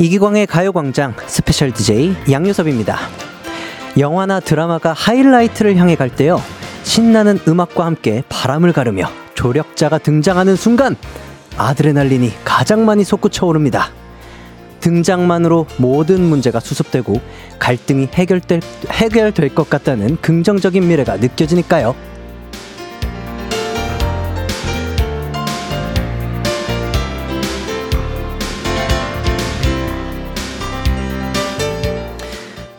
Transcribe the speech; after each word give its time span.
이기광의 0.00 0.46
가요광장 0.46 1.14
special 1.26 1.72
DJ 1.72 2.14
양요섭입니다. 2.30 2.96
영화나 3.98 4.38
드라마가 4.38 4.92
하이라이트를 4.92 5.76
향해 5.76 5.96
갈 5.96 6.08
때요. 6.08 6.40
신나는 6.84 7.40
음악과 7.48 7.84
함께 7.84 8.22
바람을 8.28 8.72
가르며 8.72 9.10
조력자가 9.34 9.98
등장하는 9.98 10.54
순간 10.54 10.94
아드레날린이 11.56 12.32
가장 12.44 12.84
많이 12.84 13.02
솟구쳐 13.02 13.46
오릅니다. 13.46 13.90
등장만으로 14.78 15.66
모든 15.78 16.22
문제가 16.22 16.60
수습되고 16.60 17.20
갈등이 17.58 18.08
해결될, 18.14 18.60
해결될 18.92 19.52
것 19.56 19.68
같다는 19.68 20.16
긍정적인 20.20 20.86
미래가 20.86 21.16
느껴지니까요. 21.16 21.96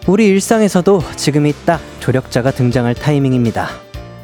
우리 0.09 0.25
일상에서도 0.25 1.03
지금이 1.17 1.53
딱 1.67 1.79
조력자가 1.99 2.49
등장할 2.49 2.95
타이밍입니다. 2.95 3.69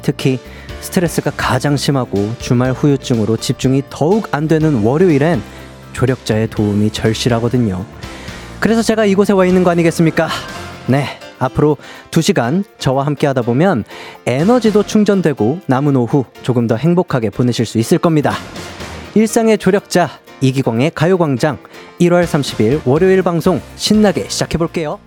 특히 0.02 0.40
스트레스가 0.80 1.30
가장 1.36 1.76
심하고 1.76 2.32
주말 2.40 2.72
후유증으로 2.72 3.36
집중이 3.36 3.84
더욱 3.88 4.26
안 4.34 4.48
되는 4.48 4.82
월요일엔 4.82 5.40
조력자의 5.92 6.50
도움이 6.50 6.90
절실하거든요. 6.90 7.86
그래서 8.58 8.82
제가 8.82 9.04
이곳에 9.04 9.32
와 9.32 9.46
있는 9.46 9.62
거 9.62 9.70
아니겠습니까? 9.70 10.28
네. 10.88 11.06
앞으로 11.38 11.76
2시간 12.10 12.64
저와 12.80 13.06
함께 13.06 13.28
하다 13.28 13.42
보면 13.42 13.84
에너지도 14.26 14.82
충전되고 14.82 15.60
남은 15.66 15.94
오후 15.94 16.24
조금 16.42 16.66
더 16.66 16.74
행복하게 16.74 17.30
보내실 17.30 17.64
수 17.64 17.78
있을 17.78 17.98
겁니다. 17.98 18.32
일상의 19.14 19.56
조력자 19.56 20.10
이기광의 20.40 20.90
가요광장 20.96 21.58
1월 22.00 22.24
30일 22.24 22.80
월요일 22.84 23.22
방송 23.22 23.60
신나게 23.76 24.28
시작해 24.28 24.58
볼게요. 24.58 24.98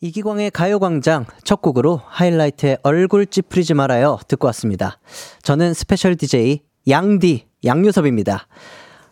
이기광의 0.00 0.52
가요광장 0.52 1.26
첫 1.42 1.60
곡으로 1.60 2.00
하이라이트의 2.06 2.78
얼굴 2.84 3.26
찌푸리지 3.26 3.74
말아요 3.74 4.18
듣고 4.28 4.46
왔습니다. 4.46 5.00
저는 5.42 5.74
special 5.74 6.14
DJ 6.14 6.60
양디 6.88 7.46
양요섭입니다. 7.64 8.46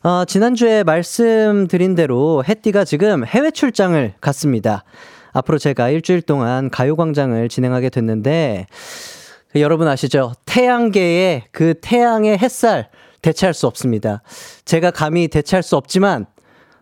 어, 0.05 0.25
지난주에 0.25 0.85
말씀드린 0.85 1.97
대로 1.97 2.45
해띠가 2.49 2.85
지금 2.85 3.27
해외 3.27 3.51
출장을 3.51 4.15
갔습니다. 4.21 4.85
앞으로 5.33 5.59
제가 5.59 5.91
일주일 5.91 6.23
동안 6.23 6.71
가요광장을 6.71 7.49
진행하게 7.49 7.91
됐는데 7.91 8.67
여러분 9.57 9.89
아시죠? 9.89 10.35
태양계의 10.45 11.47
그 11.51 11.75
태양의 11.81 12.39
햇살 12.39 12.91
대체할 13.23 13.55
수 13.55 13.67
없습니다. 13.67 14.23
제가 14.65 14.93
감히 14.93 15.27
대체할 15.27 15.65
수 15.65 15.77
없지만 15.77 16.27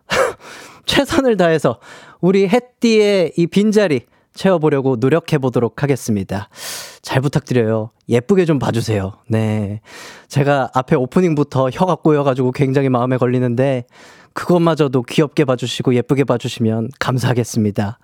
최선을 0.84 1.38
다해서 1.38 1.80
우리 2.24 2.48
햇띠의 2.48 3.32
이 3.36 3.46
빈자리 3.46 4.06
채워보려고 4.32 4.96
노력해 4.96 5.36
보도록 5.36 5.82
하겠습니다. 5.82 6.48
잘 7.02 7.20
부탁드려요. 7.20 7.90
예쁘게 8.08 8.46
좀 8.46 8.58
봐주세요. 8.58 9.12
네. 9.28 9.82
제가 10.28 10.70
앞에 10.72 10.96
오프닝부터 10.96 11.68
혀가 11.68 11.96
꼬여가지고 11.96 12.52
굉장히 12.52 12.88
마음에 12.88 13.18
걸리는데, 13.18 13.84
그것마저도 14.32 15.02
귀엽게 15.02 15.44
봐주시고 15.44 15.96
예쁘게 15.96 16.24
봐주시면 16.24 16.92
감사하겠습니다. 16.98 17.98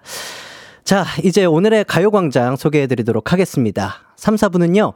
자, 0.84 1.06
이제 1.24 1.46
오늘의 1.46 1.86
가요광장 1.86 2.56
소개해 2.56 2.88
드리도록 2.88 3.32
하겠습니다. 3.32 4.02
3, 4.16 4.34
4부는요, 4.34 4.92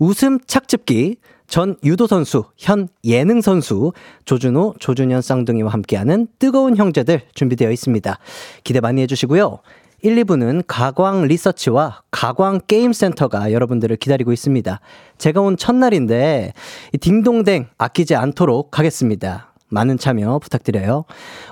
웃음 0.00 0.40
착즙기, 0.48 1.18
전 1.46 1.76
유도 1.84 2.06
선수, 2.06 2.44
현 2.56 2.88
예능 3.04 3.40
선수, 3.40 3.92
조준호, 4.24 4.74
조준현 4.78 5.22
쌍둥이와 5.22 5.72
함께하는 5.72 6.26
뜨거운 6.38 6.76
형제들 6.76 7.22
준비되어 7.34 7.70
있습니다. 7.70 8.18
기대 8.64 8.80
많이 8.80 9.02
해주시고요. 9.02 9.58
1, 10.02 10.16
2부는 10.16 10.64
가광 10.66 11.22
리서치와 11.22 12.02
가광 12.10 12.60
게임센터가 12.66 13.52
여러분들을 13.52 13.96
기다리고 13.96 14.32
있습니다. 14.32 14.80
제가 15.16 15.40
온 15.40 15.56
첫날인데, 15.56 16.52
딩동댕 17.00 17.68
아끼지 17.78 18.14
않도록 18.14 18.78
하겠습니다. 18.78 19.54
많은 19.68 19.96
참여 19.96 20.40
부탁드려요. 20.40 21.04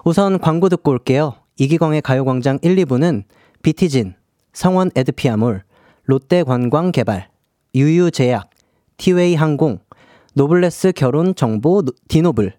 우선 0.05 0.39
광고 0.39 0.69
듣고 0.69 0.91
올게요. 0.91 1.35
이기광의 1.59 2.03
가요광장 2.03 2.59
1, 2.61 2.77
2부는 2.77 3.25
비티진, 3.63 4.15
성원 4.53 4.91
에드피아몰, 4.95 5.63
롯데관광개발, 6.05 7.29
유유제약, 7.75 8.51
티웨이 8.99 9.35
항공, 9.35 9.79
노블레스 10.34 10.93
결혼 10.93 11.34
정보 11.34 11.82
디노블, 12.09 12.54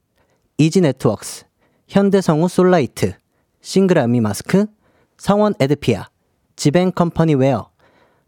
이지 0.59 0.81
네트웍스, 0.81 1.45
현대성우 1.87 2.47
솔라이트, 2.47 3.15
싱그라미 3.61 4.21
마스크, 4.21 4.67
성원 5.17 5.55
에드피아, 5.59 6.07
지벤컴퍼니 6.55 7.33
웨어, 7.33 7.71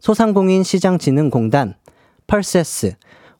소상공인 0.00 0.64
시장진흥공단, 0.64 1.74
펄세스, 2.26 2.94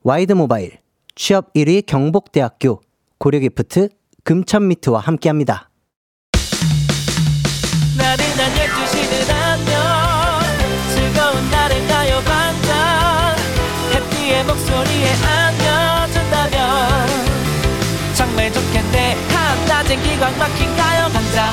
와이드 0.04 0.34
모바일, 0.34 0.78
취업 1.16 1.52
1위 1.54 1.84
경복대학교, 1.84 2.80
고려기프트, 3.18 3.88
금천미트와 4.22 5.00
함께합니다. 5.00 5.70
나른한 7.98 8.52
12시는 8.54 9.30
안녕 9.34 9.76
즐거운 10.94 11.50
날을 11.50 11.88
가요 11.88 12.20
반짝 12.24 13.36
해피의 13.94 14.44
목소리에 14.44 15.12
한낮엔 19.96 20.02
기광 20.02 20.38
막힌 20.38 20.76
가요 20.76 21.08
반짝 21.12 21.52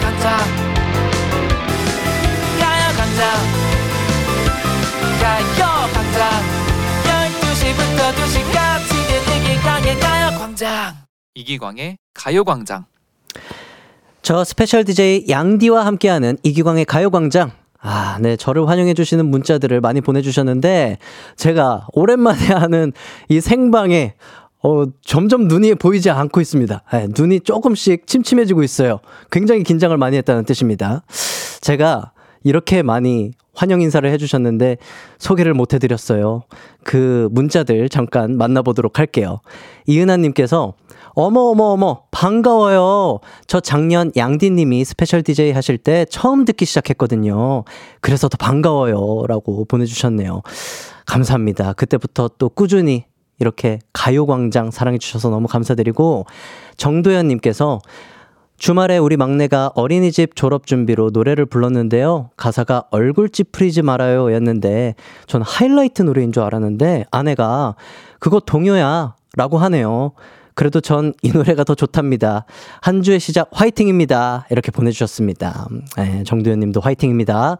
강자 0.00 0.36
가요 2.58 2.96
강자 2.96 3.20
가요 5.20 5.92
강자 5.92 6.30
12시부터 7.04 8.00
2시까지 8.14 8.90
이기광의 9.36 10.00
가요광장. 10.00 10.94
이기광의 11.34 11.98
가요광장. 12.14 12.84
저 14.22 14.44
special 14.44 14.84
DJ 14.84 15.26
양디와 15.28 15.86
함께하는 15.86 16.38
이기광의 16.42 16.84
가요광장. 16.84 17.52
아, 17.80 18.18
네. 18.20 18.36
저를 18.36 18.68
환영해주시는 18.68 19.26
문자들을 19.26 19.80
많이 19.80 20.00
보내주셨는데, 20.00 20.98
제가 21.36 21.86
오랜만에 21.92 22.46
하는 22.46 22.92
이 23.28 23.40
생방에 23.40 24.14
어, 24.66 24.84
점점 25.00 25.46
눈이 25.46 25.76
보이지 25.76 26.10
않고 26.10 26.40
있습니다. 26.40 26.82
네, 26.92 27.06
눈이 27.16 27.40
조금씩 27.40 28.08
침침해지고 28.08 28.64
있어요. 28.64 28.98
굉장히 29.30 29.62
긴장을 29.62 29.96
많이 29.96 30.16
했다는 30.16 30.44
뜻입니다. 30.44 31.04
제가 31.60 32.10
이렇게 32.42 32.82
많이 32.82 33.30
환영 33.54 33.80
인사를 33.80 34.10
해주셨는데 34.10 34.78
소개를 35.18 35.54
못 35.54 35.72
해드렸어요. 35.72 36.42
그 36.82 37.28
문자들 37.30 37.88
잠깐 37.88 38.36
만나보도록 38.36 38.98
할게요. 38.98 39.38
이은하님께서 39.86 40.74
어머, 41.14 41.42
어머, 41.42 41.66
어머, 41.66 42.02
반가워요. 42.10 43.20
저 43.46 43.60
작년 43.60 44.10
양디님이 44.16 44.84
special 44.84 45.22
DJ 45.22 45.52
하실 45.52 45.78
때 45.78 46.06
처음 46.10 46.44
듣기 46.44 46.64
시작했거든요. 46.64 47.62
그래서 48.00 48.28
더 48.28 48.36
반가워요. 48.36 49.26
라고 49.28 49.64
보내주셨네요. 49.64 50.42
감사합니다. 51.06 51.72
그때부터 51.74 52.30
또 52.36 52.48
꾸준히 52.48 53.04
이렇게 53.38 53.78
가요광장 53.92 54.70
사랑해주셔서 54.70 55.30
너무 55.30 55.46
감사드리고, 55.48 56.26
정도현님께서 56.76 57.80
주말에 58.58 58.96
우리 58.96 59.16
막내가 59.18 59.70
어린이집 59.74 60.34
졸업 60.34 60.66
준비로 60.66 61.10
노래를 61.12 61.44
불렀는데요. 61.44 62.30
가사가 62.36 62.84
얼굴 62.90 63.28
찌푸리지 63.28 63.82
말아요 63.82 64.32
였는데, 64.32 64.94
전 65.26 65.42
하이라이트 65.42 66.02
노래인 66.02 66.32
줄 66.32 66.42
알았는데, 66.42 67.04
아내가 67.10 67.74
그거 68.18 68.40
동요야 68.40 69.14
라고 69.36 69.58
하네요. 69.58 70.12
그래도 70.54 70.80
전 70.80 71.12
이 71.22 71.32
노래가 71.32 71.64
더 71.64 71.74
좋답니다. 71.74 72.46
한 72.80 73.02
주의 73.02 73.20
시작 73.20 73.50
화이팅입니다. 73.52 74.46
이렇게 74.50 74.70
보내주셨습니다. 74.70 75.68
네, 75.98 76.22
정도현 76.24 76.58
님도 76.60 76.80
화이팅입니다. 76.80 77.58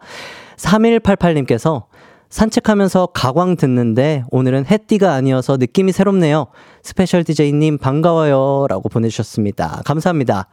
3188님께서 0.57 1.83
산책하면서 2.29 3.07
가광 3.07 3.55
듣는데 3.55 4.23
오늘은 4.31 4.65
해띠가 4.65 5.13
아니어서 5.13 5.57
느낌이 5.57 5.91
새롭네요. 5.91 6.47
special 6.83 7.23
DJ님 7.23 7.77
반가워요. 7.77 8.67
라고 8.69 8.89
보내주셨습니다. 8.89 9.81
감사합니다. 9.85 10.47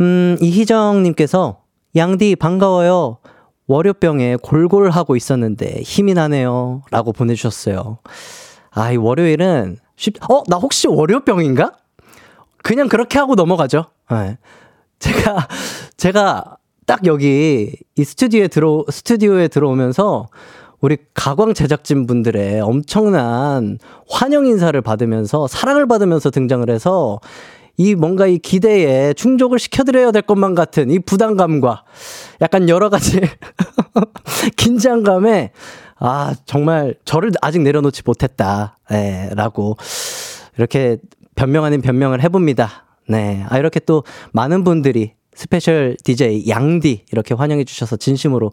음, 0.00 0.36
이희정님께서 0.40 1.60
양디 1.96 2.36
반가워요. 2.36 3.18
월요병에 3.66 4.36
골골 4.42 4.90
하고 4.90 5.14
있었는데 5.14 5.82
힘이 5.82 6.14
나네요. 6.14 6.82
라고 6.90 7.12
보내주셨어요. 7.12 7.98
아, 8.72 8.92
이 8.92 8.96
월요일은 8.96 9.76
쉽, 9.96 10.14
어, 10.30 10.42
나 10.48 10.56
혹시 10.56 10.88
월요병인가? 10.88 11.76
그냥 12.62 12.88
그렇게 12.88 13.18
하고 13.18 13.36
넘어가죠. 13.36 13.86
네. 14.10 14.38
제가, 14.98 15.48
제가 15.96 16.56
딱 16.86 17.06
여기 17.06 17.76
이 17.96 18.04
스튜디오에 18.04 18.48
들어, 18.48 18.84
스튜디오에 18.90 19.48
들어오면서 19.48 20.28
우리 20.80 20.96
가광 21.14 21.54
제작진 21.54 22.06
분들의 22.06 22.60
엄청난 22.60 23.78
환영 24.08 24.46
인사를 24.46 24.80
받으면서 24.80 25.46
사랑을 25.46 25.86
받으면서 25.86 26.30
등장을 26.30 26.68
해서 26.70 27.20
이 27.76 27.94
뭔가 27.94 28.26
이 28.26 28.38
기대에 28.38 29.14
충족을 29.14 29.58
시켜드려야 29.58 30.10
될 30.12 30.22
것만 30.22 30.54
같은 30.54 30.90
이 30.90 30.98
부담감과 30.98 31.84
약간 32.42 32.68
여러 32.68 32.90
가지 32.90 33.20
긴장감에 34.56 35.52
아, 35.98 36.34
정말 36.46 36.94
저를 37.04 37.30
아직 37.42 37.60
내려놓지 37.60 38.02
못했다. 38.06 38.78
네, 38.90 39.28
라고 39.34 39.76
이렇게 40.56 40.96
변명 41.34 41.64
아닌 41.64 41.82
변명을 41.82 42.22
해봅니다. 42.22 42.86
네. 43.06 43.44
아, 43.48 43.58
이렇게 43.58 43.80
또 43.80 44.04
많은 44.32 44.64
분들이 44.64 45.12
special 45.34 45.96
DJ 46.02 46.48
양디 46.48 47.04
이렇게 47.12 47.34
환영해 47.34 47.64
주셔서 47.64 47.96
진심으로 47.96 48.50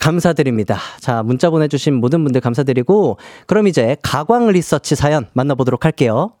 감사드립니다. 0.00 0.78
자, 0.98 1.22
문자 1.22 1.50
보내주신 1.50 1.94
모든 1.94 2.24
분들 2.24 2.40
감사드리고, 2.40 3.18
그럼 3.46 3.68
이제 3.68 3.96
가광 4.02 4.48
리서치 4.48 4.96
사연 4.96 5.26
만나보도록 5.34 5.84
할게요. 5.84 6.32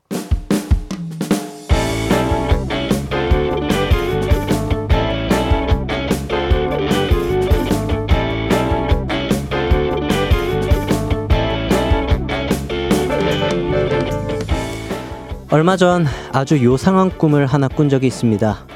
얼마 15.52 15.76
전 15.76 16.06
아주 16.32 16.64
요상한 16.64 17.10
꿈을 17.10 17.44
하나 17.44 17.68
꾼 17.68 17.88
적이 17.88 18.06
있습니다. 18.06 18.66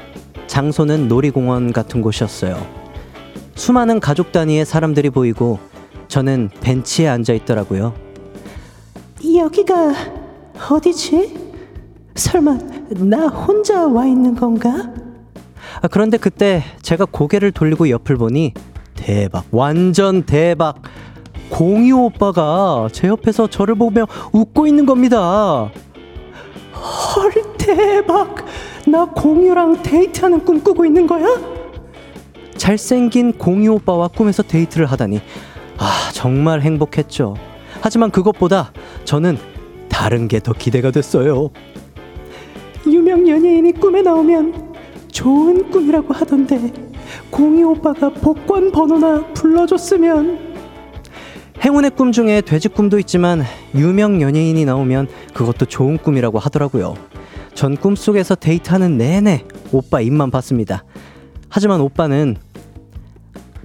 장소는 0.47 1.07
놀이공원 1.07 1.73
같은 1.73 2.01
곳이었어요. 2.01 2.84
수많은 3.55 3.99
가족 3.99 4.31
단위의 4.31 4.65
사람들이 4.65 5.09
보이고 5.09 5.59
저는 6.07 6.49
벤치에 6.61 7.07
앉아 7.07 7.33
있더라고요. 7.33 7.93
여기가 9.35 9.93
어디지? 10.69 11.45
설마 12.15 12.57
나 12.99 13.27
혼자 13.27 13.87
와 13.87 14.05
있는 14.05 14.35
건가? 14.35 14.91
아, 15.81 15.87
그런데 15.87 16.17
그때 16.17 16.63
제가 16.81 17.05
고개를 17.05 17.51
돌리고 17.51 17.89
옆을 17.89 18.17
보니 18.17 18.53
대박, 18.95 19.45
완전 19.51 20.23
대박. 20.23 20.81
공유 21.49 21.97
오빠가 21.97 22.87
제 22.91 23.07
옆에서 23.07 23.47
저를 23.47 23.75
보며 23.75 24.07
웃고 24.31 24.65
있는 24.67 24.85
겁니다. 24.85 25.69
헐 26.73 27.31
대박 27.57 28.45
나 28.87 29.05
공유랑 29.05 29.83
데이트하는 29.83 30.43
꿈 30.43 30.61
꾸고 30.61 30.85
있는 30.85 31.05
거야? 31.05 31.25
잘생긴 32.57 33.33
공유 33.33 33.73
오빠와 33.73 34.07
꿈에서 34.09 34.43
데이트를 34.43 34.85
하다니 34.87 35.21
아 35.77 36.09
정말 36.13 36.61
행복했죠 36.61 37.35
하지만 37.81 38.11
그것보다 38.11 38.71
저는 39.03 39.37
다른 39.89 40.27
게 40.27 40.39
더 40.39 40.53
기대가 40.53 40.91
됐어요 40.91 41.49
유명 42.87 43.27
연예인이 43.27 43.71
꿈에 43.73 44.01
나오면 44.01 44.73
좋은 45.11 45.69
꿈이라고 45.71 46.13
하던데 46.13 46.71
공유 47.29 47.69
오빠가 47.69 48.09
복권 48.09 48.71
번호나 48.71 49.25
불러줬으면 49.33 50.55
행운의 51.63 51.91
꿈 51.91 52.11
중에 52.11 52.41
돼지 52.41 52.67
꿈도 52.67 52.99
있지만 52.99 53.43
유명 53.73 54.21
연예인이 54.21 54.65
나오면 54.65 55.07
그것도 55.33 55.65
좋은 55.65 55.97
꿈이라고 55.97 56.37
하더라고요. 56.37 56.95
전 57.55 57.75
꿈속에서 57.77 58.35
데이트하는 58.35 58.97
내내 58.97 59.45
오빠 59.71 60.01
입만 60.01 60.29
봤습니다. 60.29 60.83
하지만 61.49 61.79
오빠는 61.81 62.35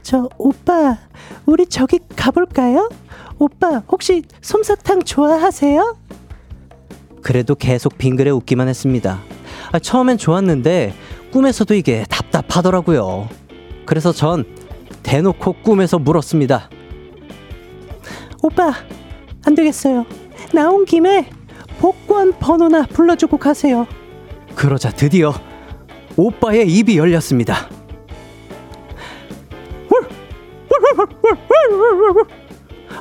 저 0.02 0.28
오빠 0.38 0.98
우리 1.46 1.66
저기 1.66 1.98
가볼까요? 2.16 2.88
오빠 3.38 3.82
혹시 3.88 4.22
솜사탕 4.40 5.02
좋아하세요? 5.02 5.96
그래도 7.22 7.54
계속 7.54 7.98
빙그레 7.98 8.30
웃기만 8.30 8.68
했습니다. 8.68 9.20
아, 9.72 9.78
처음엔 9.78 10.18
좋았는데 10.18 10.94
꿈에서도 11.32 11.74
이게 11.74 12.04
답답하더라고요. 12.08 13.28
그래서 13.86 14.12
전 14.12 14.44
대놓고 15.02 15.54
꿈에서 15.62 15.98
물었습니다. 15.98 16.70
오빠 18.42 18.72
안 19.44 19.54
되겠어요. 19.54 20.06
나온 20.52 20.84
김에 20.84 21.30
복권 21.78 22.32
번호나 22.38 22.86
불러주고 22.86 23.36
가세요. 23.38 23.86
그러자 24.54 24.90
드디어 24.90 25.32
오빠의 26.16 26.68
입이 26.68 26.98
열렸습니다. 26.98 27.68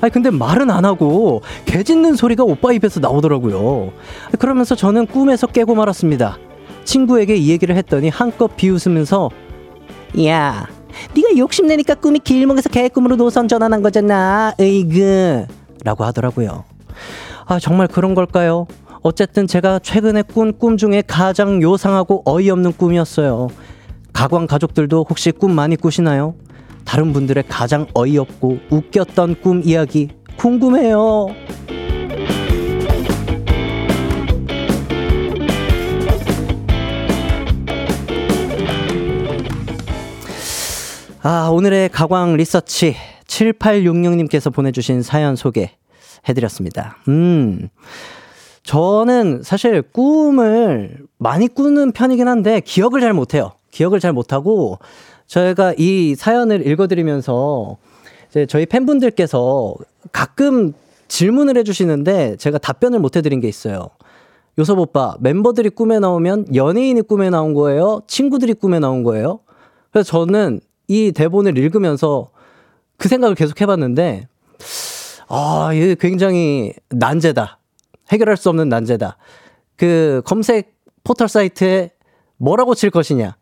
아니 0.02 0.12
근데 0.12 0.30
말은 0.30 0.70
안 0.70 0.86
하고 0.86 1.42
개 1.66 1.84
짖는 1.84 2.16
소리가 2.16 2.44
오빠 2.44 2.72
입에서 2.74 3.00
나오더라고요. 3.00 3.92
그러면서 4.38 4.76
저는 4.76 5.08
꿈에서 5.08 5.48
깨고 5.48 5.76
말았습니다. 5.76 6.38
친구에게 6.84 7.36
이 7.36 7.50
얘기를 7.50 7.76
했더니 7.76 8.10
한껏 8.10 8.56
비웃으면서 8.56 9.30
야 10.26 10.68
네가 11.16 11.38
욕심내니까 11.38 11.96
꿈이 11.96 12.20
길목에서 12.20 12.70
개꿈으로 12.70 13.16
노선 13.16 13.48
전환한 13.48 13.82
거잖아. 13.82 14.54
으이그. 14.60 15.46
라고 15.86 16.04
하더라고요. 16.04 16.66
아, 17.46 17.58
정말 17.60 17.88
그런 17.88 18.14
걸까요? 18.16 18.68
어쨌든 19.02 19.48
제가 19.48 19.80
최근에 19.80 20.24
꾼 20.24 20.54
꿈 20.60 20.78
중에 20.78 21.02
가장 21.08 21.62
요상하고 21.62 22.24
어이없는 22.26 22.74
꿈이었어요. 22.74 23.48
가광 24.14 24.48
가족들도 24.48 25.06
혹시 25.10 25.32
꿈 25.32 25.54
많이 25.54 25.76
꾸시나요? 25.78 26.36
다른 26.90 27.14
분들의 27.14 27.44
가장 27.48 27.86
어이없고 27.94 28.58
웃겼던 28.72 29.42
꿈 29.42 29.62
이야기 29.64 30.10
궁금해요. 30.38 31.28
아, 41.22 41.50
오늘의 41.52 41.90
가광 41.90 42.38
리서치 42.38 42.96
7866님께서 43.28 44.52
보내주신 44.52 45.04
사연 45.04 45.36
소개 45.36 45.70
해드렸습니다. 46.28 46.98
음. 47.08 47.70
저는 48.64 49.44
사실 49.44 49.84
꿈을 49.84 51.04
많이 51.20 51.50
꾸는 51.50 51.92
편이긴 51.92 52.28
한데 52.28 52.62
기억을 52.62 53.02
잘 53.02 53.14
못해요. 53.14 53.52
기억을 53.70 54.00
잘 54.00 54.12
못하고 54.12 54.80
저희가 55.30 55.76
이 55.78 56.16
사연을 56.16 56.68
읽어드리면서 56.68 57.78
이제 58.30 58.46
저희 58.48 58.66
팬분들께서 58.66 59.76
가끔 60.12 60.74
질문을 61.08 61.56
해주시는데 61.58 62.36
제가 62.38 62.58
답변을 62.58 63.00
못 63.00 63.16
해드린 63.16 63.40
게 63.40 63.48
있어요. 63.48 63.90
요섭 64.58 64.80
오빠, 64.80 65.16
멤버들이 65.20 65.70
꿈에 65.70 66.00
나오면 66.00 66.56
연예인이 66.56 67.02
꿈에 67.04 67.30
나온 67.30 67.54
거예요? 67.54 68.02
친구들이 68.08 68.56
꿈에 68.56 68.80
나온 68.80 69.04
거예요? 69.04 69.40
그래서 69.92 70.10
저는 70.10 70.60
이 70.88 71.12
대본을 71.12 71.58
읽으면서 71.58 72.32
그 72.98 73.08
생각을 73.08 73.36
계속 73.36 73.62
해봤는데, 73.62 74.28
아, 75.28 75.72
이게 75.74 75.96
굉장히 75.98 76.74
난제다. 76.90 77.60
해결할 78.12 78.36
수 78.36 78.50
없는 78.50 78.68
난제다. 78.68 79.18
그 79.78 80.22
검색 80.26 80.76
포털 81.04 81.30
사이트에 81.30 81.92
뭐라고 82.38 82.76
칠 82.76 82.90
것이냐. 82.90 83.39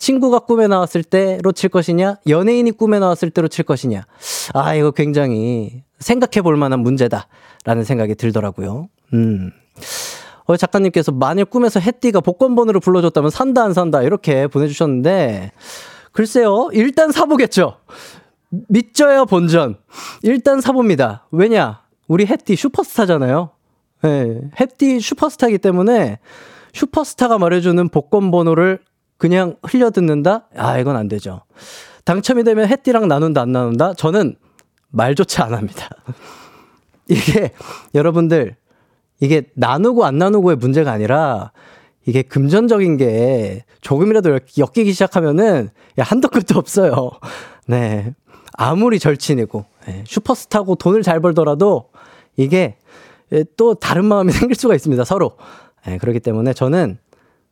친구가 0.00 0.40
꿈에 0.40 0.66
나왔을 0.66 1.04
때로 1.04 1.52
칠 1.52 1.68
것이냐, 1.68 2.16
연예인이 2.26 2.72
꿈에 2.72 2.98
나왔을 2.98 3.30
때로 3.30 3.48
칠 3.48 3.64
것이냐. 3.66 4.06
아, 4.54 4.74
이거 4.74 4.90
굉장히 4.90 5.84
생각해 5.98 6.42
볼 6.42 6.56
만한 6.56 6.80
문제다 6.80 7.28
라는 7.64 7.84
생각이 7.84 8.14
들더라고요. 8.14 8.88
음. 9.12 9.50
어, 10.46 10.56
작가님께서 10.56 11.12
만일 11.12 11.44
꿈에서 11.44 11.78
해띠가 11.80 12.20
복권 12.22 12.54
번호를 12.56 12.80
불러줬다면 12.80 13.30
산다, 13.30 13.62
안 13.62 13.74
산다, 13.74 14.02
이렇게 14.02 14.46
보내주셨는데, 14.46 15.52
글쎄요. 16.12 16.70
일단 16.72 17.12
사보겠죠. 17.12 17.76
믿져야 18.68 19.26
본전. 19.26 19.76
일단 20.22 20.62
사봅니다. 20.62 21.26
왜냐? 21.30 21.82
우리 22.08 22.26
해띠 22.26 22.56
슈퍼스타잖아요. 22.56 23.50
네, 24.02 24.40
해띠 24.58 24.98
슈퍼스타이기 24.98 25.58
때문에 25.58 26.18
슈퍼스타가 26.72 27.38
말해주는 27.38 27.90
복권 27.90 28.30
번호를 28.30 28.80
그냥 29.20 29.56
흘려 29.62 29.90
듣는다? 29.90 30.48
아, 30.56 30.78
이건 30.78 30.96
안 30.96 31.06
되죠. 31.06 31.42
당첨이 32.06 32.42
되면 32.42 32.66
해띠랑 32.66 33.06
나눈다, 33.06 33.42
안 33.42 33.52
나눈다? 33.52 33.92
저는 33.92 34.34
말조차 34.88 35.44
안 35.44 35.52
합니다. 35.52 35.90
이게, 37.06 37.52
여러분들, 37.94 38.56
이게 39.20 39.42
나누고 39.54 40.06
안 40.06 40.16
나누고의 40.16 40.56
문제가 40.56 40.90
아니라 40.90 41.52
이게 42.06 42.22
금전적인 42.22 42.96
게 42.96 43.64
조금이라도 43.82 44.40
엮이기 44.56 44.90
시작하면은 44.94 45.68
야, 45.98 46.02
한도 46.02 46.28
끝도 46.28 46.58
없어요. 46.58 47.10
네. 47.68 48.14
아무리 48.54 48.98
절친이고 48.98 49.66
네. 49.86 50.04
슈퍼스타고 50.06 50.76
돈을 50.76 51.02
잘 51.02 51.20
벌더라도 51.20 51.90
이게 52.36 52.78
또 53.58 53.74
다른 53.74 54.06
마음이 54.06 54.32
생길 54.32 54.56
수가 54.56 54.74
있습니다. 54.74 55.04
서로. 55.04 55.36
네, 55.86 55.98
그렇기 55.98 56.20
때문에 56.20 56.54
저는 56.54 56.98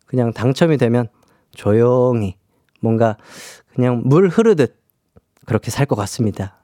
그냥 0.07 0.33
당첨이 0.33 0.79
되면 0.79 1.09
조용히 1.59 2.37
뭔가 2.81 3.17
그냥 3.75 4.03
물 4.05 4.29
흐르듯 4.29 4.77
그렇게 5.45 5.71
살 5.71 5.87
것 5.87 5.97
같습니다. 5.97 6.57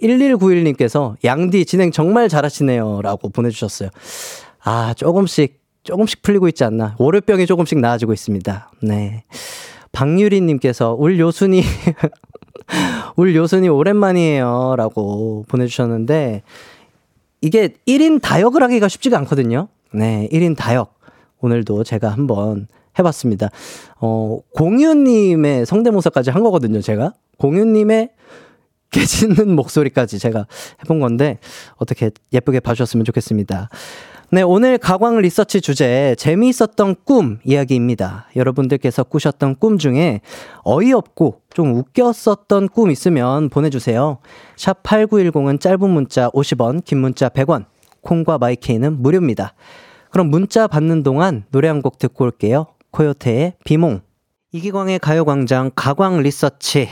1191님께서 0.00 1.16
양디 1.24 1.64
진행 1.66 1.90
정말 1.90 2.28
잘하시네요. 2.28 3.02
라고 3.02 3.28
보내주셨어요. 3.28 3.88
아, 4.62 4.94
조금씩 4.94 5.60
조금씩 5.82 6.22
풀리고 6.22 6.46
있지 6.48 6.62
않나. 6.64 6.94
월요병이 6.98 7.46
조금씩 7.46 7.78
나아지고 7.80 8.12
있습니다. 8.12 8.70
네. 8.82 9.24
박유리님께서 9.92 10.94
울 10.94 11.18
요순이 11.18 11.62
울 13.16 13.34
요순이 13.34 13.68
오랜만이에요. 13.68 14.74
라고 14.76 15.44
보내주셨는데, 15.48 16.42
이게 17.40 17.74
1인 17.86 18.20
다역을 18.20 18.62
하기가 18.62 18.88
쉽지가 18.88 19.16
않거든요. 19.18 19.68
네, 19.92 20.28
1인 20.32 20.56
다역. 20.56 20.94
오늘도 21.40 21.84
제가 21.84 22.10
한번 22.10 22.66
해봤습니다. 22.98 23.50
어, 24.00 24.38
공유님의 24.54 25.66
성대모사까지 25.66 26.30
한 26.30 26.42
거거든요, 26.42 26.80
제가. 26.80 27.12
공유님의 27.38 28.10
깨지는 28.90 29.54
목소리까지 29.54 30.18
제가 30.18 30.46
해본 30.82 31.00
건데, 31.00 31.38
어떻게 31.76 32.10
예쁘게 32.32 32.60
봐주셨으면 32.60 33.04
좋겠습니다. 33.04 33.68
네, 34.32 34.42
오늘 34.42 34.76
가광 34.78 35.18
리서치 35.18 35.60
주제 35.60 36.16
재미있었던 36.18 36.96
꿈 37.04 37.38
이야기입니다. 37.44 38.26
여러분들께서 38.34 39.04
꾸셨던 39.04 39.56
꿈 39.56 39.78
중에 39.78 40.20
어이없고 40.64 41.42
좀 41.54 41.74
웃겼었던 41.76 42.68
꿈 42.70 42.90
있으면 42.90 43.48
보내주세요. 43.50 44.18
샵 44.56 44.82
8910은 44.82 45.60
짧은 45.60 45.88
문자 45.88 46.28
50원, 46.30 46.84
긴 46.84 46.98
문자 46.98 47.28
100원, 47.28 47.66
콩과 48.00 48.38
마이케이는 48.38 49.00
무료입니다. 49.00 49.54
그럼 50.10 50.28
문자 50.28 50.66
받는 50.66 51.04
동안 51.04 51.44
노래 51.52 51.68
한 51.68 51.80
곡 51.80 51.98
듣고 51.98 52.24
올게요. 52.24 52.66
코요태의 52.96 53.56
비몽. 53.64 54.00
이기광의 54.52 55.00
가요광장 55.00 55.70
가광 55.76 56.22
리서치 56.22 56.88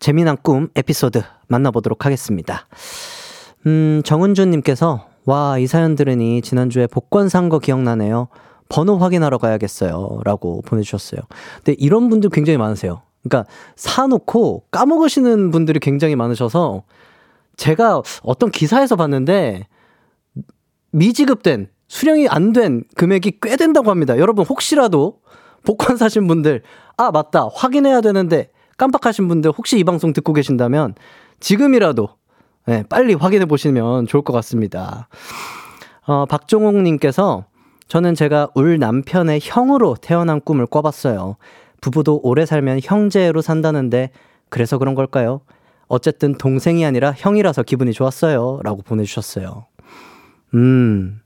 재미난 0.00 0.36
꿈 0.42 0.68
에피소드 0.74 1.22
만나보도록 1.46 2.04
하겠습니다. 2.04 2.66
음, 3.66 4.02
정은주님께서 4.04 5.06
와, 5.26 5.58
이 5.58 5.68
사연 5.68 5.94
들으니 5.94 6.42
지난주에 6.42 6.88
복권 6.88 7.28
산 7.28 7.48
거 7.48 7.60
기억나네요. 7.60 8.26
번호 8.68 8.98
확인하러 8.98 9.38
가야겠어요. 9.38 10.22
라고 10.24 10.60
보내주셨어요. 10.62 11.20
근데 11.58 11.76
이런 11.78 12.08
분들 12.08 12.30
굉장히 12.30 12.56
많으세요. 12.56 13.02
그러니까 13.22 13.48
사놓고 13.76 14.64
까먹으시는 14.72 15.52
분들이 15.52 15.78
굉장히 15.78 16.16
많으셔서 16.16 16.82
제가 17.56 18.02
어떤 18.24 18.50
기사에서 18.50 18.96
봤는데 18.96 19.68
미지급된 20.90 21.68
수령이 21.88 22.28
안 22.28 22.52
된 22.52 22.84
금액이 22.96 23.38
꽤 23.42 23.56
된다고 23.56 23.90
합니다. 23.90 24.18
여러분 24.18 24.44
혹시라도 24.44 25.20
복권 25.64 25.96
사신 25.96 26.26
분들 26.26 26.62
아 26.96 27.10
맞다 27.10 27.48
확인해야 27.52 28.00
되는데 28.00 28.50
깜빡하신 28.76 29.28
분들 29.28 29.52
혹시 29.56 29.78
이 29.78 29.84
방송 29.84 30.12
듣고 30.12 30.32
계신다면 30.32 30.94
지금이라도 31.40 32.08
네, 32.66 32.84
빨리 32.88 33.14
확인해 33.14 33.46
보시면 33.46 34.06
좋을 34.06 34.22
것 34.22 34.32
같습니다. 34.34 35.08
어, 36.06 36.26
박종옥님께서 36.26 37.46
저는 37.88 38.14
제가 38.14 38.48
울 38.54 38.78
남편의 38.78 39.40
형으로 39.42 39.96
태어난 40.00 40.40
꿈을 40.40 40.66
꿔봤어요. 40.66 41.36
부부도 41.80 42.20
오래 42.22 42.44
살면 42.44 42.80
형제로 42.82 43.40
산다는데 43.40 44.10
그래서 44.50 44.76
그런 44.78 44.94
걸까요? 44.94 45.40
어쨌든 45.86 46.34
동생이 46.36 46.84
아니라 46.84 47.14
형이라서 47.16 47.62
기분이 47.62 47.92
좋았어요. 47.94 48.60
라고 48.62 48.82
보내주셨어요. 48.82 49.66
음, 50.54 51.20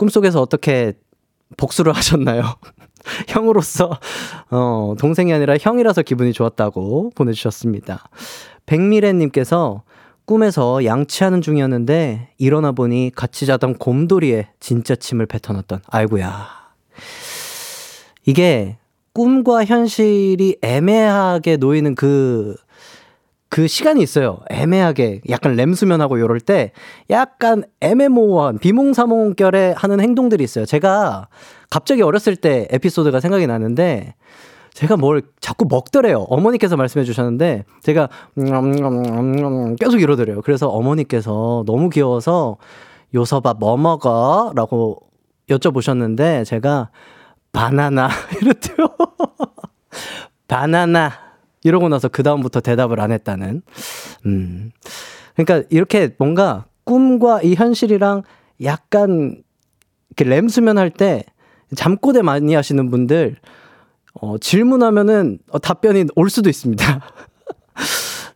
꿈속에서 0.00 0.40
어떻게 0.40 0.94
복수를 1.58 1.94
하셨나요? 1.94 2.42
형으로서, 3.28 3.98
어, 4.50 4.94
동생이 4.98 5.30
아니라 5.30 5.58
형이라서 5.60 6.02
기분이 6.02 6.32
좋았다고 6.32 7.10
보내주셨습니다. 7.14 8.08
백미래님께서 8.64 9.82
꿈에서 10.24 10.86
양치하는 10.86 11.42
중이었는데 11.42 12.30
일어나 12.38 12.72
보니 12.72 13.10
같이 13.14 13.44
자던 13.44 13.76
곰돌이에 13.76 14.48
진짜 14.58 14.96
침을 14.96 15.26
뱉어놨던 15.26 15.82
아이고야. 15.86 16.48
이게 18.24 18.78
꿈과 19.12 19.66
현실이 19.66 20.58
애매하게 20.62 21.58
놓이는 21.58 21.94
그, 21.94 22.56
그 23.50 23.66
시간이 23.66 24.00
있어요. 24.00 24.38
애매하게. 24.48 25.22
약간 25.28 25.56
램수면하고 25.56 26.20
요럴 26.20 26.40
때 26.40 26.70
약간 27.10 27.64
애매모호한 27.80 28.58
비몽사몽결에 28.58 29.74
하는 29.76 30.00
행동들이 30.00 30.42
있어요. 30.44 30.64
제가 30.64 31.28
갑자기 31.68 32.00
어렸을 32.02 32.36
때 32.36 32.68
에피소드가 32.70 33.18
생각이 33.18 33.48
나는데 33.48 34.14
제가 34.72 34.96
뭘 34.96 35.22
자꾸 35.40 35.66
먹더래요. 35.68 36.20
어머니께서 36.28 36.76
말씀해 36.76 37.04
주셨는데 37.04 37.64
제가 37.82 38.08
계속 39.80 40.00
이러더래요. 40.00 40.42
그래서 40.42 40.68
어머니께서 40.68 41.64
너무 41.66 41.90
귀여워서 41.90 42.56
요서밥 43.12 43.58
뭐 43.58 43.76
먹어? 43.76 44.52
라고 44.54 44.98
여쭤보셨는데 45.48 46.44
제가 46.44 46.90
바나나 47.52 48.08
이랬대요. 48.40 48.86
바나나 50.46 51.29
이러고 51.62 51.88
나서 51.88 52.08
그다음부터 52.08 52.60
대답을 52.60 53.00
안 53.00 53.12
했다는. 53.12 53.62
음. 54.26 54.70
그러니까 55.34 55.66
이렇게 55.70 56.14
뭔가 56.18 56.64
꿈과 56.84 57.42
이 57.42 57.54
현실이랑 57.54 58.22
약간 58.64 59.42
이렇게 60.10 60.24
램수면 60.24 60.78
할 60.78 60.90
때 60.90 61.24
잠꼬대 61.76 62.22
많이 62.22 62.54
하시는 62.54 62.90
분들 62.90 63.36
어, 64.14 64.38
질문하면은 64.38 65.38
어, 65.50 65.58
답변이 65.60 66.04
올 66.16 66.28
수도 66.30 66.50
있습니다. 66.50 66.84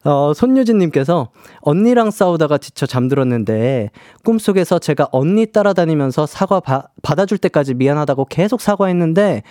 어, 0.04 0.32
손유진님께서 0.34 1.30
언니랑 1.62 2.10
싸우다가 2.10 2.58
지쳐 2.58 2.84
잠들었는데 2.86 3.90
꿈속에서 4.22 4.78
제가 4.78 5.08
언니 5.12 5.46
따라다니면서 5.46 6.26
사과 6.26 6.60
바, 6.60 6.88
받아줄 7.02 7.38
때까지 7.38 7.74
미안하다고 7.74 8.26
계속 8.26 8.60
사과했는데 8.60 9.42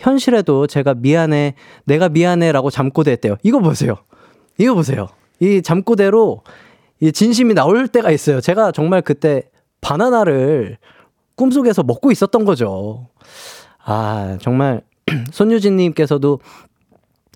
현실에도 0.00 0.66
제가 0.66 0.94
미안해, 0.94 1.54
내가 1.84 2.08
미안해 2.08 2.50
라고 2.50 2.70
잠꼬대 2.70 3.12
했대요. 3.12 3.36
이거 3.42 3.60
보세요. 3.60 3.96
이거 4.58 4.74
보세요. 4.74 5.08
이 5.38 5.62
잠꼬대로 5.62 6.42
이 6.98 7.12
진심이 7.12 7.54
나올 7.54 7.86
때가 7.86 8.10
있어요. 8.10 8.40
제가 8.40 8.72
정말 8.72 9.02
그때 9.02 9.44
바나나를 9.80 10.78
꿈속에서 11.36 11.84
먹고 11.84 12.10
있었던 12.10 12.44
거죠. 12.44 13.08
아, 13.82 14.36
정말 14.40 14.82
손유진님께서도 15.32 16.40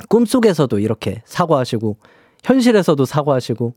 꿈속에서도 0.08 0.78
이렇게 0.80 1.22
사과하시고, 1.24 1.96
현실에서도 2.44 3.04
사과하시고, 3.04 3.74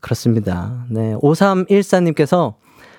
그렇습니다. 0.00 0.84
네. 0.90 1.14
5314님께서 1.16 2.54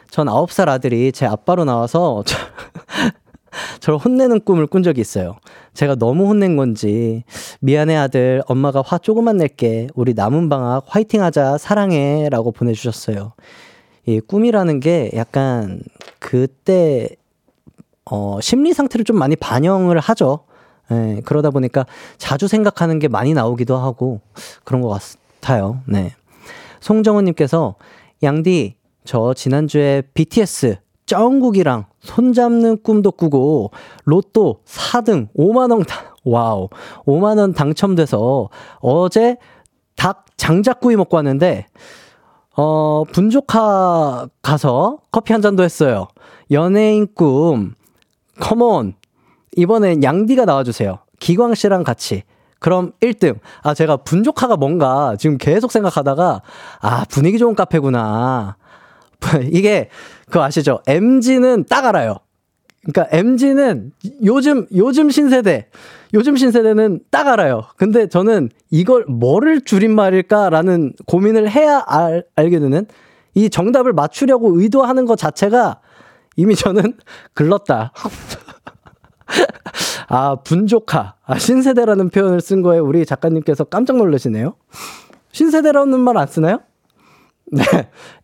전 0.10 0.27
9살 0.27 0.68
아들이 0.68 1.12
제 1.12 1.25
아빠로 1.25 1.65
나와서 1.65 2.24
저, 2.25 2.36
저를 3.79 4.00
혼내는 4.00 4.41
꿈을 4.41 4.68
꾼 4.68 4.84
적이 4.84 5.01
있어요. 5.01 5.38
제가 5.74 5.96
너무 5.96 6.27
혼낸 6.27 6.58
건지, 6.58 7.24
미안해 7.62 7.96
아들, 7.96 8.41
엄마가 8.48 8.82
화 8.86 8.98
조금만 8.98 9.38
낼게. 9.38 9.88
우리 9.96 10.13
남은 10.13 10.50
방학 10.50 10.84
화이팅 10.88 11.22
하자, 11.22 11.58
사랑해. 11.58 12.27
라고 12.29 12.51
보내주셨어요. 12.51 13.34
이 14.06 14.20
꿈이라는 14.20 14.79
게 14.79 15.12
약간 15.13 15.82
그때 16.18 17.10
어, 18.06 18.39
심리 18.41 18.74
상태를 18.74 19.03
좀 19.03 19.18
많이 19.18 19.36
반영을 19.36 20.00
하죠. 20.00 20.46
예, 20.91 21.22
그러다 21.24 21.51
보니까 21.51 21.86
자주 22.17 22.48
생각하는 22.48 23.00
게 23.00 23.08
많이 23.08 23.34
나오기도 23.34 23.77
하고 23.77 24.22
그런 24.63 24.81
것 24.81 25.00
같아요. 25.41 25.81
네. 25.86 26.13
송정은님께서 26.79 27.75
양디 28.24 28.75
저 29.05 29.34
지난주에 29.34 30.03
BTS 30.13 30.77
쩡국이랑 31.05 31.86
손잡는 32.00 32.84
꿈도 32.84 33.12
꾸고 33.12 33.72
로또 34.05 34.62
4등 34.65 35.27
5만 35.36 35.72
원 35.72 35.84
wow 36.24 36.70
5만 37.05 37.39
원 37.39 37.53
당첨돼서 37.53 38.50
어제 38.79 39.38
닭 39.96 40.25
장작구이 40.38 40.96
먹고 40.96 41.17
왔는데 41.17 41.65
어 42.55 43.03
분조카 43.12 44.27
가서 44.41 45.00
커피 45.12 45.34
한 45.34 45.41
잔도 45.41 45.63
했어요. 45.63 46.08
연예인 46.51 47.08
꿈 47.13 47.74
come 48.39 48.70
on. 48.70 48.94
이번엔 49.56 50.03
양디가 50.03 50.46
나와주세요. 50.46 51.00
기광 51.20 51.56
씨랑 51.56 51.84
같이. 51.84 52.24
그럼 52.60 52.91
1등. 53.01 53.39
아, 53.63 53.74
제가 53.74 53.98
분조카가 53.98 54.58
뭔가 54.58 55.15
지금 55.18 55.38
계속 55.38 55.72
생각하다가, 55.72 56.41
아, 56.82 57.06
분위기 57.10 57.38
좋은 57.38 57.56
카페구나. 57.56 58.58
이게, 59.51 59.89
그거 60.25 60.44
아시죠? 60.44 60.82
MG는 60.88 61.65
딱 61.65 61.86
알아요. 61.86 62.18
그러니까 62.86 63.15
MG는 63.15 63.91
요즘, 64.24 64.65
요즘 64.74 65.10
신세대, 65.10 65.68
요즘 66.13 66.38
신세대는 66.38 67.01
딱 67.12 67.27
알아요. 67.27 67.65
근데 67.77 68.08
저는 68.08 68.50
이걸 68.72 69.06
뭐를 69.06 69.62
줄임말일까라는 69.62 70.94
고민을 71.06 71.50
해야 71.50 71.84
알, 71.86 72.24
알게 72.36 72.60
되는 72.60 72.86
이 73.36 73.50
정답을 73.50 73.94
맞추려고 73.94 74.60
의도하는 74.60 75.06
것 75.06 75.18
자체가 75.18 75.82
이미 76.36 76.56
저는 76.56 76.94
글렀다. 77.34 77.91
아, 80.08 80.36
분조카. 80.44 81.16
아, 81.24 81.38
신세대라는 81.38 82.10
표현을 82.10 82.42
쓴 82.42 82.62
거에 82.62 82.80
우리 82.80 83.06
작가님께서 83.06 83.64
깜짝 83.66 83.98
놀라시네요. 83.98 84.56
신세대라는 85.32 86.00
말 86.00 86.18
안 86.18 86.28
쓰나요? 86.28 86.60
네. 87.52 87.64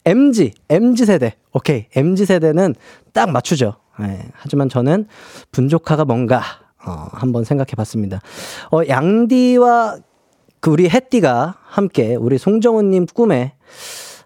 MG, 0.06 0.54
MG 0.70 1.06
세대. 1.06 1.36
오케이. 1.54 1.88
MG 1.96 2.26
세대는 2.26 2.76
딱 3.14 3.32
맞추죠. 3.32 3.76
네, 4.00 4.30
하지만 4.34 4.68
저는 4.70 5.08
분조카가 5.52 6.06
뭔가 6.06 6.42
어, 6.86 7.08
한번 7.12 7.44
생각해 7.44 7.72
봤습니다. 7.78 8.20
어, 8.72 8.82
양디와 8.88 9.98
그 10.60 10.70
우리 10.70 10.90
햇띠가 10.90 11.56
함께 11.64 12.16
우리 12.16 12.38
송정훈님 12.38 13.08
꿈에 13.14 13.54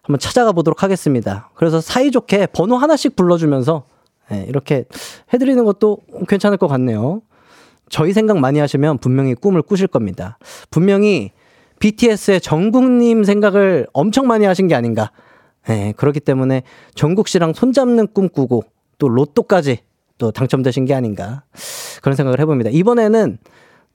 한번 0.01 0.19
찾아가 0.19 0.51
보도록 0.51 0.83
하겠습니다. 0.83 1.49
그래서 1.55 1.79
사이좋게 1.81 2.47
번호 2.47 2.75
하나씩 2.77 3.15
불러주면서 3.15 3.83
네, 4.29 4.45
이렇게 4.47 4.85
해드리는 5.33 5.63
것도 5.65 5.99
괜찮을 6.27 6.57
것 6.57 6.67
같네요. 6.67 7.21
저희 7.89 8.13
생각 8.13 8.37
많이 8.39 8.59
하시면 8.59 8.99
분명히 8.99 9.33
꿈을 9.33 9.61
꾸실 9.61 9.87
겁니다. 9.87 10.37
분명히 10.69 11.31
BTS의 11.79 12.41
정국님 12.41 13.23
생각을 13.23 13.87
엄청 13.93 14.27
많이 14.27 14.45
하신 14.45 14.67
게 14.67 14.75
아닌가. 14.75 15.11
네, 15.67 15.93
그렇기 15.97 16.19
때문에 16.19 16.63
정국 16.93 17.27
씨랑 17.27 17.53
손잡는 17.53 18.07
꿈 18.13 18.29
꾸고 18.29 18.63
또 18.97 19.09
로또까지 19.09 19.79
또 20.17 20.31
당첨되신 20.31 20.85
게 20.85 20.93
아닌가. 20.93 21.43
그런 22.01 22.15
생각을 22.15 22.39
해봅니다. 22.39 22.69
이번에는 22.71 23.37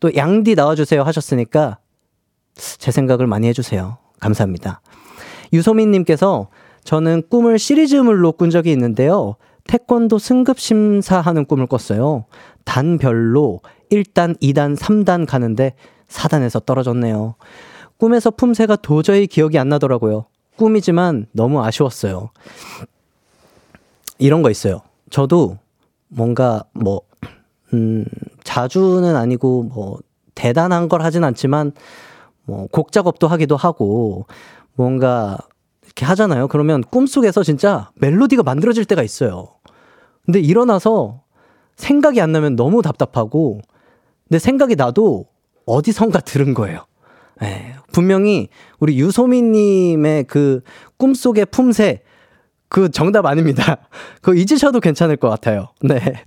또 0.00 0.14
양디 0.14 0.54
나와주세요 0.54 1.02
하셨으니까 1.02 1.78
제 2.56 2.90
생각을 2.90 3.26
많이 3.26 3.46
해주세요. 3.48 3.98
감사합니다. 4.20 4.80
유소민님께서 5.52 6.48
저는 6.84 7.24
꿈을 7.28 7.58
시리즈물로 7.58 8.32
꾼 8.32 8.50
적이 8.50 8.72
있는데요. 8.72 9.36
태권도 9.68 10.18
승급 10.18 10.58
심사하는 10.58 11.46
꿈을 11.46 11.66
꿨어요. 11.66 12.26
단별로 12.64 13.60
1단, 13.90 14.38
2단, 14.40 14.76
3단 14.76 15.26
가는데 15.26 15.74
4단에서 16.08 16.64
떨어졌네요. 16.64 17.34
꿈에서 17.96 18.30
품새가 18.30 18.76
도저히 18.76 19.26
기억이 19.26 19.58
안 19.58 19.68
나더라고요. 19.68 20.26
꿈이지만 20.56 21.26
너무 21.32 21.62
아쉬웠어요. 21.62 22.30
이런 24.18 24.42
거 24.42 24.50
있어요. 24.50 24.82
저도 25.10 25.58
뭔가 26.08 26.64
뭐, 26.72 27.00
음, 27.72 28.04
자주는 28.44 29.16
아니고 29.16 29.64
뭐, 29.64 29.98
대단한 30.34 30.88
걸 30.88 31.02
하진 31.02 31.24
않지만, 31.24 31.72
뭐, 32.44 32.66
곡 32.70 32.92
작업도 32.92 33.26
하기도 33.26 33.56
하고, 33.56 34.26
뭔가 34.74 35.38
이렇게 35.94 36.06
하잖아요. 36.06 36.48
그러면 36.48 36.82
꿈속에서 36.82 37.44
진짜 37.44 37.90
멜로디가 37.94 38.42
만들어질 38.42 38.84
때가 38.84 39.02
있어요. 39.02 39.54
근데 40.24 40.40
일어나서 40.40 41.22
생각이 41.76 42.20
안 42.20 42.32
나면 42.32 42.56
너무 42.56 42.82
답답하고, 42.82 43.60
근데 44.28 44.38
생각이 44.38 44.74
나도 44.74 45.26
어디선가 45.66 46.20
들은 46.20 46.52
거예요. 46.54 46.84
예, 47.42 47.76
분명히 47.92 48.48
우리 48.80 48.98
유소민님의 48.98 50.24
그 50.24 50.62
꿈속의 50.98 51.46
품새, 51.46 52.02
그 52.68 52.90
정답 52.90 53.26
아닙니다. 53.26 53.78
그거 54.20 54.34
잊으셔도 54.34 54.80
괜찮을 54.80 55.16
것 55.16 55.28
같아요. 55.28 55.68
네. 55.80 56.24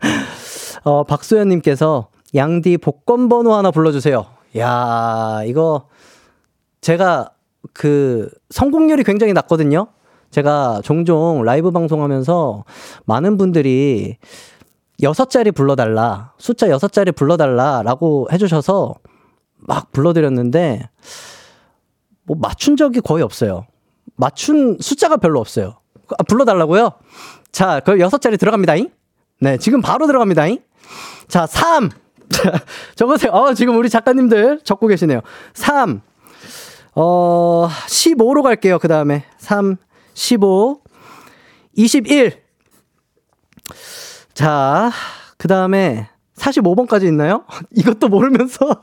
어, 0.82 1.04
박소연님께서 1.04 2.08
양디 2.34 2.78
복권 2.78 3.28
번호 3.28 3.54
하나 3.54 3.70
불러주세요. 3.70 4.26
야 4.56 5.42
이거 5.46 5.88
제가 6.80 7.30
그 7.72 8.28
성공률이 8.50 9.04
굉장히 9.04 9.32
낮거든요. 9.32 9.88
제가 10.30 10.80
종종 10.84 11.42
라이브 11.42 11.70
방송하면서 11.70 12.64
많은 13.06 13.36
분들이 13.38 14.18
여섯 15.02 15.30
자리 15.30 15.50
불러달라, 15.50 16.32
숫자 16.38 16.68
여섯 16.68 16.92
자리 16.92 17.12
불러달라라고 17.12 18.28
해주셔서 18.32 18.96
막 19.56 19.92
불러드렸는데, 19.92 20.88
뭐 22.24 22.36
맞춘 22.40 22.76
적이 22.76 23.00
거의 23.00 23.22
없어요. 23.22 23.66
맞춘 24.16 24.76
숫자가 24.80 25.16
별로 25.18 25.40
없어요. 25.40 25.78
아, 26.18 26.22
불러달라고요? 26.24 26.92
자, 27.52 27.80
그 27.80 28.00
여섯 28.00 28.20
자리 28.20 28.36
들어갑니다잉? 28.36 28.90
네, 29.40 29.56
지금 29.56 29.80
바로 29.80 30.06
들어갑니다잉? 30.06 30.60
자, 31.28 31.46
3! 31.46 31.90
적으세요. 32.96 33.32
어, 33.32 33.54
지금 33.54 33.76
우리 33.76 33.88
작가님들 33.88 34.60
적고 34.64 34.86
계시네요. 34.88 35.20
3. 35.54 36.00
어, 37.00 37.68
15로 37.86 38.42
갈게요. 38.42 38.80
그 38.80 38.88
다음에. 38.88 39.24
3, 39.38 39.76
15, 40.14 40.82
21. 41.76 42.42
자, 44.34 44.90
그 45.36 45.46
다음에 45.46 46.08
45번까지 46.34 47.06
있나요? 47.06 47.44
이것도 47.70 48.08
모르면서 48.08 48.82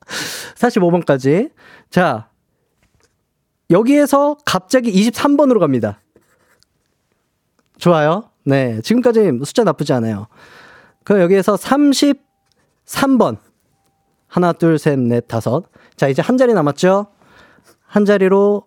45번까지. 0.56 1.52
자, 1.90 2.30
여기에서 3.68 4.38
갑자기 4.46 4.90
23번으로 4.90 5.60
갑니다. 5.60 6.00
좋아요. 7.76 8.30
네. 8.44 8.80
지금까지 8.80 9.40
숫자 9.44 9.62
나쁘지 9.62 9.92
않아요. 9.92 10.26
그 11.04 11.20
여기에서 11.20 11.56
33번. 11.56 13.36
하나, 14.26 14.54
둘, 14.54 14.78
셋, 14.78 14.98
넷, 14.98 15.28
다섯. 15.28 15.64
자, 15.96 16.08
이제 16.08 16.22
한 16.22 16.38
자리 16.38 16.54
남았죠? 16.54 17.08
한 17.92 18.06
자리로 18.06 18.62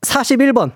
41번. 0.00 0.72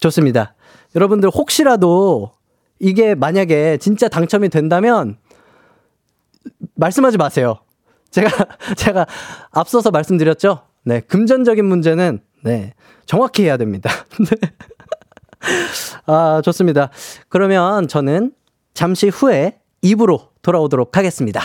좋습니다. 0.00 0.54
여러분들 0.94 1.28
혹시라도 1.28 2.32
이게 2.78 3.14
만약에 3.14 3.76
진짜 3.76 4.08
당첨이 4.08 4.48
된다면 4.48 5.18
말씀하지 6.76 7.18
마세요. 7.18 7.58
제가 8.10 8.30
제가 8.78 9.06
앞서서 9.50 9.90
말씀드렸죠. 9.90 10.62
네, 10.82 11.00
금전적인 11.00 11.62
문제는 11.62 12.20
네, 12.42 12.72
정확히 13.04 13.42
해야 13.42 13.58
됩니다. 13.58 13.90
네. 14.18 14.50
아, 16.06 16.40
좋습니다. 16.42 16.88
그러면 17.28 17.86
저는 17.86 18.32
잠시 18.72 19.10
후에 19.10 19.60
입으로 19.82 20.30
돌아오도록 20.40 20.96
하겠습니다. 20.96 21.42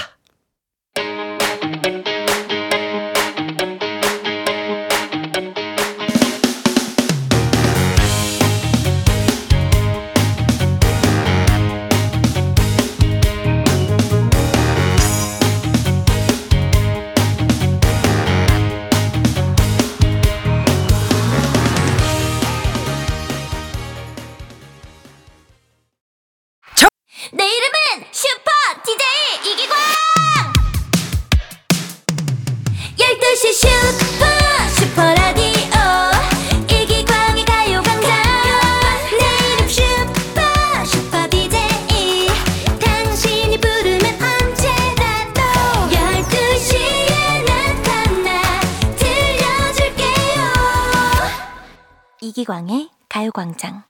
이기광의 52.22 52.90
가요광장 53.08 53.84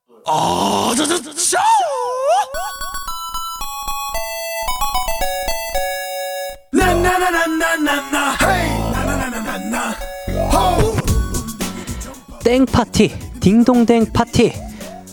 땡 12.44 12.66
파티, 12.66 13.10
딩동댕 13.40 14.14
파티. 14.14 14.54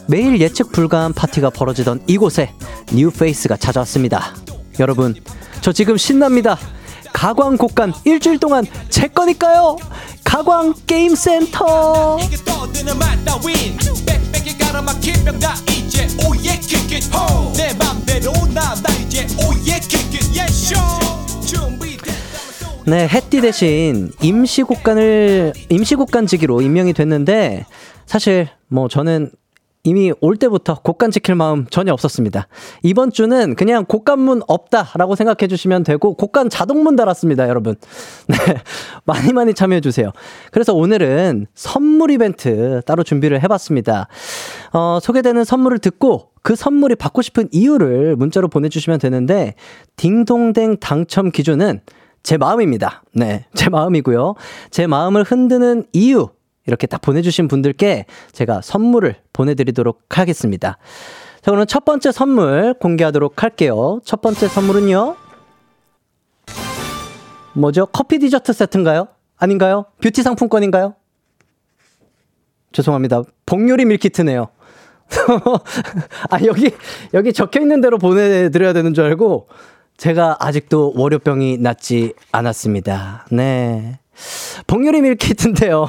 매일 0.09 0.41
예측 0.41 0.73
불가한 0.73 1.13
파티가 1.13 1.51
벌어지던 1.51 2.03
이곳에 2.07 2.53
뉴페이스가 2.93 3.57
찾아왔습니다. 3.57 4.35
여러분, 4.79 5.15
저 5.63 5.73
지금 5.73 5.97
신납니다. 5.97 6.59
가광 7.17 7.57
곡간 7.57 7.95
일주일 8.05 8.39
동안 8.39 8.67
제 8.91 9.09
거니까요. 9.09 9.79
가광 10.23 10.75
게임 10.87 11.15
센터. 11.15 12.19
네, 22.85 23.09
해띠 23.09 23.41
대신 23.41 24.13
임시 24.21 24.63
곡간을 24.63 25.55
임시 25.71 25.95
곡간지기로 25.95 26.61
임명이 26.61 26.93
됐는데 26.93 27.65
사실 28.05 28.51
뭐 28.69 28.89
저는 28.89 29.31
이미 29.87 30.13
올 30.21 30.37
때부터 30.37 30.81
곡간 30.83 31.13
지킬 31.13 31.37
마음 31.37 31.65
전혀 31.67 31.93
없었습니다. 31.93 32.49
이번 32.83 33.13
주는 33.13 33.55
그냥 33.55 33.85
곡간문 33.87 34.43
없다라고 34.49 35.15
생각해 35.15 35.47
주시면 35.47 35.85
되고 35.85 36.15
곡간 36.15 36.51
자동문 36.51 36.97
달았습니다, 36.97 37.49
여러분. 37.49 37.77
네. 38.27 38.37
많이 39.05 39.33
많이 39.33 39.55
참여해 39.55 39.81
주세요. 39.81 40.11
그래서 40.51 40.75
오늘은 40.75 41.47
선물 41.55 42.11
이벤트 42.11 42.83
따로 42.85 43.05
준비를 43.05 43.41
해 43.41 43.47
봤습니다. 43.47 44.09
어, 44.73 44.99
소개되는 45.01 45.45
선물을 45.45 45.79
듣고 45.79 46.31
그 46.43 46.57
선물이 46.57 46.97
받고 46.97 47.23
싶은 47.23 47.49
이유를 47.53 48.17
문자로 48.17 48.49
보내 48.49 48.69
주시면 48.69 48.99
되는데 48.99 49.55
딩동댕 49.97 50.79
당첨 50.79 51.31
기준은 51.31 51.81
제 52.25 52.37
마음입니다. 52.39 53.05
네. 53.15 53.47
제 53.55 53.71
마음이고요. 53.71 54.35
제 54.73 54.89
마음을 54.89 55.23
흔드는 55.23 55.85
이유 55.93 56.29
이렇게 56.67 56.87
딱 56.87 57.01
보내주신 57.01 57.49
분들께 57.49 58.07
제가 58.33 58.61
선물을 58.63 59.17
보내드리도록 59.33 60.19
하겠습니다. 60.19 60.79
자, 61.43 61.51
그럼 61.51 61.67
첫 61.67 61.85
번째 61.85 62.11
선물 62.13 62.75
공개하도록 62.75 63.43
할게요. 63.43 64.01
첫 64.05 64.21
번째 64.21 64.49
선물은요. 64.49 65.17
뭐죠? 67.55 67.87
커피 67.87 68.19
디저트 68.19 68.53
세트인가요? 68.53 69.09
아닌가요? 69.37 69.87
뷰티 70.03 70.23
상품권인가요? 70.23 70.95
죄송합니다. 72.73 73.23
복요리 73.47 73.85
밀키트네요. 73.85 74.49
아, 76.31 76.39
여기, 76.45 76.73
여기 77.15 77.33
적혀 77.33 77.61
있는 77.61 77.81
대로 77.81 77.99
보내드려야 77.99 78.73
되는 78.73 78.93
줄 78.93 79.05
알고 79.05 79.49
제가 79.97 80.37
아직도 80.41 80.93
월요병이 80.97 81.59
낫지 81.59 82.13
않았습니다. 82.33 83.27
네. 83.31 83.99
복요리 84.67 85.01
밀키트인데요. 85.03 85.87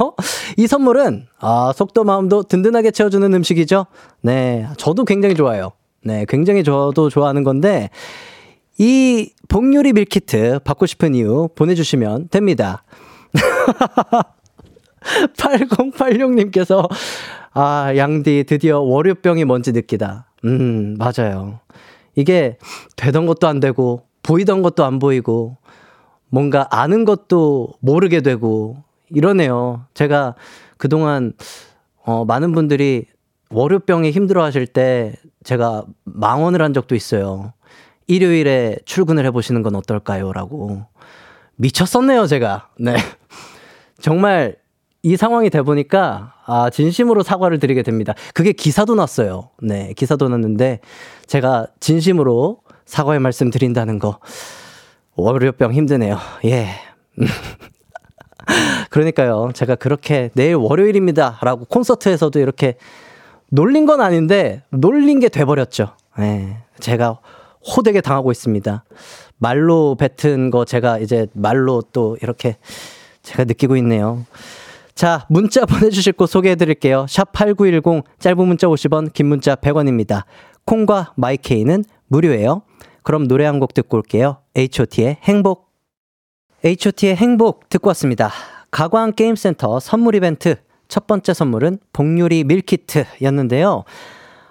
이 0.58 0.68
선물은, 0.68 1.28
아, 1.40 1.72
속도 1.76 2.04
마음도 2.04 2.44
든든하게 2.44 2.92
채워주는 2.92 3.34
음식이죠. 3.34 3.86
네. 4.22 4.68
저도 4.78 5.06
굉장히 5.06 5.36
좋아요. 5.36 5.72
네. 6.04 6.26
굉장히 6.28 6.64
저도 6.64 7.10
좋아하는 7.10 7.44
건데, 7.44 7.90
이 8.78 9.32
복요리 9.48 9.94
밀키트 9.94 10.60
받고 10.64 10.86
싶은 10.86 11.16
이유 11.16 11.50
보내주시면 11.56 12.30
됩니다. 12.30 12.84
8086님께서, 15.38 16.88
아, 17.54 17.94
양디 17.96 18.46
드디어 18.48 18.80
월요병이 18.80 19.46
뭔지 19.46 19.72
느끼다. 19.72 20.30
음, 20.46 20.98
맞아요. 20.98 21.60
이게 22.16 22.58
되던 22.96 23.26
것도 23.26 23.48
안 23.48 23.60
되고, 23.60 24.04
보이던 24.22 24.62
것도 24.62 24.84
안 24.84 25.00
보이고, 25.00 25.58
뭔가 26.30 26.68
아는 26.70 27.06
것도 27.06 27.74
모르게 27.80 28.22
되고 28.22 28.78
이러네요. 29.10 29.86
제가 29.94 30.36
그동안 30.78 31.34
어, 32.04 32.26
많은 32.26 32.54
분들이 32.54 33.06
월요병에 33.50 34.12
힘들어 34.12 34.44
하실 34.44 34.68
때 34.68 35.14
제가 35.44 35.86
망언을 36.04 36.62
한 36.62 36.74
적도 36.74 36.96
있어요. 36.96 37.54
일요일에 38.08 38.78
출근을 38.86 39.26
해보시는 39.26 39.64
건 39.64 39.76
어떨까요? 39.76 40.32
라고. 40.34 40.86
미쳤었네요, 41.56 42.28
제가. 42.28 42.70
네. 42.80 42.96
정말 44.00 44.56
이 45.04 45.16
상황이 45.16 45.50
돼 45.50 45.62
보니까 45.62 46.34
아, 46.46 46.70
진심으로 46.70 47.24
사과를 47.24 47.60
드리게 47.60 47.84
됩니다. 47.84 48.14
그게 48.34 48.52
기사도 48.52 48.96
났어요. 48.96 49.50
네, 49.62 49.94
기사도 49.96 50.30
났는데 50.30 50.80
제가 51.26 51.68
진심으로 51.80 52.62
사과의 52.86 53.20
말씀 53.20 53.50
드린다는 53.50 54.00
거 54.00 54.20
월요병 55.18 55.74
힘드네요. 55.74 56.18
예. 56.46 56.70
그러니까요. 58.90 59.52
제가 59.54 59.76
그렇게 59.76 60.30
내일 60.34 60.56
월요일입니다. 60.56 61.40
라고 61.42 61.66
콘서트에서도 61.66 62.40
이렇게 62.40 62.76
놀린 63.50 63.86
건 63.86 64.00
아닌데 64.00 64.64
놀린 64.70 65.20
게 65.20 65.28
돼버렸죠. 65.30 65.90
예. 66.20 66.58
제가 66.80 67.20
호되게 67.76 68.02
당하고 68.02 68.32
있습니다. 68.32 68.84
말로 69.40 69.96
뱉은 69.96 70.52
거 70.52 70.66
제가 70.66 71.00
이제 71.00 71.28
말로 71.34 71.82
또 71.92 72.18
이렇게 72.22 72.58
제가 73.24 73.44
느끼고 73.44 73.76
있네요. 73.78 74.26
자, 74.96 75.26
문자 75.30 75.66
보내주실 75.68 76.14
곳 76.14 76.28
소개해 76.28 76.56
드릴게요. 76.56 77.06
샵 77.10 77.32
8910, 77.34 78.04
짧은 78.20 78.48
문자 78.48 78.68
50원, 78.68 79.14
긴 79.14 79.28
문자 79.28 79.56
100원입니다. 79.56 80.24
콩과 80.66 81.14
마이케이는 81.16 81.84
무료예요. 82.08 82.62
그럼 83.08 83.30
노래 83.30 83.46
한 83.46 83.62
곡 83.62 83.74
듣고 83.74 83.96
올게요. 83.96 84.40
H.O.T의 84.58 85.20
행복. 85.24 85.72
H.O.T의 86.66 87.16
행복 87.16 87.70
듣고 87.70 87.88
왔습니다. 87.92 88.30
가광 88.70 89.14
게임센터 89.14 89.80
선물 89.80 90.16
이벤트 90.16 90.58
첫 90.90 91.08
번째 91.08 91.34
선물은 91.34 91.80
복요리 91.94 92.44
밀키트였는데요. 92.44 93.86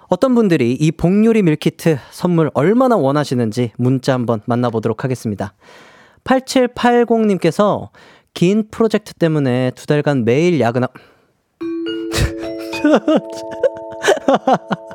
어떤 0.07 0.33
분들이 0.33 0.73
이 0.73 0.91
복요리 0.91 1.43
밀키트 1.43 1.99
선물 2.09 2.49
얼마나 2.55 2.97
원하시는지 2.97 3.73
문자 3.77 4.13
한번 4.13 4.41
만나보도록 4.45 5.03
하겠습니다. 5.03 5.53
8780님께서 6.23 7.89
긴 8.33 8.69
프로젝트 8.71 9.13
때문에 9.13 9.69
두 9.75 9.85
달간 9.85 10.25
매일 10.25 10.59
야근하... 10.59 10.87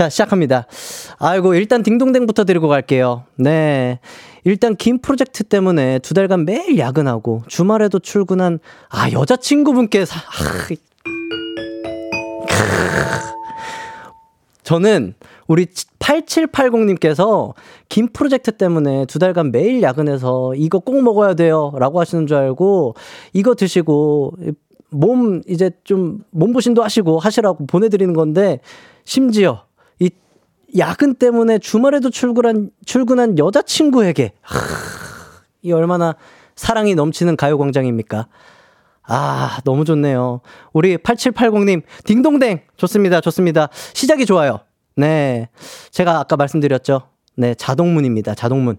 자, 0.00 0.08
시작합니다. 0.08 0.66
아이고, 1.18 1.52
일단 1.52 1.82
딩동댕부터 1.82 2.44
드리고 2.44 2.68
갈게요. 2.68 3.24
네. 3.36 3.98
일단 4.44 4.74
긴 4.74 4.98
프로젝트 4.98 5.44
때문에 5.44 5.98
두 5.98 6.14
달간 6.14 6.46
매일 6.46 6.78
야근하고 6.78 7.42
주말에도 7.48 7.98
출근한 7.98 8.60
아 8.88 9.10
여자친구분께 9.10 10.06
사, 10.06 10.20
아, 10.20 10.68
저는 14.62 15.12
우리 15.46 15.66
8780님께서 15.66 17.52
긴 17.90 18.08
프로젝트 18.10 18.52
때문에 18.52 19.04
두 19.04 19.18
달간 19.18 19.52
매일 19.52 19.82
야근해서 19.82 20.54
이거 20.54 20.78
꼭 20.78 21.02
먹어야 21.02 21.34
돼요 21.34 21.74
라고 21.76 22.00
하시는 22.00 22.26
줄 22.26 22.38
알고 22.38 22.94
이거 23.34 23.54
드시고 23.54 24.32
몸 24.88 25.42
이제 25.46 25.70
좀 25.84 26.20
몸보신도 26.30 26.82
하시고 26.82 27.18
하시라고 27.18 27.66
보내드리는 27.66 28.14
건데 28.14 28.60
심지어 29.04 29.64
야근 30.78 31.14
때문에 31.14 31.58
주말에도 31.58 32.10
출근한, 32.10 32.70
출근한 32.84 33.38
여자친구에게, 33.38 34.32
하, 34.42 34.60
이 35.62 35.72
얼마나 35.72 36.16
사랑이 36.56 36.94
넘치는 36.94 37.36
가요광장입니까? 37.36 38.28
아, 39.02 39.58
너무 39.64 39.84
좋네요. 39.84 40.40
우리 40.72 40.96
8780님, 40.96 41.82
딩동댕! 42.04 42.60
좋습니다, 42.76 43.20
좋습니다. 43.20 43.68
시작이 43.92 44.26
좋아요. 44.26 44.60
네. 44.96 45.48
제가 45.90 46.20
아까 46.20 46.36
말씀드렸죠. 46.36 47.02
네, 47.36 47.54
자동문입니다, 47.54 48.34
자동문. 48.34 48.78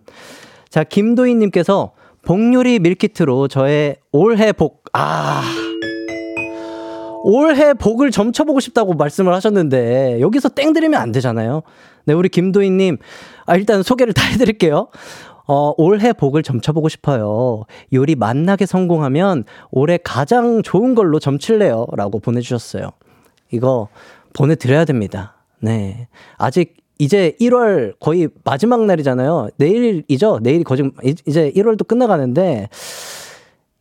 자, 0.70 0.84
김도희님께서 0.84 1.94
복요리 2.24 2.80
밀키트로 2.80 3.48
저의 3.48 3.98
올해 4.12 4.52
복, 4.52 4.86
아. 4.94 5.71
올해 7.24 7.74
복을 7.74 8.12
점쳐보고 8.12 8.60
싶다고 8.60 8.94
말씀을 8.94 9.34
하셨는데 9.34 10.20
여기서 10.22 10.50
땡 10.50 10.74
들이면 10.74 11.00
안 11.00 11.12
되잖아요. 11.12 11.62
네, 12.06 12.14
우리 12.14 12.30
김도희님, 12.30 12.98
아, 13.46 13.56
일단 13.56 13.84
소개를 13.84 14.14
다 14.14 14.26
해드릴게요. 14.26 14.88
어, 15.48 15.74
올해 15.78 16.14
복을 16.14 16.44
점쳐보고 16.44 16.90
싶어요. 16.90 17.64
요리 17.94 18.16
만나게 18.16 18.66
성공하면 18.66 19.44
올해 19.72 19.98
가장 20.02 20.64
좋은 20.64 20.96
걸로 20.96 21.20
점칠래요. 21.20 21.88
라고 21.94 22.20
보내주셨어요. 22.20 22.92
이거 23.52 23.90
보내드려야 24.34 24.86
됩니다. 24.86 25.36
네. 25.60 26.08
아직 26.38 26.78
이제 27.00 27.36
1월 27.42 27.96
거의 28.00 28.30
마지막 28.44 28.86
날이잖아요. 28.86 29.50
내일이죠? 29.58 30.40
내일이 30.42 30.64
거짓, 30.64 30.86
이제 31.26 31.52
1월도 31.56 31.88
끝나가는데, 31.88 32.70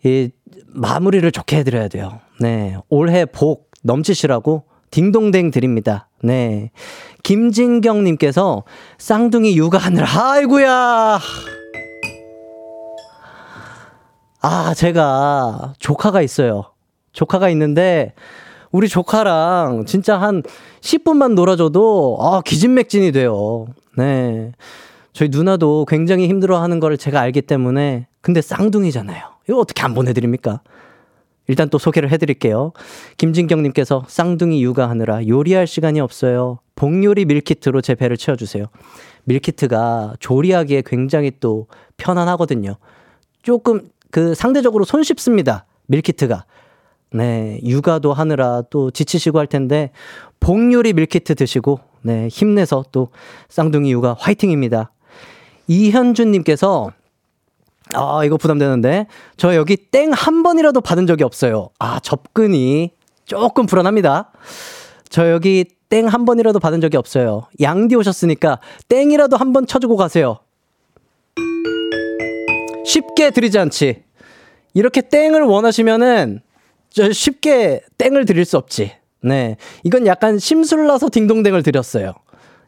이, 0.04 0.30
마무리를 0.66 1.30
좋게 1.30 1.58
해드려야 1.58 1.88
돼요. 1.88 2.20
네. 2.40 2.76
올해 2.88 3.24
복 3.24 3.70
넘치시라고 3.82 4.64
딩동댕 4.90 5.50
드립니다. 5.50 6.08
네. 6.22 6.70
김진경님께서 7.22 8.64
쌍둥이 8.98 9.56
육아하느라, 9.56 10.06
아이구야! 10.32 11.20
아, 14.42 14.74
제가 14.74 15.74
조카가 15.78 16.22
있어요. 16.22 16.72
조카가 17.12 17.50
있는데, 17.50 18.14
우리 18.72 18.88
조카랑 18.88 19.84
진짜 19.84 20.18
한 20.18 20.42
10분만 20.80 21.34
놀아줘도, 21.34 22.18
아, 22.20 22.40
기진맥진이 22.44 23.12
돼요. 23.12 23.66
네. 23.96 24.52
저희 25.12 25.28
누나도 25.28 25.84
굉장히 25.86 26.28
힘들어 26.28 26.62
하는 26.62 26.80
걸 26.80 26.96
제가 26.96 27.20
알기 27.20 27.42
때문에, 27.42 28.06
근데 28.22 28.40
쌍둥이잖아요. 28.40 29.29
이거 29.48 29.59
어떻게 29.59 29.83
안 29.83 29.94
보내드립니까? 29.94 30.61
일단 31.48 31.68
또 31.68 31.79
소개를 31.79 32.11
해드릴게요. 32.12 32.72
김진경님께서 33.16 34.05
쌍둥이 34.07 34.62
육아하느라 34.62 35.26
요리할 35.26 35.66
시간이 35.66 35.98
없어요. 36.00 36.61
복요리 36.76 37.24
밀키트로 37.24 37.81
제 37.81 37.94
배를 37.94 38.16
채워주세요. 38.16 38.66
밀키트가 39.24 40.14
조리하기에 40.20 40.83
굉장히 40.87 41.33
또 41.40 41.66
편안하거든요. 41.96 42.76
조금 43.42 43.90
그 44.11 44.35
상대적으로 44.35 44.85
손쉽습니다. 44.85 45.66
밀키트가. 45.87 46.44
네, 47.12 47.59
육아도 47.64 48.12
하느라 48.12 48.62
또 48.70 48.92
지치시고 48.92 49.38
할 49.38 49.48
텐데, 49.48 49.90
복요리 50.38 50.92
밀키트 50.92 51.35
드시고, 51.35 51.81
네, 52.03 52.29
힘내서 52.29 52.85
또 52.92 53.09
쌍둥이 53.48 53.90
육아 53.92 54.14
화이팅입니다. 54.18 54.92
이현준님께서, 55.66 56.92
아, 57.94 58.24
이거 58.24 58.37
부담되는데, 58.37 59.07
저 59.37 59.55
여기 59.55 59.76
땡 59.76 60.12
한 60.12 60.42
번이라도 60.42 60.81
받은 60.81 61.07
적이 61.07 61.24
없어요. 61.24 61.70
아, 61.79 61.98
접근이 62.00 62.92
조금 63.24 63.66
불안합니다. 63.66 64.31
저 65.09 65.31
여기 65.31 65.64
땡 65.88 66.07
한 66.07 66.24
번이라도 66.24 66.61
받은 66.61 66.81
적이 66.81 66.96
없어요. 66.98 67.48
양디 67.61 67.96
오셨으니까 67.96 68.61
땡이라도 68.88 69.37
한 69.37 69.53
번 69.53 69.66
쳐주고 69.66 69.96
가세요. 69.96 70.38
쉽게 72.85 73.31
드리지 73.31 73.59
않지. 73.59 74.05
이렇게 74.74 75.00
땡을 75.00 75.42
원하시면은 75.42 76.40
저 76.90 77.12
쉽게 77.12 77.83
땡을 77.98 78.24
드릴 78.24 78.44
수 78.44 78.57
없지. 78.57 78.92
네. 79.22 79.57
이건 79.83 80.07
약간 80.07 80.38
심술나서 80.38 81.09
딩동댕을 81.11 81.62
드렸어요. 81.64 82.14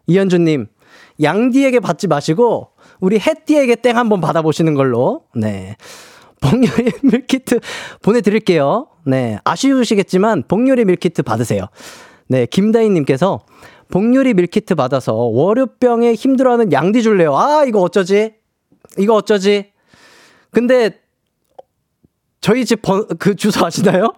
이현주님, 0.08 0.66
양디에게 1.22 1.78
받지 1.80 2.08
마시고, 2.08 2.71
우리 3.02 3.18
해띠에게 3.18 3.74
땡 3.76 3.98
한번 3.98 4.20
받아보시는 4.20 4.74
걸로. 4.74 5.24
네. 5.34 5.76
복요리 6.40 6.92
meal 7.02 7.34
kit 7.34 7.58
보내드릴게요. 8.00 8.86
네. 9.04 9.38
아쉬우시겠지만, 9.42 10.44
복요리 10.46 10.84
meal 10.84 11.07
kit 11.07 11.24
받으세요. 11.24 11.66
네. 12.28 12.46
김다희님께서, 12.46 13.40
복요리 13.90 14.34
meal 14.34 14.58
kit 14.58 14.76
받아서 14.76 15.14
월요병에 15.14 16.14
힘들어하는 16.14 16.72
양디 16.72 17.02
줄래요. 17.02 17.36
아, 17.36 17.64
이거 17.64 17.80
어쩌지? 17.80 18.34
이거 18.96 19.14
어쩌지? 19.14 19.72
근데 20.52 21.00
저희 22.40 22.64
집그 22.64 23.34
주소 23.34 23.66
아시나요? 23.66 24.12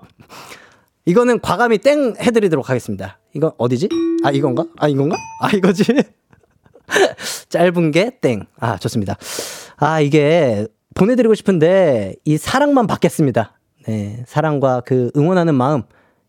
이거는 1.06 1.40
과감히 1.40 1.78
땡 1.78 2.14
해드리도록 2.20 2.68
하겠습니다. 2.68 3.18
이건 3.34 3.52
어디지? 3.56 3.88
아 4.24 4.30
이건가? 4.30 4.66
아 4.76 4.88
이건가? 4.88 5.16
아 5.40 5.50
이거지? 5.50 5.84
짧은 7.48 7.90
게 7.90 8.18
땡. 8.20 8.46
아 8.58 8.76
좋습니다. 8.78 9.16
아 9.76 10.00
이게 10.00 10.66
보내드리고 10.94 11.34
싶은데 11.34 12.14
이 12.24 12.36
사랑만 12.36 12.86
받겠습니다. 12.86 13.58
네 13.86 14.24
사랑과 14.26 14.80
그 14.80 15.10
응원하는 15.16 15.54
마음 15.54 15.82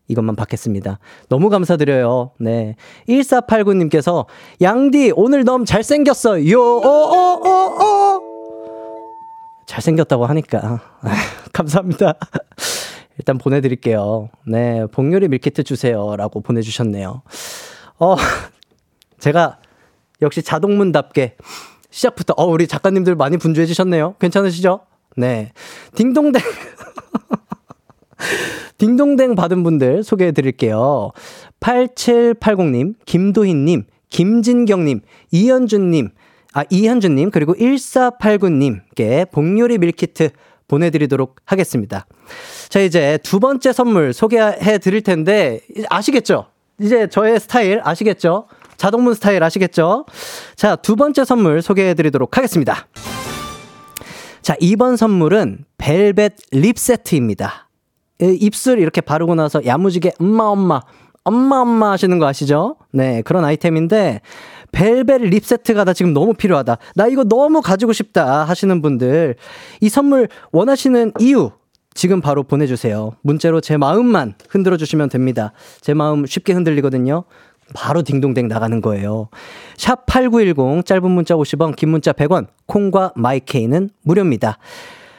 이것만 0.08 0.36
받겠습니다. 0.36 0.98
너무 1.28 1.48
감사드려요. 1.50 2.32
네. 2.38 2.76
1489님께서, 3.08 4.26
양디, 4.60 5.12
오늘 5.16 5.44
너무 5.44 5.64
잘생겼어. 5.64 6.48
요, 6.48 6.60
오, 6.60 6.86
오, 6.86 7.42
오, 7.44 7.82
오. 7.82 8.22
잘생겼다고 9.66 10.26
하니까. 10.26 10.80
아, 11.00 11.10
감사합니다. 11.52 12.14
일단 13.18 13.38
보내드릴게요. 13.38 14.28
네, 14.46 14.86
복요리 14.86 15.28
밀키트 15.28 15.64
주세요. 15.64 16.14
라고 16.16 16.40
보내주셨네요. 16.40 17.22
어, 17.98 18.16
제가 19.18 19.58
역시 20.22 20.42
자동문답게 20.42 21.36
시작부터, 21.90 22.34
어, 22.36 22.44
우리 22.44 22.66
작가님들 22.66 23.14
많이 23.14 23.36
분주해 23.36 23.66
주셨네요. 23.66 24.16
괜찮으시죠? 24.18 24.80
네. 25.16 25.52
딩동댕. 25.94 26.42
딩동댕 28.78 29.34
받은 29.34 29.62
분들 29.62 30.02
소개해 30.02 30.32
드릴게요. 30.32 31.12
8780님, 31.60 32.94
김도희님, 33.06 33.84
김진경님, 34.10 35.00
이현준님, 35.30 36.10
아, 36.52 36.64
이현주님, 36.70 37.30
그리고 37.30 37.54
1489님께 37.54 39.30
복요리 39.30 39.78
밀키트 39.78 40.30
보내드리도록 40.68 41.36
하겠습니다. 41.44 42.06
자, 42.68 42.80
이제 42.80 43.18
두 43.22 43.40
번째 43.40 43.72
선물 43.72 44.12
소개해 44.12 44.78
드릴 44.78 45.02
텐데, 45.02 45.60
아시겠죠? 45.88 46.46
이제 46.80 47.08
저의 47.08 47.40
스타일 47.40 47.80
아시겠죠? 47.84 48.48
자동문 48.76 49.14
스타일 49.14 49.42
아시겠죠? 49.42 50.06
자, 50.54 50.76
두 50.76 50.96
번째 50.96 51.24
선물 51.24 51.62
소개해 51.62 51.94
드리도록 51.94 52.36
하겠습니다. 52.36 52.86
자, 54.42 54.54
이번 54.60 54.96
선물은 54.96 55.64
velvet 55.78 56.34
lip 56.52 56.78
세트입니다. 56.78 57.68
입술 58.20 58.78
이렇게 58.78 59.00
바르고 59.00 59.34
나서 59.34 59.64
야무지게 59.64 60.12
엄마 60.18 60.44
엄마 60.44 60.80
엄마 61.24 61.56
엄마 61.56 61.90
하시는 61.90 62.18
거 62.18 62.26
아시죠? 62.26 62.76
네, 62.92 63.22
그런 63.22 63.44
아이템인데 63.44 64.20
벨벳 64.72 65.22
립 65.22 65.44
세트가 65.44 65.84
나 65.84 65.92
지금 65.92 66.12
너무 66.12 66.34
필요하다. 66.34 66.78
나 66.94 67.06
이거 67.08 67.24
너무 67.24 67.60
가지고 67.60 67.92
싶다 67.92 68.44
하시는 68.44 68.80
분들 68.80 69.34
이 69.80 69.88
선물 69.88 70.28
원하시는 70.52 71.12
이유 71.18 71.50
지금 71.94 72.20
바로 72.20 72.42
보내주세요. 72.42 73.12
문자로 73.22 73.60
제 73.60 73.76
마음만 73.76 74.34
흔들어 74.48 74.76
주시면 74.76 75.08
됩니다. 75.08 75.52
제 75.80 75.94
마음 75.94 76.26
쉽게 76.26 76.52
흔들리거든요. 76.52 77.24
바로 77.74 78.02
딩동댕 78.02 78.48
나가는 78.48 78.80
거예요. 78.80 79.28
샵 79.76 80.06
8910 80.06 80.84
짧은 80.86 81.10
문자 81.10 81.34
50원 81.34 81.74
긴 81.76 81.90
문자 81.90 82.12
100원 82.12 82.46
콩과 82.66 83.12
마이케이는 83.16 83.90
무료입니다. 84.02 84.58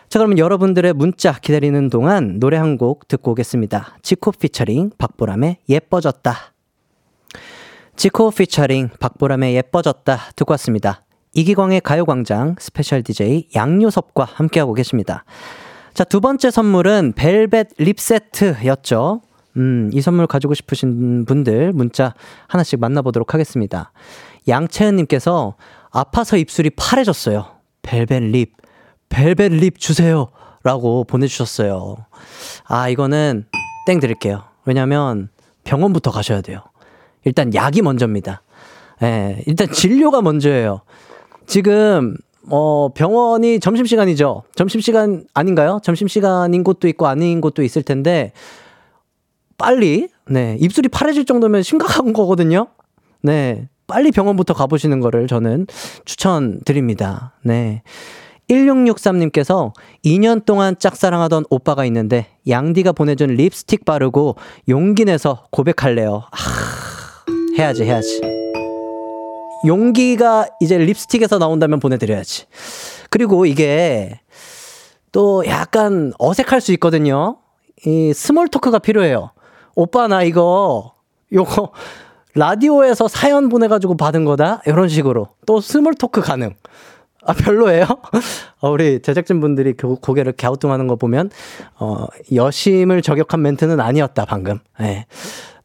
자 0.10 0.20
그러면 0.20 0.38
여러분들의 0.38 0.94
문자 0.94 1.34
기다리는 1.34 1.90
동안 1.90 2.40
노래 2.40 2.58
한 2.58 2.78
곡 2.78 3.08
듣고 3.08 3.32
오겠습니다. 3.32 3.98
지코 4.02 4.32
피처링 4.32 4.92
박보람의 4.98 5.58
예뻐졌다. 5.68 6.36
지코 7.96 8.32
피처링 8.32 8.90
박보람의 9.00 9.56
예뻐졌다 9.56 10.18
듣고 10.36 10.52
왔습니다. 10.54 11.02
이기광의 11.34 11.82
가요광장 11.82 12.56
special 12.60 13.04
DJ 13.04 13.50
양요섭과 13.56 14.24
함께하고 14.24 14.74
계십니다. 14.74 15.24
자, 15.94 16.04
두 16.04 16.22
번째 16.22 16.52
선물은 16.52 17.14
velvet 17.16 17.70
lip 17.80 18.00
세트였죠. 18.00 19.22
음, 19.58 19.90
이 19.94 20.02
선물 20.02 20.28
가지고 20.28 20.54
싶으신 20.54 21.26
분들 21.26 21.74
문자 21.74 22.14
하나씩 22.48 22.80
만나보도록 22.80 23.34
하겠습니다. 23.34 23.92
양채은님께서 24.48 25.56
아파서 25.92 26.38
입술이 26.38 26.72
파래졌어요. 26.72 27.46
velvet 27.82 28.24
lip, 28.24 28.54
velvet 29.10 29.52
lip 29.54 29.80
주세요. 29.80 30.30
라고 30.64 31.06
보내주셨어요. 31.06 31.96
아, 32.66 32.90
이거는 32.90 33.46
땡 33.86 34.00
드릴게요. 34.00 34.44
왜냐면 34.66 35.30
병원부터 35.64 36.12
가셔야 36.12 36.42
돼요. 36.42 36.62
일단 37.24 37.54
약이 37.54 37.82
먼저입니다. 37.82 38.42
예, 39.04 39.42
일단 39.48 39.72
진료가 39.72 40.22
먼저예요. 40.22 40.82
지금 41.46 42.18
어, 42.50 42.90
병원이 42.94 43.60
점심시간이죠. 43.60 44.44
점심시간 44.56 45.26
아닌가요? 45.34 45.80
점심시간인 45.84 46.64
곳도 46.64 46.88
있고 46.90 47.08
아닌 47.08 47.42
곳도 47.42 47.64
있을 47.64 47.84
텐데, 47.84 48.32
빨리, 49.58 50.10
네, 50.30 50.58
입술이 50.60 50.90
파래질 50.90 51.26
정도면 51.26 51.64
심각한 51.64 52.14
거거든요? 52.14 52.68
네, 53.22 53.68
빨리 53.88 54.12
병원부터 54.12 54.54
가보시는 54.54 55.00
거를 55.00 55.28
저는 55.28 55.68
추천드립니다. 56.06 57.34
네. 57.44 57.82
1663님께서 58.50 59.74
2년 60.06 60.46
동안 60.46 60.78
짝사랑하던 60.78 61.46
오빠가 61.50 61.86
있는데, 61.86 62.28
양디가 62.48 62.94
보내준 62.94 63.32
립스틱 63.32 63.84
바르고 63.84 64.38
용기 64.70 65.06
내서 65.06 65.46
고백할래요. 65.52 66.24
하... 66.32 66.78
해야지, 67.58 67.84
해야지. 67.84 68.22
용기가 69.66 70.48
이제 70.62 70.78
립스틱에서 70.78 71.40
나온다면 71.40 71.80
보내드려야지. 71.80 72.46
그리고 73.10 73.46
이게 73.46 74.20
또 75.12 75.44
약간 75.48 76.14
어색할 76.20 76.62
수 76.62 76.72
있거든요. 76.74 77.38
이 77.86 78.14
small 78.14 78.48
talk가 78.48 78.80
필요해요. 78.80 79.32
오빠, 79.78 80.08
나 80.08 80.24
이거, 80.24 80.96
요거, 81.32 81.72
라디오에서 82.34 83.08
사연 83.08 83.48
보내가지고 83.48 83.96
받은 83.96 84.26
거다? 84.26 84.64
이런 84.66 84.90
식으로. 84.90 85.28
또 85.46 85.62
small 85.62 85.94
talk 85.94 86.20
가능. 86.20 86.56
아, 87.24 87.34
별로예요? 87.34 87.86
어, 88.60 88.72
우리 88.72 89.00
제작진 89.04 89.40
분들이 89.40 89.74
고개를 89.74 90.32
갸우뚱하는 90.32 90.88
거 90.88 90.96
보면, 90.96 91.30
어, 91.78 92.08
여심을 92.34 93.04
저격한 93.04 93.40
멘트는 93.44 93.80
아니었다, 93.80 94.26
방금. 94.26 94.58
예. 94.80 94.84
네. 94.84 95.06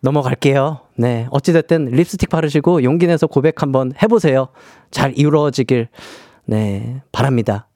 넘어갈게요. 0.00 0.80
네. 0.96 1.26
어찌됐든 1.30 1.86
립스틱 1.86 2.28
바르시고 2.28 2.82
용기 2.82 3.06
내서 3.06 3.26
고백 3.26 3.62
한번 3.62 3.94
해보세요. 4.02 4.48
잘 4.90 5.16
이루어지길, 5.16 5.88
네. 6.44 7.00
바랍니다. 7.12 7.66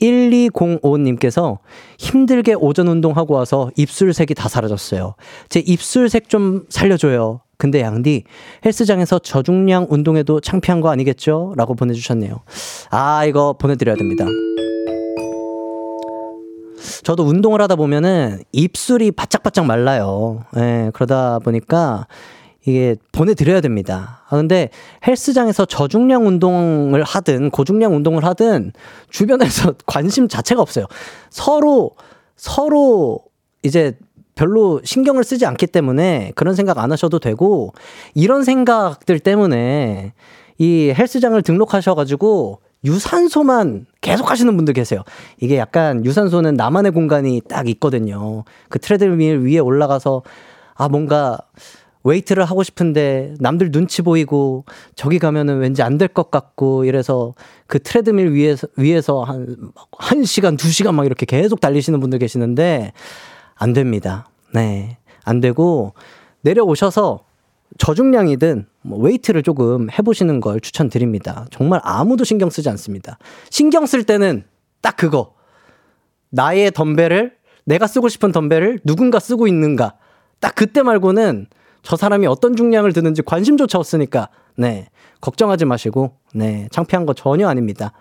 1205님께서 0.00 1.58
힘들게 1.98 2.54
오전 2.54 2.88
운동하고 2.88 3.34
와서 3.34 3.70
입술색이 3.76 4.34
다 4.34 4.48
사라졌어요. 4.48 5.14
제 5.48 5.60
입술색 5.60 6.28
좀 6.28 6.64
살려줘요. 6.68 7.40
근데 7.56 7.80
양디, 7.80 8.24
헬스장에서 8.64 9.20
저중량 9.20 9.86
운동해도 9.88 10.40
창피한 10.40 10.80
거 10.80 10.90
아니겠죠? 10.90 11.54
라고 11.56 11.74
보내주셨네요. 11.74 12.40
아, 12.90 13.24
이거 13.24 13.54
보내드려야 13.54 13.96
됩니다. 13.96 14.26
저도 17.02 17.22
운동을 17.22 17.62
하다 17.62 17.76
보면은 17.76 18.42
입술이 18.52 19.12
바짝바짝 19.12 19.66
말라요. 19.66 20.44
예, 20.56 20.90
그러다 20.92 21.38
보니까 21.38 22.06
이게 22.66 22.96
보내드려야 23.12 23.60
됩니다. 23.60 24.22
아, 24.28 24.36
근데 24.36 24.70
헬스장에서 25.06 25.66
저중량 25.66 26.26
운동을 26.26 27.02
하든 27.02 27.50
고중량 27.50 27.94
운동을 27.94 28.24
하든 28.24 28.72
주변에서 29.10 29.74
관심 29.86 30.28
자체가 30.28 30.62
없어요. 30.62 30.86
서로, 31.30 31.92
서로 32.36 33.20
이제 33.62 33.98
별로 34.34 34.80
신경을 34.82 35.24
쓰지 35.24 35.46
않기 35.46 35.68
때문에 35.68 36.32
그런 36.34 36.54
생각 36.54 36.78
안 36.78 36.90
하셔도 36.90 37.18
되고 37.18 37.72
이런 38.14 38.44
생각들 38.44 39.20
때문에 39.20 40.12
이 40.58 40.92
헬스장을 40.96 41.40
등록하셔가지고 41.42 42.60
유산소만 42.84 43.86
계속 44.00 44.30
하시는 44.30 44.54
분들 44.56 44.74
계세요. 44.74 45.02
이게 45.40 45.56
약간 45.56 46.04
유산소는 46.04 46.54
나만의 46.54 46.92
공간이 46.92 47.40
딱 47.48 47.68
있거든요. 47.68 48.44
그 48.68 48.78
트레드밀 48.78 49.40
위에 49.40 49.58
올라가서 49.58 50.22
아, 50.74 50.88
뭔가 50.88 51.38
웨이트를 52.04 52.44
하고 52.44 52.62
싶은데 52.62 53.34
남들 53.40 53.70
눈치 53.70 54.02
보이고 54.02 54.64
저기 54.94 55.18
가면은 55.18 55.58
왠지 55.58 55.82
안 55.82 55.98
될 55.98 56.08
것 56.08 56.30
같고 56.30 56.84
이래서 56.84 57.34
그 57.66 57.78
트레드밀 57.82 58.32
위에서 58.32 58.66
위에서 58.76 59.22
한 59.24 59.56
1시간, 59.92 60.56
2시간 60.56 60.94
막 60.94 61.06
이렇게 61.06 61.26
계속 61.26 61.60
달리시는 61.60 61.98
분들 62.00 62.18
계시는데 62.18 62.92
안 63.54 63.72
됩니다. 63.72 64.28
네. 64.52 64.98
안 65.24 65.40
되고 65.40 65.94
내려오셔서 66.42 67.24
저중량이든 67.78 68.66
뭐 68.82 68.98
웨이트를 68.98 69.42
조금 69.42 69.88
해보시는 69.90 70.40
걸 70.40 70.60
추천드립니다. 70.60 71.46
정말 71.50 71.80
아무도 71.82 72.22
신경 72.24 72.50
쓰지 72.50 72.68
않습니다. 72.68 73.18
신경 73.50 73.86
쓸 73.86 74.04
때는 74.04 74.44
딱 74.82 74.96
그거. 74.96 75.32
나의 76.30 76.70
덤벨을, 76.72 77.32
내가 77.64 77.86
쓰고 77.86 78.08
싶은 78.08 78.30
덤벨을 78.32 78.80
누군가 78.84 79.18
쓰고 79.18 79.48
있는가. 79.48 79.94
딱 80.40 80.54
그때 80.54 80.82
말고는 80.82 81.46
저 81.84 81.96
사람이 81.96 82.26
어떤 82.26 82.56
중량을 82.56 82.92
드는지 82.92 83.22
관심조차 83.22 83.78
없으니까, 83.78 84.28
네. 84.56 84.88
걱정하지 85.20 85.64
마시고, 85.66 86.12
네. 86.34 86.68
창피한 86.72 87.06
거 87.06 87.14
전혀 87.14 87.46
아닙니다. 87.48 87.92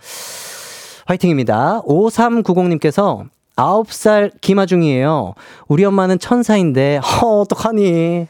화이팅입니다. 1.05 1.81
5390님께서 1.85 3.25
9살 3.55 4.31
김아중이에요. 4.41 5.33
우리 5.67 5.85
엄마는 5.85 6.17
천사인데, 6.19 6.97
허, 6.97 7.41
어떡하니. 7.41 8.27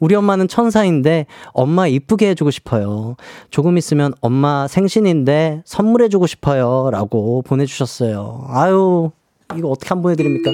우리 0.00 0.14
엄마는 0.14 0.46
천사인데 0.46 1.26
엄마 1.52 1.88
이쁘게 1.88 2.28
해주고 2.30 2.52
싶어요. 2.52 3.16
조금 3.50 3.76
있으면 3.76 4.12
엄마 4.20 4.68
생신인데 4.68 5.62
선물해주고 5.64 6.28
싶어요. 6.28 6.90
라고 6.92 7.42
보내주셨어요. 7.42 8.46
아유, 8.48 9.10
이거 9.56 9.68
어떻게 9.70 9.88
한 9.88 10.00
번 10.02 10.12
해드립니까? 10.12 10.52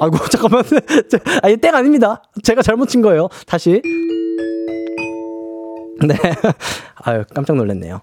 아이고, 0.00 0.16
잠깐만. 0.28 0.64
아니, 1.42 1.56
땡 1.58 1.74
아닙니다. 1.74 2.22
제가 2.42 2.62
잘못 2.62 2.88
친 2.88 3.02
거예요. 3.02 3.28
다시. 3.46 3.82
네. 6.06 6.16
아유, 7.04 7.24
깜짝 7.34 7.56
놀랐네요. 7.56 8.00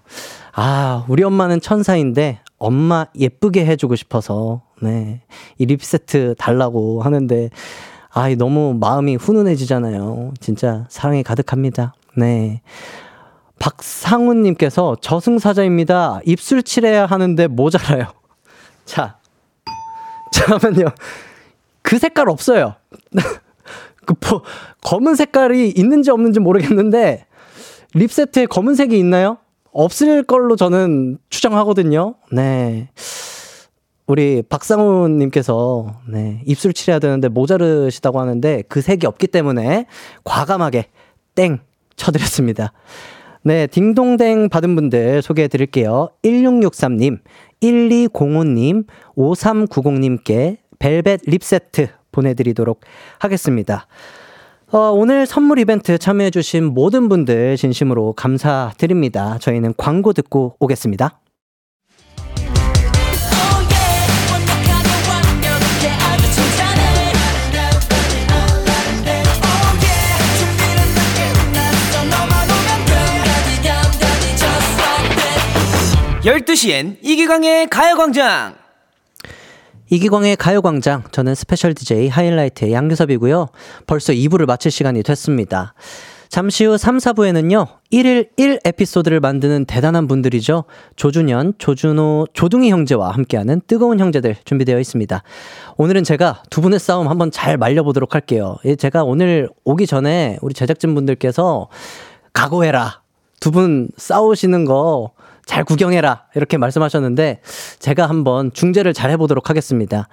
아, 0.52 1.04
우리 1.08 1.24
엄마는 1.24 1.60
천사인데 1.60 2.40
엄마 2.58 3.06
예쁘게 3.16 3.66
해주고 3.66 3.96
싶어서, 3.96 4.62
네. 4.80 5.22
이 5.58 5.66
립세트 5.66 6.36
달라고 6.38 7.02
하는데, 7.02 7.50
아이, 8.10 8.36
너무 8.36 8.76
마음이 8.78 9.16
훈훈해지잖아요. 9.16 10.34
진짜 10.40 10.86
사랑이 10.88 11.22
가득합니다. 11.22 11.94
네. 12.16 12.62
박상훈님께서 13.58 14.96
저승사자입니다. 15.00 16.20
입술 16.24 16.62
칠해야 16.62 17.06
하는데 17.06 17.46
모자라요. 17.48 18.06
자, 18.86 19.18
잠깐만요. 20.32 20.86
그 21.88 21.98
색깔 21.98 22.28
없어요. 22.28 22.74
그, 24.04 24.14
뭐, 24.28 24.42
검은 24.82 25.14
색깔이 25.14 25.70
있는지 25.70 26.10
없는지 26.10 26.38
모르겠는데, 26.38 27.24
립 27.94 28.12
세트에 28.12 28.44
검은색이 28.44 28.98
있나요? 28.98 29.38
없을 29.72 30.22
걸로 30.22 30.54
저는 30.54 31.16
추정하거든요. 31.30 32.16
네. 32.30 32.90
우리 34.06 34.42
박상훈님께서 34.42 36.00
네, 36.08 36.42
입술 36.46 36.74
칠해야 36.74 36.98
되는데 36.98 37.28
모자르시다고 37.28 38.20
하는데 38.20 38.62
그 38.68 38.82
색이 38.82 39.06
없기 39.06 39.26
때문에 39.26 39.86
과감하게 40.24 40.88
땡 41.34 41.60
쳐드렸습니다. 41.96 42.72
네, 43.44 43.66
딩동댕 43.66 44.50
받은 44.50 44.74
분들 44.74 45.22
소개해 45.22 45.48
드릴게요. 45.48 46.10
1663님, 46.22 47.20
1205님, 47.62 48.86
5390님께 49.16 50.58
벨벳 50.78 51.20
립 51.26 51.42
세트 51.42 51.88
보내드리도록 52.12 52.80
하겠습니다. 53.18 53.86
어, 54.70 54.78
오늘 54.90 55.24
선물 55.24 55.58
이벤트 55.58 55.96
참여해주신 55.96 56.64
모든 56.64 57.08
분들 57.08 57.56
진심으로 57.56 58.12
감사드립니다. 58.12 59.38
저희는 59.38 59.74
광고 59.76 60.12
듣고 60.12 60.56
오겠습니다. 60.58 61.20
열두 76.24 76.56
시엔 76.56 76.98
이기광의 77.00 77.68
가요광장 77.68 78.67
이기광의 79.90 80.36
가요광장, 80.36 81.04
저는 81.12 81.34
special 81.34 81.74
DJ 81.74 82.08
하이라이트의 82.08 82.72
양요섭이고요. 82.72 83.48
벌써 83.86 84.12
2부를 84.12 84.46
마칠 84.46 84.70
시간이 84.70 85.02
됐습니다. 85.02 85.72
잠시 86.28 86.66
후 86.66 86.76
3, 86.76 86.98
4부에는요, 86.98 87.66
1일 87.90 88.28
1 88.36 88.60
에피소드를 88.62 89.18
만드는 89.20 89.64
대단한 89.64 90.06
분들이죠. 90.06 90.64
조준현, 90.96 91.54
조준호, 91.56 92.26
조둥이 92.34 92.70
형제와 92.70 93.12
함께하는 93.12 93.62
뜨거운 93.66 93.98
형제들 93.98 94.36
준비되어 94.44 94.78
있습니다. 94.78 95.22
오늘은 95.78 96.04
제가 96.04 96.42
두 96.50 96.60
분의 96.60 96.80
싸움 96.80 97.08
한번 97.08 97.30
잘 97.30 97.56
말려보도록 97.56 98.14
할게요. 98.14 98.56
예, 98.66 98.76
제가 98.76 99.04
오늘 99.04 99.48
오기 99.64 99.86
전에 99.86 100.36
우리 100.42 100.52
제작진 100.52 100.94
분들께서 100.94 101.68
각오해라. 102.34 103.00
두 103.40 103.52
분 103.52 103.88
싸우시는 103.96 104.64
거 104.66 105.12
잘 105.48 105.64
구경해라. 105.64 106.26
이렇게 106.34 106.58
말씀하셨는데, 106.58 107.40
제가 107.78 108.06
한번 108.06 108.52
중재를 108.52 108.92
잘 108.92 109.10
해보도록 109.12 109.48
하겠습니다. 109.48 110.08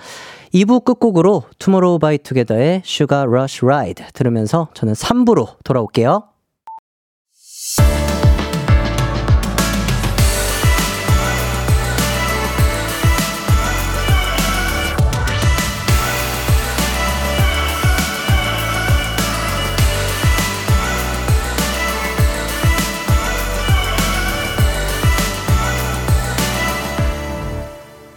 2부 0.53 0.85
끝곡으로 0.85 1.43
투모로우 1.59 1.99
바이 1.99 2.17
투게더의 2.17 2.83
Sugar 2.85 3.25
Rush 3.25 3.65
Ride 3.65 4.03
들으면서 4.13 4.69
저는 4.73 4.93
3부로 4.93 5.57
돌아올게요. 5.65 6.23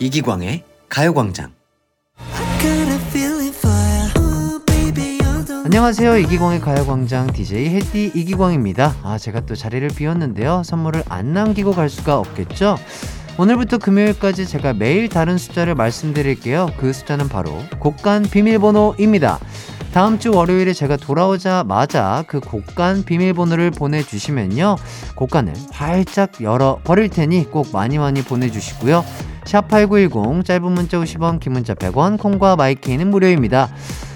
이기광의 0.00 0.62
가요광장. 0.88 1.50
안녕하세요. 5.64 6.18
이기광의 6.18 6.60
가요광장 6.60 7.32
DJ 7.32 7.70
해띠 7.70 8.12
이기광입니다. 8.14 8.94
아 9.02 9.18
제가 9.18 9.40
또 9.40 9.56
자리를 9.56 9.86
비웠는데요. 9.88 10.62
선물을 10.64 11.02
안 11.08 11.32
남기고 11.32 11.72
갈 11.72 11.88
수가 11.88 12.16
없겠죠? 12.18 12.78
오늘부터 13.38 13.78
금요일까지 13.78 14.46
제가 14.46 14.72
매일 14.72 15.08
다른 15.08 15.36
숫자를 15.36 15.74
말씀드릴게요. 15.74 16.70
그 16.76 16.92
숫자는 16.92 17.28
바로 17.28 17.52
곡간 17.80 18.22
비밀번호입니다. 18.22 19.40
다음 19.92 20.20
주 20.20 20.30
월요일에 20.30 20.74
제가 20.74 20.96
돌아오자마자 20.96 22.24
그 22.28 22.38
곡간 22.38 23.04
비밀번호를 23.04 23.72
보내주시면요. 23.72 24.76
곡간을 25.16 25.54
활짝 25.72 26.40
열어 26.40 26.78
버릴 26.84 27.08
테니 27.08 27.50
꼭 27.50 27.70
많이 27.72 27.98
많이 27.98 28.22
보내주시고요 28.22 29.04
샵8910 29.48 30.44
짧은 30.44 30.72
문자 30.72 30.98
50원 30.98 31.40
긴 31.40 31.54
문자 31.54 31.74
100원 31.74 32.18
콩과 32.18 32.56
마이케이는 32.56 33.08
무료입니다. 33.08 33.68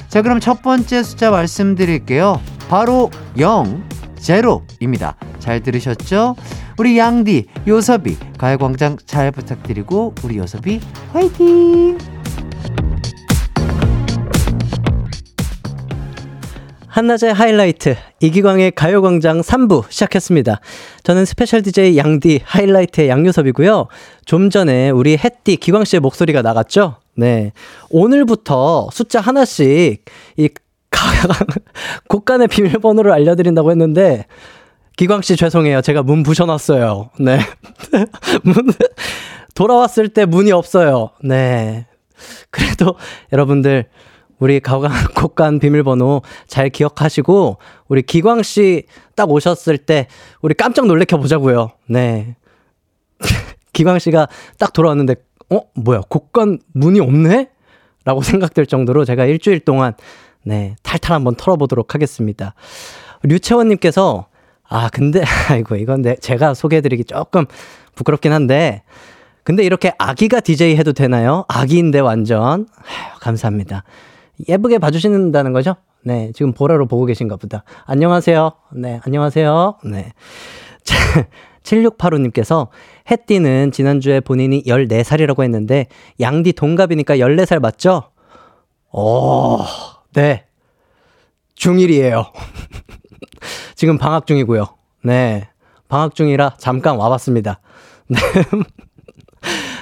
자 0.09 0.21
그럼 0.21 0.41
첫 0.41 0.63
번째 0.63 1.03
숫자 1.03 1.31
말씀드릴게요. 1.31 2.41
바로 2.69 3.11
0 3.39 3.83
제로입니다. 4.17 5.17
잘 5.39 5.61
들으셨죠? 5.61 6.37
우리 6.79 6.99
양디 6.99 7.47
요섭이 7.67 8.17
가요광장 8.39 8.99
잘 9.07 9.31
부탁드리고 9.31 10.15
우리 10.23 10.37
요섭이 10.37 10.81
화이팅 11.13 11.99
한낮의 16.93 17.33
하이라이트 17.33 17.97
이기광의 18.21 18.73
가요광장 18.73 19.41
3부 19.41 19.91
시작했습니다. 19.91 20.61
저는 21.03 21.25
special 21.25 21.63
DJ 21.63 21.97
양디 21.97 22.43
하이라이트의 22.45 23.09
양요섭이고요. 23.09 23.89
좀 24.27 24.51
전에 24.51 24.91
우리 24.91 25.17
햇디 25.17 25.57
기광 25.57 25.85
씨의 25.85 26.01
목소리가 26.01 26.43
나갔죠? 26.43 26.97
네. 27.15 27.53
오늘부터 27.89 28.91
숫자 28.93 29.23
하나씩 29.23 30.05
이 30.37 30.51
곡간의 32.11 32.49
비밀번호를 32.53 33.11
알려드린다고 33.11 33.71
했는데 33.71 34.27
기광 34.99 35.23
씨 35.23 35.35
죄송해요. 35.35 35.81
제가 35.81 36.03
문 36.03 36.23
부셔놨어요. 36.23 37.09
네. 37.21 37.39
문 38.45 38.55
돌아왔을 39.55 40.11
때 40.11 40.27
문이 40.27 40.53
없어요. 40.53 41.13
네. 41.25 41.87
그래도 42.51 42.97
여러분들 43.33 43.87
우리 44.43 44.59
가관, 44.59 44.91
곡간 45.15 45.61
비밀번호 45.61 46.23
잘 46.49 46.69
기억하시고, 46.69 47.59
우리 47.87 48.03
기광 48.03 48.43
씨 48.43 48.87
딱 49.15 49.31
오셨을 49.31 49.79
때, 49.79 50.09
우리 50.41 50.53
깜짝 50.55 50.89
놀래켜 50.89 51.17
보자고요. 51.17 51.71
네. 51.87 52.35
기광 53.73 54.01
씨가 54.01 54.27
딱 54.59 54.73
돌아왔는데, 54.73 55.15
어? 55.51 55.61
뭐야, 55.77 56.01
곡간 56.09 56.59
문이 56.73 56.99
없네? 56.99 57.51
라고 58.05 58.21
생각될 58.21 58.67
정도로 58.67 59.05
제가 59.05 59.27
일주일 59.27 59.61
동안, 59.61 59.95
네, 60.43 60.75
탈탈 60.83 61.15
한번 61.15 61.37
털어보도록 61.37 61.95
하겠습니다. 61.95 62.55
류채원님께서, 63.23 64.27
아, 64.69 64.89
근데, 64.89 65.23
아이고, 65.51 65.77
이건 65.77 66.03
내, 66.03 66.17
제가 66.17 66.55
소개해드리기 66.55 67.05
조금 67.05 67.47
부끄럽긴 67.95 68.33
한데, 68.33 68.83
근데 69.45 69.63
이렇게 69.63 69.93
아기가 69.99 70.41
DJ 70.41 70.77
해도 70.77 70.93
되나요? 70.93 71.45
아기인데 71.47 72.01
완전. 72.01 72.67
아휴, 72.85 73.21
감사합니다. 73.21 73.85
예쁘게 74.49 74.79
봐주신다는 74.79 75.53
거죠? 75.53 75.77
네, 76.05 76.33
지금 76.35 76.53
보라로 76.53 76.87
보고 76.87 77.05
계신가 77.05 77.37
보다. 77.37 77.65
안녕하세요. 77.87 78.53
네, 78.73 79.01
안녕하세요. 79.05 79.79
네. 79.85 80.13
7685님께서 81.63 82.69
햇띠는 83.11 83.71
지난주에 83.73 84.21
본인이 84.21 84.63
14살이라고 84.65 85.45
했는데 85.45 85.87
양디 86.21 86.55
동갑이니까 86.55 87.19
14살 87.19 87.61
맞죠? 87.61 88.11
오, 88.91 89.59
네. 90.13 90.45
중1이에요. 91.57 92.31
지금 93.77 93.97
방학 93.97 94.27
중이고요. 94.27 94.67
네. 95.05 95.49
방학 95.89 96.15
중이라 96.15 96.57
잠깐 96.59 96.97
와봤습니다. 96.97 97.61
네. 98.09 98.19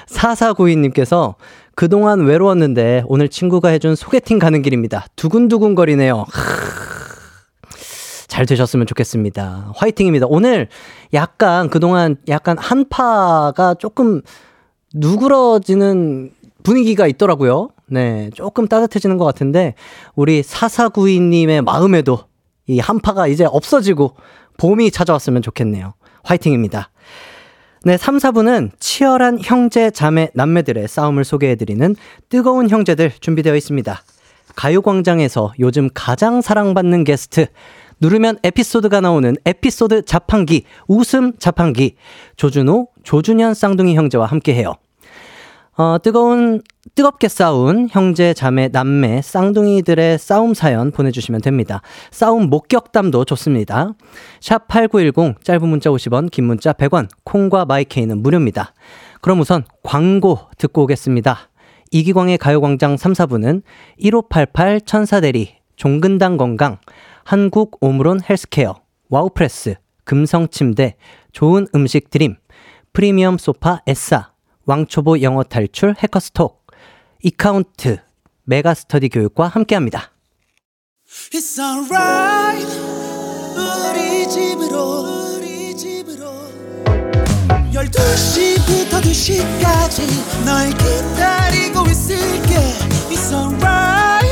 4492님께서 0.06 1.36
그동안 1.74 2.20
외로웠는데 2.20 3.04
오늘 3.06 3.28
친구가 3.28 3.68
해준 3.68 3.94
소개팅 3.94 4.38
가는 4.38 4.62
길입니다. 4.62 5.06
두근두근 5.16 5.74
거리네요. 5.74 6.26
잘 8.28 8.46
되셨으면 8.46 8.86
좋겠습니다. 8.86 9.72
화이팅입니다. 9.74 10.26
오늘 10.28 10.68
약간 11.14 11.68
그동안 11.68 12.16
약간 12.28 12.56
한파가 12.58 13.74
조금 13.78 14.22
누그러지는 14.94 16.32
분위기가 16.62 17.06
있더라고요. 17.06 17.70
네. 17.86 18.30
조금 18.34 18.68
따뜻해지는 18.68 19.18
것 19.18 19.24
같은데 19.24 19.74
우리 20.14 20.42
4492님의 20.42 21.62
마음에도 21.62 22.20
이 22.66 22.78
한파가 22.78 23.26
이제 23.26 23.44
없어지고 23.44 24.14
봄이 24.58 24.90
찾아왔으면 24.90 25.42
좋겠네요. 25.42 25.94
화이팅입니다. 26.22 26.90
네, 27.82 27.96
3, 27.96 28.18
4부는 28.18 28.72
치열한 28.78 29.38
형제, 29.42 29.90
자매, 29.90 30.28
남매들의 30.34 30.86
싸움을 30.86 31.24
소개해드리는 31.24 31.96
뜨거운 32.28 32.68
형제들 32.68 33.10
준비되어 33.20 33.56
있습니다. 33.56 34.02
가요광장에서 34.54 35.54
요즘 35.60 35.88
가장 35.94 36.42
사랑받는 36.42 37.04
게스트, 37.04 37.46
누르면 38.02 38.38
에피소드가 38.44 39.00
나오는 39.00 39.34
에피소드 39.46 40.04
자판기, 40.04 40.64
웃음 40.88 41.32
자판기, 41.38 41.94
조준호, 42.36 42.88
조준현 43.02 43.54
쌍둥이 43.54 43.94
형제와 43.94 44.26
함께해요. 44.26 44.74
어, 45.76 45.96
뜨거운, 46.02 46.60
뜨겁게 46.94 47.28
싸운 47.28 47.88
형제, 47.90 48.34
자매, 48.34 48.68
남매, 48.68 49.22
쌍둥이들의 49.22 50.18
싸움 50.18 50.52
사연 50.52 50.90
보내주시면 50.90 51.40
됩니다. 51.40 51.80
싸움 52.10 52.50
목격담도 52.50 53.24
좋습니다. 53.24 53.94
샵 54.40 54.66
8910, 54.68 55.42
짧은 55.44 55.68
문자 55.68 55.90
50원, 55.90 56.30
긴 56.30 56.44
문자 56.44 56.72
100원, 56.72 57.08
콩과 57.24 57.64
마이케이는 57.66 58.22
무료입니다. 58.22 58.74
그럼 59.20 59.40
우선 59.40 59.64
광고 59.82 60.40
듣고 60.58 60.82
오겠습니다. 60.82 61.50
이기광의 61.92 62.38
가요광장 62.38 62.96
3, 62.96 63.12
4부는 63.12 63.62
1588 63.98 64.80
천사대리, 64.82 65.56
종근당 65.76 66.36
건강, 66.36 66.78
한국 67.24 67.78
오므론 67.80 68.20
헬스케어, 68.28 68.80
와우프레스, 69.08 69.76
금성침대, 70.04 70.96
좋은 71.32 71.66
음식 71.74 72.10
드림, 72.10 72.36
프리미엄 72.92 73.38
소파 73.38 73.80
에싸, 73.86 74.32
왕초보 74.66 75.22
영어 75.22 75.42
탈출 75.42 75.94
해커스톡, 75.98 76.66
이카운트, 77.22 77.98
메가스터디 78.44 79.08
교육과 79.08 79.48
함께합니다. 79.48 80.12
It's 81.32 81.58
alright. 81.58 82.66
우리 83.56 84.28
집으로 84.28 85.36
우리 85.36 85.76
집으로. 85.76 86.30
12시부터 87.72 89.00
2시까지 89.02 90.44
널 90.44 90.70
기다리고 90.70 91.86
있을게. 91.90 92.54
It's 93.10 93.32
alright. 93.32 94.30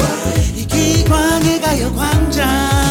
이기광의 0.57 1.61
가요광장 1.61 2.88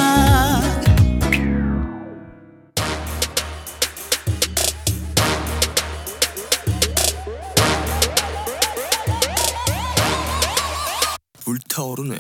불타오르네 11.78 12.18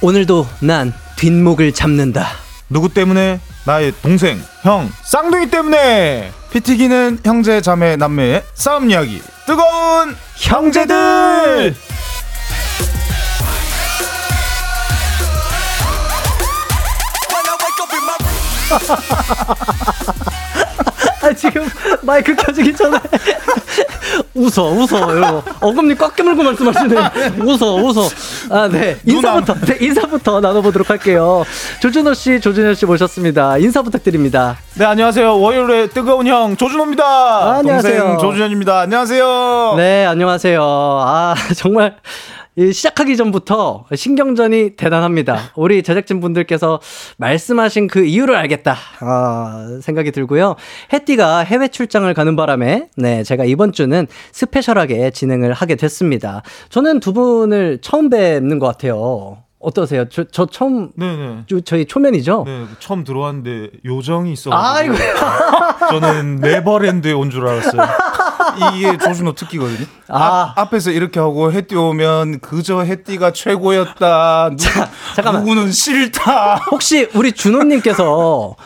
오늘도 0.00 0.46
난 0.60 0.94
뒷목을 1.16 1.72
잡는다. 1.74 2.26
누구 2.70 2.88
때문에? 2.88 3.38
나의 3.66 3.92
동생, 4.00 4.42
형, 4.62 4.90
쌍둥이 5.04 5.50
때문에! 5.50 6.32
피 6.50 6.60
튀기는 6.60 7.18
형제, 7.22 7.60
자매, 7.60 7.96
남매의 7.96 8.42
싸움 8.54 8.90
이야기. 8.90 9.20
뜨거운 9.46 10.16
형제들! 10.36 11.76
아, 21.30 21.34
지금 21.34 21.64
마이크 22.02 22.34
켜지기 22.34 22.74
전에 22.74 22.98
웃어, 24.34 24.62
웃어. 24.64 25.14
이러고. 25.16 25.42
어금니 25.60 25.96
꽉 25.96 26.14
깨물고 26.16 26.42
말씀하시네. 26.42 26.96
웃어, 27.44 27.74
웃어. 27.76 28.08
아, 28.50 28.68
네. 28.68 28.96
인사부터, 29.04 29.54
네, 29.66 29.76
인사부터 29.80 30.40
나눠보도록 30.40 30.90
할게요. 30.90 31.44
조준호 31.80 32.14
씨, 32.14 32.40
조준현 32.40 32.74
씨 32.74 32.86
모셨습니다. 32.86 33.58
인사 33.58 33.82
부탁드립니다. 33.82 34.56
네, 34.74 34.84
안녕하세요. 34.84 35.40
월요일의 35.40 35.90
뜨거운 35.90 36.26
형, 36.26 36.56
조준호입니다. 36.56 37.04
아, 37.04 37.56
안녕하세요. 37.58 37.98
동생 38.02 38.18
조준현입니다. 38.18 38.80
안녕하세요. 38.80 39.74
네, 39.76 40.06
안녕하세요. 40.06 40.60
아, 40.62 41.34
정말. 41.56 41.96
이 42.56 42.72
시작하기 42.72 43.16
전부터 43.16 43.86
신경전이 43.94 44.70
대단합니다. 44.76 45.52
우리 45.54 45.82
제작진 45.82 46.20
분들께서 46.20 46.80
말씀하신 47.16 47.86
그 47.86 48.04
이유를 48.04 48.34
알겠다. 48.34 48.76
아, 49.00 49.78
생각이 49.80 50.10
들고요. 50.10 50.56
해띠가 50.92 51.38
해외 51.40 51.68
출장을 51.68 52.12
가는 52.12 52.34
바람에, 52.36 52.88
네, 52.96 53.22
제가 53.22 53.44
이번 53.44 53.72
주는 53.72 54.06
스페셜하게 54.32 55.10
진행을 55.12 55.52
하게 55.52 55.76
됐습니다. 55.76 56.42
저는 56.70 56.98
두 57.00 57.12
분을 57.12 57.78
처음 57.82 58.10
뵙는 58.10 58.58
것 58.58 58.66
같아요. 58.66 59.38
어떠세요? 59.62 60.06
저, 60.08 60.24
저 60.24 60.46
처음, 60.46 60.90
네네. 60.96 61.42
저, 61.46 61.60
저희 61.60 61.84
초면이죠? 61.84 62.44
네, 62.46 62.64
처음 62.78 63.04
들어왔는데 63.04 63.68
요정이 63.84 64.32
있어. 64.32 64.50
아이고. 64.52 64.94
저는 65.90 66.36
네버랜드에 66.36 67.12
온 67.12 67.30
줄 67.30 67.46
알았어요. 67.46 67.82
이게 68.74 68.96
조준호 68.98 69.32
특기거든요. 69.34 69.86
아. 70.08 70.52
앞, 70.56 70.58
앞에서 70.58 70.90
이렇게 70.90 71.18
하고 71.20 71.52
해띠 71.52 71.76
오면 71.76 72.40
그저 72.40 72.80
해띠가 72.80 73.32
최고였다. 73.32 74.50
누, 74.56 74.64
잠깐만. 75.14 75.42
누구는 75.44 75.72
싫다. 75.72 76.56
혹시 76.70 77.08
우리 77.14 77.32
준호님께서 77.32 78.56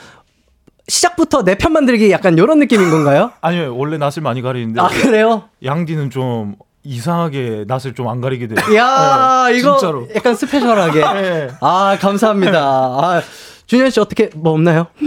시작부터 0.89 1.43
내 1.45 1.55
편 1.55 1.73
만들기 1.73 2.11
약간 2.11 2.37
이런 2.37 2.59
느낌인 2.59 2.91
건가요? 2.91 3.33
아니요, 3.41 3.75
원래 3.77 3.97
낯을 3.97 4.21
많이 4.23 4.43
가리는데 4.43 4.81
아, 4.81 4.89
그래요? 4.89 5.45
양디는 5.65 6.11
좀 6.11 6.57
이상하게 6.83 7.65
낯을 7.67 7.95
좀 7.95 8.09
안 8.09 8.21
가리게 8.21 8.49
돼요. 8.49 8.77
야 8.77 9.47
네, 9.49 9.59
이거 9.59 9.79
진짜로. 9.79 10.07
약간 10.15 10.35
스페셜하게. 10.35 11.01
네. 11.01 11.49
아, 11.63 11.97
감사합니다. 11.99 12.59
아, 12.61 13.23
준현 13.67 13.91
씨 13.91 14.01
어떻게 14.01 14.31
뭐 14.35 14.53
없나요? 14.53 14.87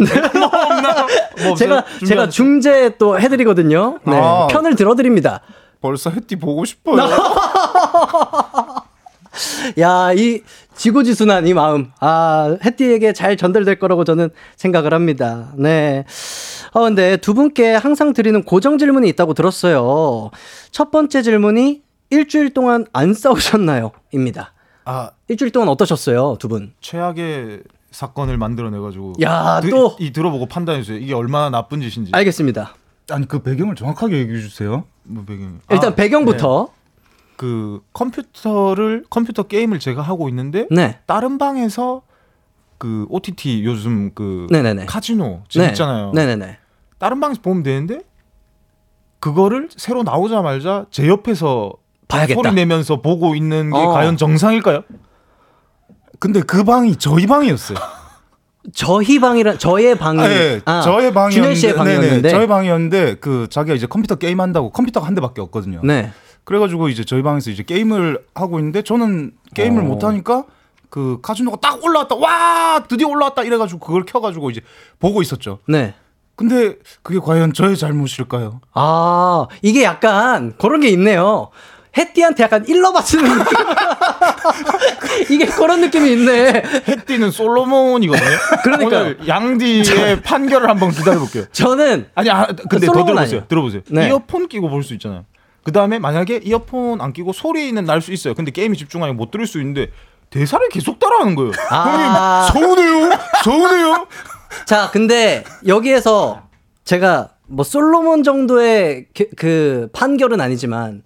뭐 1.43 1.55
제가 1.55 1.80
없어요? 1.80 2.05
제가 2.08 2.26
준비하셨- 2.28 2.32
중재 2.32 2.95
또 2.97 3.20
해드리거든요. 3.20 3.99
네, 4.05 4.16
아. 4.16 4.47
편을 4.49 4.76
들어드립니다. 4.76 5.41
벌써 5.82 6.10
해띠 6.10 6.36
보고 6.38 6.66
싶어요. 6.66 6.97
야, 9.80 10.12
이 10.14 10.41
지고지순한 10.76 11.45
이 11.47 11.53
마음, 11.53 11.91
아, 11.99 12.58
해띠에게 12.66 13.14
잘 13.14 13.38
전달될 13.38 13.78
거라고 13.78 14.03
저는 14.03 14.30
생각을 14.55 14.93
합니다. 14.93 15.51
네. 15.55 16.05
아, 16.74 16.80
근데 16.82 17.18
두 17.18 17.34
분께 17.36 17.74
항상 17.76 18.14
드리는 18.14 18.41
고정 18.43 18.78
질문이 18.80 19.08
있다고 19.10 19.34
들었어요. 19.36 20.32
첫 20.72 20.89
번째 20.91 21.22
질문이 21.22 21.82
일주일 22.10 22.53
동안 22.53 22.86
안 22.93 23.14
싸우셨나요? 23.14 23.91
입니다. 24.12 24.53
아 24.86 25.12
일주일 25.28 25.51
동안 25.51 25.68
어떠셨어요, 25.70 26.38
두 26.39 26.47
분? 26.47 26.72
최악의 26.82 27.60
사건을 27.91 28.38
만들어내가지고. 28.38 29.13
야, 29.21 29.59
드- 29.61 29.69
또. 29.69 29.95
이 29.99 30.11
들어보고 30.11 30.47
판단해 30.47 30.81
주세요. 30.81 30.97
이게 31.01 31.13
얼마나 31.13 31.49
나쁜 31.49 31.81
짓인지. 31.81 32.11
알겠습니다. 32.13 32.75
아니 33.09 33.27
그 33.27 33.39
배경을 33.41 33.75
정확하게 33.75 34.17
얘기해 34.19 34.39
주세요. 34.41 34.83
뭐 35.03 35.23
배경. 35.25 35.59
일단 35.71 35.91
아, 35.93 35.95
배경부터. 35.95 36.69
그 37.38 37.81
컴퓨터를 37.93 39.05
컴퓨터 39.09 39.43
게임을 39.43 39.79
제가 39.79 40.01
하고 40.01 40.27
있는데 40.29 40.67
네. 40.71 40.99
다른 41.05 41.38
방에서 41.38 42.01
그 42.79 43.05
OTT 43.09 43.63
요즘 43.63 44.11
그 44.15 44.47
네네네. 44.49 44.85
카지노 44.88 45.43
재밌잖아요. 45.47 46.11
네. 46.13 46.25
네네네. 46.25 46.57
다른 46.97 47.19
방에서 47.19 47.41
보면 47.41 47.61
되는데 47.63 48.01
그거를 49.19 49.69
새로 49.75 50.03
나오자마자 50.03 50.85
제 50.91 51.07
옆에서 51.07 51.73
봐야겠다. 52.07 52.41
소리 52.41 52.55
내면서 52.55 53.01
보고 53.01 53.35
있는 53.35 53.71
게 53.71 53.77
어. 53.77 53.89
과연 53.89 54.17
정상일까요? 54.17 54.81
근데 56.20 56.41
그 56.41 56.63
방이 56.63 56.95
저희 56.95 57.28
방이었어요. 57.28 57.78
저희 58.74 59.20
방이라 59.20 59.57
저의 59.57 59.97
방이 59.97 60.20
아, 60.20 60.30
예. 60.30 60.61
아, 60.65 60.82
저의 60.82 61.13
방이었는데, 61.13 61.55
씨의 61.55 61.76
방이었는데 61.76 62.15
네네, 62.22 62.30
저희 62.30 62.47
방이었는데 62.47 63.15
그 63.22 63.47
자기가 63.49 63.76
이제 63.76 63.88
컴퓨터 63.88 64.15
게임 64.15 64.41
한다고 64.41 64.72
컴퓨터가 64.72 65.07
한 65.07 65.15
대밖에 65.15 65.41
없거든요. 65.41 65.82
네. 65.84 66.11
그래가지고 66.43 66.89
이제 66.89 67.03
저희 67.05 67.22
방에서 67.22 67.49
이제 67.49 67.63
게임을 67.63 68.26
하고 68.36 68.59
있는데 68.59 68.82
저는 68.82 69.32
게임을 69.53 69.84
어. 69.84 69.86
못 69.86 70.03
하니까 70.03 70.43
그 70.89 71.20
카지노가 71.22 71.57
딱 71.61 71.84
올라왔다 71.84 72.15
와 72.15 72.84
드디어 72.88 73.07
올라왔다 73.07 73.43
이래가지고 73.43 73.80
그걸 73.80 74.05
켜가지고 74.05 74.49
이제 74.49 74.61
보고 74.99 75.22
있었죠. 75.22 75.59
네. 75.68 75.93
근데 76.36 76.76
그게 77.01 77.20
과연 77.20 77.53
저의 77.53 77.76
잘못일까요? 77.76 78.61
아, 78.74 79.47
이게 79.63 79.84
약간 79.84 80.53
그런 80.57 80.82
게 80.82 80.88
있네요. 80.89 81.49
해띠한테 81.98 82.43
약간 82.43 82.66
일러 82.68 82.91
바치는 82.93 83.24
느낌. 83.38 83.58
이게 85.30 85.45
그런 85.45 85.82
느낌이 85.82 86.12
있네. 86.12 86.64
해띠는 86.88 87.32
솔로몬이거든요. 87.32 88.38
그러니까요. 88.64 89.02
오늘 89.02 89.28
양디의 89.28 90.22
판결을 90.22 90.70
한번 90.70 90.91
기다려볼게요. 90.91 91.45
저는 91.52 92.08
아니, 92.16 92.30
아, 92.30 92.45
근데 92.70 92.86
더 92.86 92.93
솔로몬 92.93 93.06
들어보세요. 93.16 93.20
아니에요. 93.39 93.48
들어보세요. 93.48 93.82
네. 93.89 94.08
이어폰 94.08 94.48
끼고 94.48 94.70
볼 94.70 94.84
수 94.84 94.93
있잖아요. 94.93 95.26
그 95.64 95.72
다음에 95.74 96.00
만약에 96.00 96.39
이어폰 96.43 97.02
안 97.02 97.12
끼고 97.12 97.34
소리는 97.34 97.84
날 97.84 98.02
수 98.02 98.14
있어요. 98.14 98.34
근데 98.36 98.52
게임에 98.52 98.76
집중하면 98.76 99.18
못 99.18 99.32
들을 99.32 99.45
수 99.48 99.60
있는데 99.60 99.91
대사를 100.30 100.66
계속 100.70 101.00
따라하는 101.00 101.36
거예요. 101.36 101.52
아. 101.70 102.50
형님 102.54 102.76
서운해요. 102.76 103.20
서운해요. 103.43 104.08
자, 104.66 104.89
근데 104.91 105.43
여기에서 105.66 106.43
제가 106.86 107.30
뭐 107.48 107.64
솔로몬 107.66 108.24
정도의 108.24 109.08
그, 109.16 109.26
그 109.36 109.89
판결은 109.93 110.39
아니지만 110.41 111.04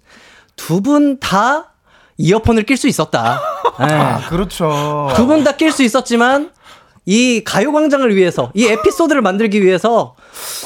두 0.66 0.80
분 0.82 1.18
다 1.18 1.72
이어폰을 2.18 2.62
낄 2.64 2.76
수 2.76 2.88
있었다. 2.88 3.40
네. 3.80 4.26
그렇죠. 4.28 5.08
두 5.16 5.26
분 5.26 5.44
다 5.44 5.52
낄 5.56 5.72
수 5.72 5.82
있었지만 5.82 6.50
이 7.04 7.42
가요광장을 7.44 8.14
위해서 8.14 8.50
이 8.54 8.66
에피소드를 8.66 9.22
만들기 9.22 9.62
위해서 9.62 10.14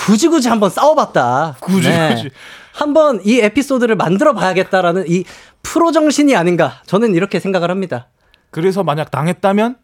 굳이 0.01 0.29
굳이 0.29 0.49
한번 0.49 0.69
싸워봤다. 0.71 1.57
굳이, 1.61 1.89
굳이. 1.89 2.31
한번 2.75 3.21
이 3.25 3.39
에피소드를 3.41 3.97
만들어 3.97 4.35
봐야겠다라는 4.35 5.05
이 5.09 5.25
프로 5.63 5.93
정신이 5.93 6.37
아닌가 6.37 6.83
저는 6.87 7.15
이렇게 7.15 7.41
생각을 7.41 7.71
합니다. 7.71 8.09
그래서 8.51 8.85
만약 8.85 9.11
당했다면 9.11 9.77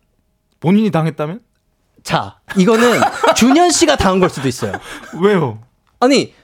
본인이 0.60 0.90
당했다면 0.90 1.40
자, 2.02 2.38
이거는 2.56 3.00
준현 3.36 3.70
씨가 3.70 3.96
당한 3.96 4.20
걸 4.20 4.28
수도 4.28 4.46
있어요. 4.48 4.72
왜요? 5.22 5.60
아니 6.00 6.34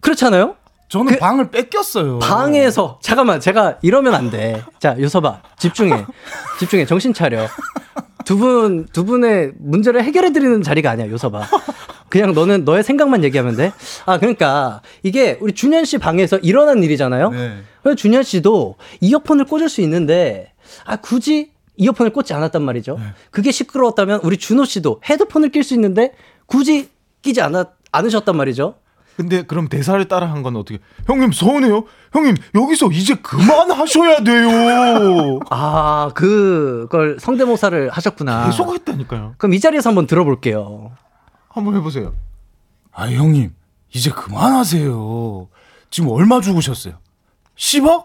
그렇잖아요. 0.00 0.56
저는 0.94 1.14
그- 1.14 1.18
방을 1.18 1.50
뺏겼어요. 1.50 2.20
방에서 2.20 3.00
잠깐만 3.02 3.40
제가 3.40 3.78
이러면 3.82 4.14
안 4.14 4.30
돼. 4.30 4.62
자 4.78 4.94
요서봐 4.96 5.42
집중해 5.58 6.04
집중해 6.60 6.86
정신 6.86 7.12
차려. 7.12 7.48
두분두 8.24 9.04
분의 9.04 9.52
문제를 9.58 10.04
해결해 10.04 10.32
드리는 10.32 10.62
자리가 10.62 10.90
아니야 10.92 11.08
요서봐. 11.08 11.48
그냥 12.08 12.32
너는 12.32 12.64
너의 12.64 12.84
생각만 12.84 13.24
얘기하면 13.24 13.56
돼. 13.56 13.72
아 14.06 14.18
그러니까 14.18 14.82
이게 15.02 15.36
우리 15.40 15.52
준현 15.52 15.84
씨 15.84 15.98
방에서 15.98 16.38
일어난 16.38 16.82
일이잖아요. 16.84 17.30
네. 17.30 17.56
그래서 17.82 17.96
준현 17.96 18.22
씨도 18.22 18.76
이어폰을 19.00 19.46
꽂을 19.46 19.68
수 19.68 19.80
있는데 19.80 20.52
아 20.84 20.94
굳이 20.96 21.50
이어폰을 21.76 22.12
꽂지 22.12 22.32
않았단 22.34 22.62
말이죠. 22.62 22.98
네. 23.00 23.04
그게 23.32 23.50
시끄러웠다면 23.50 24.20
우리 24.22 24.36
준호 24.36 24.64
씨도 24.64 25.00
헤드폰을 25.10 25.48
낄 25.50 25.64
수 25.64 25.74
있는데 25.74 26.12
굳이 26.46 26.88
끼지 27.22 27.40
않았 27.40 27.66
않으셨단 27.90 28.36
말이죠. 28.36 28.76
근데 29.16 29.42
그럼 29.42 29.68
대사를 29.68 30.02
따라 30.08 30.30
한 30.30 30.42
건 30.42 30.56
어떻게? 30.56 30.78
형님 31.06 31.32
서운해요. 31.32 31.84
형님 32.12 32.34
여기서 32.54 32.88
이제 32.92 33.14
그만하셔야 33.14 34.22
돼요. 34.24 35.38
아, 35.50 36.10
그걸 36.14 37.18
성대모사를 37.20 37.90
하셨구나. 37.90 38.46
계속 38.46 38.74
했다니까요. 38.74 39.34
그럼 39.38 39.54
이 39.54 39.60
자리에서 39.60 39.90
한번 39.90 40.06
들어볼게요. 40.06 40.92
한번 41.48 41.76
해보세요. 41.76 42.14
아 42.92 43.08
형님 43.08 43.54
이제 43.92 44.10
그만하세요. 44.10 45.48
지금 45.90 46.10
얼마 46.10 46.40
죽으셨어요? 46.40 46.94
10억? 47.56 48.04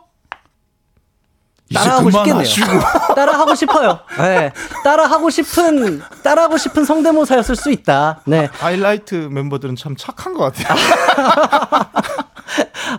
따라하고. 1.74 2.10
싶겠네요. 2.12 2.44
따라하고 3.16 3.56
싶어요. 3.56 4.00
네. 4.18 4.52
따라하고 4.84 5.30
싶은, 5.30 6.02
따라하고 6.24 6.58
싶은 6.58 6.86
성대모사였을 6.86 7.56
수 7.56 7.72
있다. 7.72 8.22
네. 8.26 8.50
하이라이트 8.54 9.16
멤버들은 9.32 9.76
참 9.76 9.96
착한 9.98 10.34
것 10.34 10.52
같아요. 10.54 10.78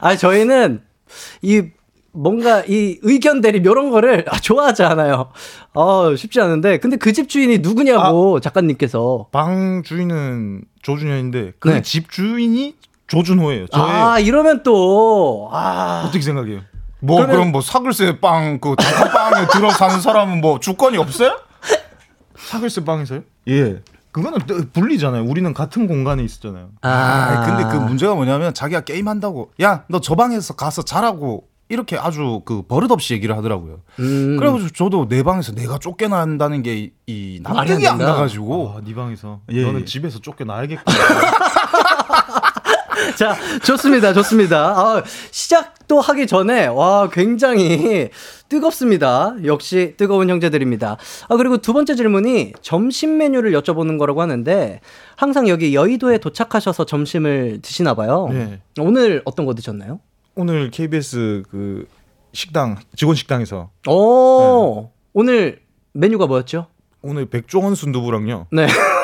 아, 0.01 0.17
저희는 0.17 0.83
이 1.43 1.63
뭔가 2.13 2.63
이 2.67 2.99
의견 3.03 3.41
대립 3.41 3.65
이런 3.67 3.91
거를 3.91 4.25
아, 4.31 4.39
좋아하지 4.39 4.83
않아요. 4.83 5.31
어, 5.75 6.15
쉽지 6.17 6.41
않은데. 6.41 6.79
근데 6.79 6.97
그 6.97 7.13
집 7.13 7.29
주인이 7.29 7.59
누구냐고 7.59 8.41
작가님께서. 8.41 9.27
방 9.33 9.83
주인은 9.85 10.63
조준현인데 10.83 11.53
그 11.59 11.69
네. 11.69 11.83
집 11.83 12.11
주인이 12.11 12.77
조준호예요. 13.07 13.67
저의 13.69 13.91
아, 13.93 14.19
이러면 14.21 14.63
또, 14.63 15.49
아. 15.53 16.05
어떻게 16.07 16.23
생각해요? 16.23 16.61
뭐 17.01 17.27
그럼 17.27 17.53
뭐 17.53 17.61
사글세 17.61 18.21
빵그 18.21 18.77
단칸방에 18.77 19.47
들어 19.49 19.71
사는 19.71 20.01
사람은 20.01 20.41
뭐 20.41 20.61
주권이 20.61 20.97
없어요? 20.99 21.39
사글세 22.37 22.85
빵에서요? 22.85 23.21
예. 23.49 23.81
그거는 24.13 24.39
또 24.47 24.61
분리잖아요. 24.73 25.23
우리는 25.25 25.55
같은 25.55 25.87
공간에 25.87 26.23
있었잖아요. 26.25 26.71
아, 26.83 27.45
근데 27.47 27.65
그 27.71 27.77
문제가 27.83 28.15
뭐냐면 28.15 28.53
자기가 28.53 28.81
게임 28.81 29.07
한다고 29.09 29.53
야 29.63 29.85
너 29.89 30.01
저 30.01 30.15
방에서 30.17 30.55
가서 30.55 30.83
자라고 30.83 31.45
이렇게 31.69 31.97
아주 31.97 32.43
그 32.45 32.63
버릇없이 32.67 33.15
얘기를 33.15 33.37
하더라고요. 33.37 33.79
음. 34.01 34.37
그래가지고 34.37 34.71
저도 34.71 35.07
내 35.09 35.23
방에서 35.23 35.53
내가 35.53 35.79
쫓겨난다는 35.79 36.63
게이 36.65 37.39
납득이 37.45 37.87
안. 37.87 37.99
가가지고 37.99 38.75
아, 38.77 38.81
네 38.85 38.93
방에서 38.93 39.39
예, 39.53 39.63
너는 39.63 39.83
예. 39.83 39.85
집에서 39.85 40.19
쫓겨나야겠구나. 40.19 40.97
자, 43.17 43.37
좋습니다. 43.65 44.13
좋습니다. 44.13 44.59
아, 44.77 45.03
시작도 45.31 46.01
하기 46.01 46.27
전에, 46.27 46.67
와, 46.67 47.09
굉장히 47.11 48.11
뜨겁습니다. 48.49 49.35
역시 49.45 49.95
뜨거운 49.97 50.29
형제들입니다. 50.29 50.97
아, 51.29 51.37
그리고 51.37 51.59
두 51.59 51.73
번째 51.73 51.95
질문이 51.95 52.53
점심 52.63 53.19
메뉴를 53.19 53.53
여쭤보는 53.53 53.99
거라고 53.99 54.23
하는데, 54.23 54.81
항상 55.17 55.49
여기 55.49 55.75
여의도에 55.75 56.19
도착하셔서 56.19 56.85
점심을 56.85 57.61
드시나 57.63 57.95
봐요. 57.95 58.29
네. 58.31 58.61
오늘 58.79 59.23
어떤 59.25 59.47
거 59.47 59.55
드셨나요? 59.55 60.01
오늘 60.35 60.71
KBS 60.71 61.43
그 61.51 61.87
식당 62.33 62.77
직원 62.97 63.17
식당에서 63.17 63.71
오, 63.89 64.83
네. 64.85 64.91
오늘 65.13 65.61
메뉴가 65.93 66.27
뭐였죠? 66.27 66.67
오늘 67.03 67.27
백종원 67.27 67.75
순두부랑요 67.75 68.47
네. 68.53 68.67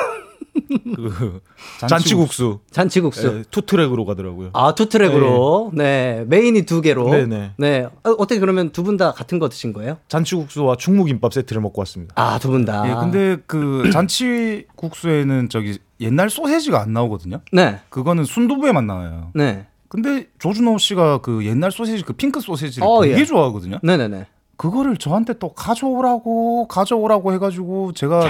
그 0.95 1.41
잔치국수 1.87 2.59
잔치국수. 2.71 3.27
예, 3.39 3.43
two 3.51 3.61
track으로 3.61 4.05
가더라고요. 4.05 4.49
아, 4.53 4.73
two 4.75 4.89
track으로. 4.89 5.71
네. 5.73 6.23
메인이 6.27 6.63
두 6.65 6.81
개로. 6.81 7.09
네 7.09 7.25
네. 7.25 7.51
네. 7.57 7.87
아, 8.03 8.09
어떻게 8.17 8.39
그러면 8.39 8.71
두 8.71 8.83
분 8.83 8.97
다 8.97 9.11
같은 9.13 9.39
거 9.39 9.49
드신 9.49 9.73
거예요? 9.73 9.97
잔치국수와 10.07 10.75
충무김밥 10.77 11.33
세트를 11.33 11.61
먹고 11.61 11.79
왔습니다. 11.81 12.13
아, 12.17 12.39
두 12.39 12.49
분 12.51 12.65
다. 12.65 12.83
예, 12.89 12.93
근데 12.95 13.37
그 13.47 13.89
잔치국수에는 13.93 15.49
저기 15.49 15.79
옛날 15.99 16.29
소세지가 16.29 16.81
안 16.81 16.93
나오거든요. 16.93 17.41
네. 17.51 17.79
그거는 17.89 18.23
순두부에만 18.25 18.85
나와요. 18.87 19.31
네. 19.33 19.67
근데 19.89 20.27
조준호 20.39 20.77
씨가 20.77 21.19
그 21.19 21.45
옛날 21.45 21.71
소세지 21.71 22.03
그 22.03 22.13
핑크 22.13 22.41
소세지를 22.41 22.85
어, 22.87 23.01
되게 23.01 23.19
예. 23.21 23.25
좋아하거든요. 23.25 23.79
네네네. 23.83 24.25
그거를 24.57 24.97
저한테 24.97 25.33
또 25.39 25.53
가져오라고 25.53 26.67
가져오라고 26.67 27.31
해가지고 27.33 27.93
제가 27.93 28.25
하, 28.25 28.27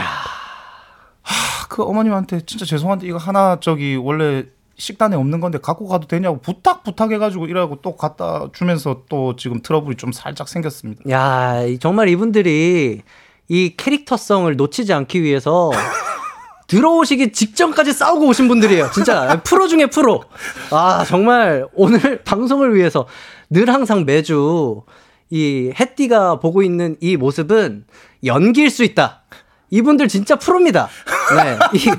그 1.70 1.84
어머님한테 1.84 2.42
진짜 2.46 2.66
죄송한데 2.66 3.08
이거 3.08 3.18
하나 3.18 3.60
저기 3.60 3.96
원래 3.96 4.46
식단에 4.78 5.16
없는 5.16 5.40
건데 5.40 5.58
갖고 5.62 5.88
가도 5.88 6.08
되냐고 6.08 6.40
부탁 6.40 6.84
부탁해가지고 6.84 7.48
이러고 7.48 7.78
또 7.82 7.96
갖다 7.96 8.48
주면서 8.54 9.02
또 9.10 9.36
지금 9.36 9.62
트러블이 9.62 9.96
좀 9.98 10.12
살짝 10.12 10.48
생겼습니다. 10.48 11.02
야, 11.10 11.64
이- 11.64 11.80
정말 11.80 12.10
이분들이 12.10 13.02
이 13.50 13.74
캐릭터성을 13.76 14.56
놓치지 14.56 14.94
않기 14.94 15.24
위해서 15.24 15.72
들어오시기 16.68 17.32
직전까지 17.32 17.94
싸우고 17.94 18.28
오신 18.28 18.48
분들이에요. 18.50 18.92
진짜 18.94 19.42
프로 19.44 19.68
중에 19.68 19.86
프로. 19.88 20.24
아, 20.72 21.06
정말 21.08 21.66
오늘 21.74 22.22
방송을 22.26 22.76
위해서 22.76 23.08
늘 23.50 23.74
항상 23.74 24.06
매주 24.06 24.82
이 25.30 25.72
해띠가 25.80 26.40
보고 26.40 26.62
있는 26.62 26.98
이 27.00 27.16
모습은 27.16 27.86
연기일 28.26 28.70
수 28.70 28.84
있다. 28.84 29.24
이분들 29.70 30.08
진짜 30.08 30.36
프로입니다. 30.38 30.88
네. 31.36 31.58
이 31.78 31.92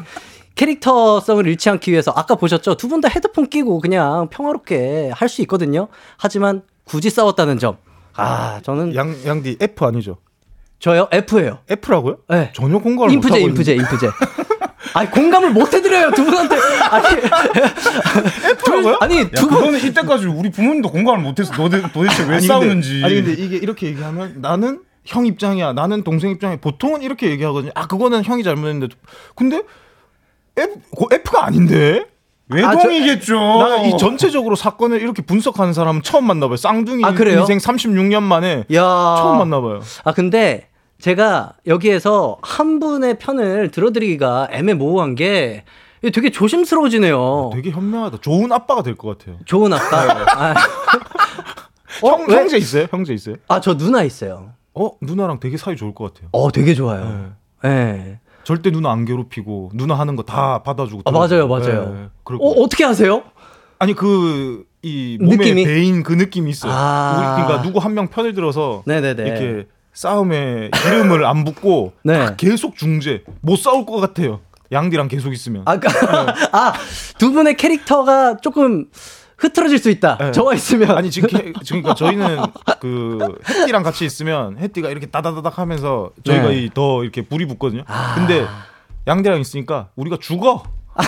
캐릭터성을 0.54 1.46
잃지 1.46 1.68
않기 1.70 1.90
위해서 1.92 2.12
아까 2.16 2.34
보셨죠? 2.34 2.76
두 2.76 2.88
분 2.88 3.00
다 3.00 3.08
헤드폰 3.08 3.48
끼고 3.48 3.80
그냥 3.80 4.28
평화롭게 4.28 5.10
할 5.14 5.28
수 5.28 5.40
있거든요. 5.42 5.88
하지만 6.16 6.62
굳이 6.84 7.10
싸웠다는 7.10 7.58
점. 7.58 7.76
아, 8.16 8.60
저는 8.64 8.94
양 8.96 9.14
양디 9.24 9.58
F 9.60 9.84
아니죠? 9.84 10.16
저요 10.80 11.08
F예요. 11.12 11.58
F라고요? 11.68 12.18
네. 12.28 12.52
전혀 12.54 12.78
공감을 12.78 13.12
인프제, 13.12 13.30
못 13.30 13.36
하고 13.36 13.48
인프제, 13.48 13.74
인프제. 13.74 14.08
아니 14.94 15.10
공감을 15.10 15.50
못 15.50 15.72
해드려요 15.74 16.10
두 16.12 16.24
분한테. 16.24 16.56
아니 16.90 17.06
F라고요? 18.64 18.96
아니 19.00 19.18
야, 19.20 19.28
두 19.34 19.48
분. 19.48 19.58
그거는 19.58 19.78
이때까지 19.84 20.26
우리 20.26 20.50
부모님도 20.50 20.90
공감을 20.90 21.20
못해서 21.22 21.52
도대, 21.52 21.82
도대체 21.92 22.24
왜 22.24 22.36
아니, 22.36 22.46
싸우는지. 22.46 22.90
근데, 23.00 23.04
아니 23.06 23.14
근데 23.22 23.42
이게 23.42 23.56
이렇게 23.56 23.86
얘기하면 23.88 24.36
나는 24.40 24.80
형 25.08 25.24
입장이야. 25.26 25.72
나는 25.72 26.02
동생 26.04 26.30
입장이야. 26.30 26.58
보통은 26.60 27.00
이렇게 27.02 27.30
얘기하거든요. 27.30 27.72
아 27.74 27.86
그거는 27.86 28.24
형이 28.24 28.42
잘못했는데. 28.44 28.94
근데 29.34 29.62
F, 30.56 30.74
그 30.96 31.14
F가 31.14 31.46
아닌데. 31.46 32.04
외동이겠죠. 32.50 33.34
나는 33.38 33.84
이 33.86 33.98
전체적으로 33.98 34.54
사건을 34.56 35.02
이렇게 35.02 35.20
분석하는 35.22 35.72
사람은 35.74 36.02
처음 36.02 36.26
만나봐요. 36.26 36.56
쌍둥이 36.56 37.04
아, 37.04 37.12
그래요? 37.12 37.40
인생 37.40 37.58
36년 37.58 38.22
만에 38.22 38.64
야. 38.72 38.80
처음 39.18 39.38
만나봐요. 39.38 39.80
아 40.04 40.12
근데 40.12 40.68
제가 40.98 41.52
여기에서 41.66 42.38
한 42.42 42.80
분의 42.80 43.18
편을 43.18 43.70
들어드리기가 43.70 44.48
애매모호한 44.50 45.14
게 45.14 45.64
되게 46.12 46.30
조심스러워지네요. 46.30 47.50
되게 47.54 47.70
현명하다. 47.70 48.18
좋은 48.22 48.50
아빠가 48.52 48.82
될 48.82 48.94
것 48.96 49.18
같아요. 49.18 49.36
좋은 49.44 49.72
아빠. 49.72 49.96
아, 50.36 50.54
어, 52.02 52.08
형, 52.08 52.26
왜? 52.28 52.36
형제 52.36 52.56
있어요? 52.56 52.86
형제 52.90 53.12
있어요? 53.14 53.36
아, 53.48 53.60
저 53.60 53.76
누나 53.76 54.02
있어요. 54.04 54.52
어 54.78 54.92
누나랑 55.02 55.40
되게 55.40 55.56
사이 55.56 55.76
좋을 55.76 55.94
것 55.94 56.12
같아요. 56.14 56.28
어, 56.32 56.50
되게 56.52 56.74
좋아요. 56.74 57.34
네. 57.64 57.68
예. 57.70 58.20
절대 58.44 58.70
누나 58.70 58.90
안 58.92 59.04
괴롭히고 59.04 59.72
누나 59.74 59.94
하는 59.96 60.16
거 60.16 60.22
다 60.22 60.62
받아주고. 60.62 61.02
아, 61.04 61.10
맞아요, 61.10 61.48
맞아요. 61.48 61.92
네, 61.94 62.08
그럴 62.24 62.38
어, 62.40 62.44
것 62.44 62.48
같아요. 62.50 62.64
어떻게 62.64 62.84
하세요? 62.84 63.22
아니 63.78 63.94
그 63.94 64.64
이 64.80 65.18
몸에 65.20 65.36
느낌이? 65.38 65.64
배인 65.64 66.02
그 66.04 66.12
느낌이 66.12 66.48
있어요. 66.50 66.70
아. 66.72 67.34
그러니까 67.34 67.62
누구 67.62 67.80
한 67.80 67.94
명 67.94 68.06
편을 68.06 68.32
들어서 68.32 68.84
네네네. 68.86 69.22
이렇게 69.24 69.66
싸움에 69.92 70.70
기름을 70.72 71.26
안 71.26 71.42
붓고 71.44 71.94
네. 72.04 72.16
다 72.16 72.36
계속 72.36 72.76
중재 72.76 73.24
못 73.40 73.56
싸울 73.56 73.84
것 73.84 73.96
같아요. 73.96 74.38
양디랑 74.70 75.08
계속 75.08 75.32
있으면. 75.32 75.62
아까 75.64 75.88
아, 76.52 76.72
두 77.18 77.32
분의 77.32 77.56
캐릭터가 77.56 78.36
조금 78.36 78.84
흐트러질 79.38 79.78
수 79.78 79.88
있다. 79.90 80.18
네. 80.18 80.32
저와 80.32 80.54
있으면 80.54 80.90
아니 80.96 81.10
지금 81.10 81.28
캐- 81.28 81.52
그러니까 81.66 81.94
저희는 81.94 82.38
그 82.80 83.18
햇띠랑 83.48 83.82
같이 83.82 84.04
있으면 84.04 84.58
햇띠가 84.58 84.88
이렇게 84.90 85.06
따다다닥 85.06 85.58
하면서 85.58 86.10
저희가 86.24 86.48
네. 86.48 86.64
이더 86.64 87.02
이렇게 87.04 87.22
불이 87.22 87.46
붙거든요. 87.46 87.82
아. 87.86 88.14
근데 88.16 88.46
양디랑 89.06 89.40
있으니까 89.40 89.88
우리가 89.96 90.18
죽어. 90.20 90.62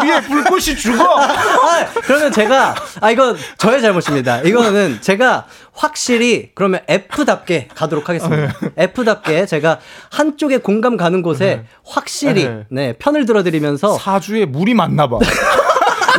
우리의 0.00 0.22
불꽃이 0.22 0.76
죽어. 0.76 1.20
아, 1.20 1.86
그러면 2.04 2.30
제가 2.32 2.74
아 3.00 3.10
이건 3.10 3.36
저의 3.58 3.80
잘못입니다. 3.82 4.40
이거는 4.42 5.00
제가 5.00 5.46
확실히 5.74 6.50
그러면 6.54 6.80
F답게 6.86 7.68
가도록 7.74 8.08
하겠습니다. 8.08 8.54
F답게 8.76 9.46
제가 9.46 9.80
한쪽에 10.10 10.58
공감 10.58 10.96
가는 10.96 11.20
곳에 11.22 11.64
확실히 11.84 12.44
네. 12.44 12.66
네 12.70 12.92
편을 12.98 13.26
들어드리면서 13.26 13.94
사주에 13.98 14.44
물이 14.44 14.74
맞나 14.74 15.08
봐. 15.08 15.18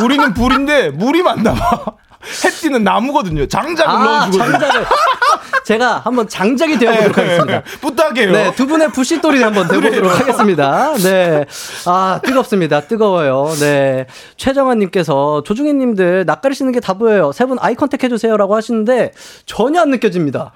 우리는 0.02 0.34
불인데 0.34 0.89
물이 0.91 1.22
맞나 1.24 1.54
봐. 1.54 1.84
햇띠는 2.46 2.86
나무거든요. 2.86 3.46
장작을 3.48 3.89
아 3.94 4.04
넣어주거든요. 4.26 4.58
장작을 4.60 4.86
제가 5.66 6.00
한번 6.06 6.28
장작이 6.28 6.78
되어보도록 6.80 7.18
하겠습니다. 7.18 7.64
부탁해요. 7.82 8.32
네, 8.32 8.56
두 8.56 8.66
분의 8.66 8.94
부시돌이 8.94 9.41
한번 9.44 9.68
돼보도록 9.68 10.20
하겠습니다. 10.22 10.94
네. 11.04 11.46
아, 11.86 12.22
뜨겁습니다. 12.24 12.80
뜨거워요. 12.82 13.50
네. 13.60 14.08
최정환님께서 14.38 15.44
조중희님들 15.44 16.24
낯가리시는 16.26 16.72
게 16.72 16.80
다 16.80 16.94
보여요. 16.94 17.32
세 17.34 17.46
분 17.46 17.58
아이 17.62 17.76
컨택 17.76 18.04
해주세요라고 18.06 18.56
하시는데 18.56 19.12
전혀 19.46 19.82
안 19.82 19.89
느껴집니다. 19.89 20.54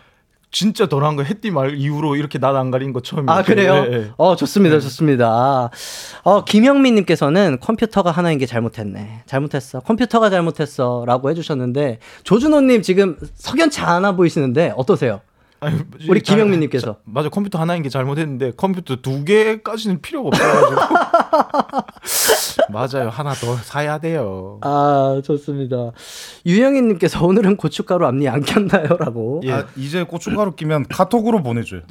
진짜 0.59 0.87
덜한 0.87 1.15
거 1.15 1.21
햇띠 1.21 1.51
말 1.51 1.75
이후로 1.77 2.15
이렇게 2.15 2.39
낯 2.39 2.55
안 2.57 2.71
가린 2.71 2.91
거 2.91 3.01
처음이에요. 3.01 3.29
아, 3.29 3.43
그래요? 3.43 3.83
네, 3.83 3.89
네. 3.89 4.11
어, 4.17 4.35
좋습니다. 4.35 4.79
좋습니다. 4.79 5.69
어, 6.23 6.43
김영민님께서는 6.45 7.59
컴퓨터가 7.61 8.09
하나인 8.09 8.39
게 8.39 8.47
잘못했네. 8.47 9.21
잘못했어. 9.27 9.81
컴퓨터가 9.81 10.31
잘못했어. 10.31 11.03
라고 11.05 11.29
해주셨는데, 11.29 11.99
조준호님 12.23 12.81
지금 12.81 13.17
석연치 13.35 13.81
않아 13.81 14.13
보이시는데, 14.15 14.73
어떠세요? 14.75 15.21
아니, 15.59 15.79
우리 16.09 16.23
잘- 16.23 16.37
김영민님께서. 16.37 16.85
자, 16.93 16.95
맞아 17.05 17.29
컴퓨터 17.29 17.59
하나인 17.59 17.83
게 17.83 17.89
잘못했는데 17.89 18.53
컴퓨터 18.57 18.95
두 18.97 19.23
개까지는 19.25 20.01
필요가 20.01 20.29
없어가지고 20.29 20.81
맞아요 22.69 23.09
하나 23.09 23.33
더 23.33 23.55
사야 23.57 23.97
돼요. 23.97 24.59
아, 24.61 25.21
좋습니다. 25.23 25.91
유영희님께서 26.45 27.25
오늘은 27.25 27.57
고춧가루 27.57 28.05
앞니 28.07 28.27
안 28.27 28.41
꼈나요? 28.41 28.97
라고. 28.99 29.41
아, 29.49 29.65
이제 29.75 30.03
고춧가루 30.03 30.55
끼면 30.55 30.87
카톡으로 30.89 31.43
보내줘요. 31.43 31.81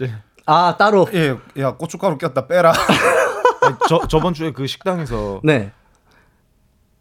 아, 0.46 0.76
따로. 0.78 1.08
예, 1.14 1.36
야 1.58 1.72
고춧가루 1.76 2.18
꼈다 2.18 2.46
빼라. 2.46 2.72
아니, 3.62 3.74
저 3.88 4.06
저번 4.06 4.34
주에 4.34 4.52
그 4.52 4.66
식당에서 4.66 5.40
네. 5.42 5.72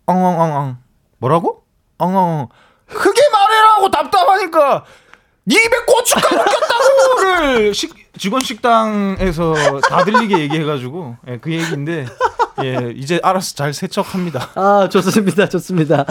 엉엉엉엉 0.08 0.78
뭐라고? 1.18 1.64
엉엉엉 1.98 2.50
크게 2.88 3.22
말해라고 3.32 3.90
답답하니까 3.92 4.86
네 5.48 5.56
입에 5.64 5.78
고춧가루 5.86 6.44
꼈다고를 6.44 7.74
식, 7.76 7.94
직원 8.18 8.42
식당에서 8.42 9.54
다 9.88 10.04
들리게 10.04 10.40
얘기해가지고 10.40 11.18
예, 11.28 11.38
그 11.38 11.52
얘기인데 11.54 12.08
예 12.64 12.92
이제 12.96 13.20
알아서 13.22 13.54
잘 13.54 13.74
세척합니다. 13.74 14.50
아, 14.56 14.90
좋습니다. 14.90 15.48
좋습니다. 15.50 16.06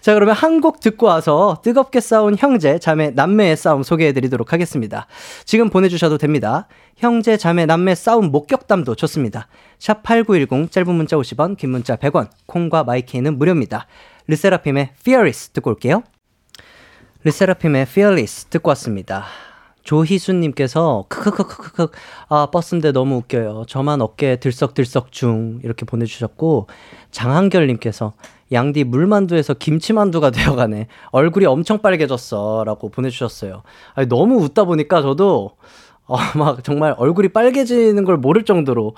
자, 0.00 0.14
그러면 0.14 0.34
한 0.34 0.60
곡 0.60 0.80
듣고 0.80 1.06
와서 1.06 1.60
뜨겁게 1.62 2.00
싸운 2.00 2.36
형제, 2.38 2.78
자매, 2.78 3.10
남매의 3.10 3.56
싸움 3.56 3.82
소개해 3.82 4.12
드리도록 4.12 4.52
하겠습니다. 4.52 5.06
지금 5.44 5.68
보내주셔도 5.70 6.16
됩니다. 6.16 6.66
형제, 6.96 7.36
자매, 7.36 7.66
남매 7.66 7.94
싸움 7.94 8.30
목격담도 8.30 8.94
좋습니다. 8.94 9.48
샵 9.78 10.02
8910 10.02 10.70
짧은 10.72 10.94
문자 10.94 11.16
50원, 11.16 11.56
긴 11.56 11.70
문자 11.70 11.96
100원, 11.96 12.28
콩과 12.46 12.84
마이케이는 12.84 13.36
무료입니다. 13.38 13.86
르세라핌의 14.28 14.90
Fearless 15.00 15.50
듣고 15.50 15.70
올게요. 15.70 16.02
르세라핌의 17.24 17.82
Fearless 17.82 18.46
듣고 18.46 18.68
왔습니다. 18.70 19.24
조희수님께서 19.82 21.06
크크크크크크 21.08 21.88
아 22.28 22.48
버스인데 22.52 22.92
너무 22.92 23.16
웃겨요. 23.16 23.64
저만 23.66 24.02
어깨 24.02 24.36
들썩들썩 24.36 25.12
중 25.12 25.60
이렇게 25.64 25.84
보내주셨고 25.86 26.68
장한결님께서 27.10 28.12
양디 28.52 28.84
물만두에서 28.84 29.54
김치만두가 29.54 30.30
되어가네. 30.32 30.86
얼굴이 31.10 31.46
엄청 31.46 31.78
빨개졌어라고 31.80 32.90
보내주셨어요. 32.90 33.62
아니, 33.94 34.08
너무 34.08 34.42
웃다 34.42 34.64
보니까 34.64 35.02
저도 35.02 35.52
어, 36.06 36.16
막 36.36 36.62
정말 36.64 36.94
얼굴이 36.96 37.28
빨개지는 37.30 38.04
걸 38.04 38.16
모를 38.16 38.44
정도로 38.44 38.94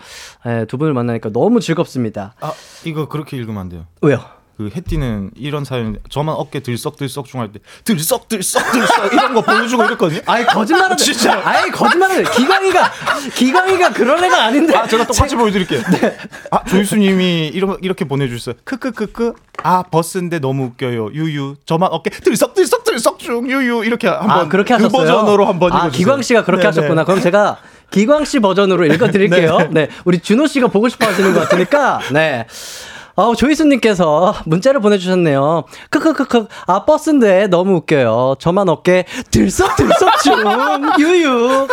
예, 0.46 0.64
두 0.66 0.76
분을 0.78 0.92
만나니까 0.92 1.30
너무 1.30 1.60
즐겁습니다. 1.60 2.34
아 2.40 2.52
이거 2.84 3.08
그렇게 3.08 3.36
읽으면 3.36 3.60
안 3.60 3.68
돼요. 3.68 3.86
왜요? 4.02 4.20
그 4.60 4.68
해띠는 4.76 5.30
이런 5.36 5.64
사연 5.64 5.96
저만 6.10 6.34
어깨 6.34 6.60
들썩들썩 6.60 7.24
중 7.24 7.40
할 7.40 7.50
때 7.50 7.60
들썩들썩 7.84 8.72
들썩 8.72 9.10
이런 9.14 9.32
거 9.32 9.40
보여주고 9.40 9.84
이랬거든요. 9.86 10.20
아이 10.26 10.44
거짓말하네. 10.44 10.96
진짜. 10.96 11.40
아이 11.42 11.70
거짓말하네. 11.70 12.24
기광이가 12.24 12.92
기광이가 13.34 13.90
그런 13.94 14.22
애가 14.22 14.44
아닌데. 14.44 14.76
아 14.76 14.86
제가 14.86 15.06
똑같이 15.06 15.34
보여드릴게요. 15.34 15.80
아 16.50 16.62
조이수님이 16.64 17.48
이런 17.54 17.78
이렇게 17.80 18.04
보내주셨어요. 18.04 18.56
크크크크. 18.64 19.32
아 19.62 19.82
버스인데 19.84 20.40
너무 20.40 20.64
웃겨요. 20.64 21.12
유유. 21.14 21.56
저만 21.64 21.88
어깨 21.90 22.10
들썩들썩 22.10 22.84
들썩 22.84 23.18
중 23.18 23.50
유유 23.50 23.84
이렇게 23.86 24.08
한번 24.08 24.30
아, 24.30 24.48
그렇게 24.48 24.76
그 24.76 24.82
하셨어요. 24.82 25.06
버전으로 25.06 25.46
한번 25.46 25.72
아. 25.72 25.88
기광 25.88 26.20
씨가 26.20 26.44
그렇게 26.44 26.62
네, 26.64 26.66
하셨구나. 26.68 27.00
네. 27.02 27.06
그럼 27.06 27.22
제가 27.22 27.56
기광 27.90 28.26
씨 28.26 28.40
버전으로 28.40 28.84
읽어드릴게요. 28.84 29.68
네. 29.72 29.88
우리 30.04 30.18
준호 30.20 30.48
씨가 30.48 30.68
보고 30.68 30.90
싶어 30.90 31.06
하시는 31.06 31.32
것 31.32 31.40
같으니까, 31.48 32.00
네. 32.12 32.46
어, 33.20 33.34
조희수님께서 33.34 34.34
문자를 34.46 34.80
보내주셨네요. 34.80 35.64
크크크크. 35.90 36.46
아, 36.66 36.84
버스인데 36.86 37.48
너무 37.48 37.76
웃겨요. 37.76 38.36
저만 38.38 38.68
어깨 38.70 39.04
들썩들썩 39.30 40.22
중. 40.22 40.34
유유. 40.98 41.68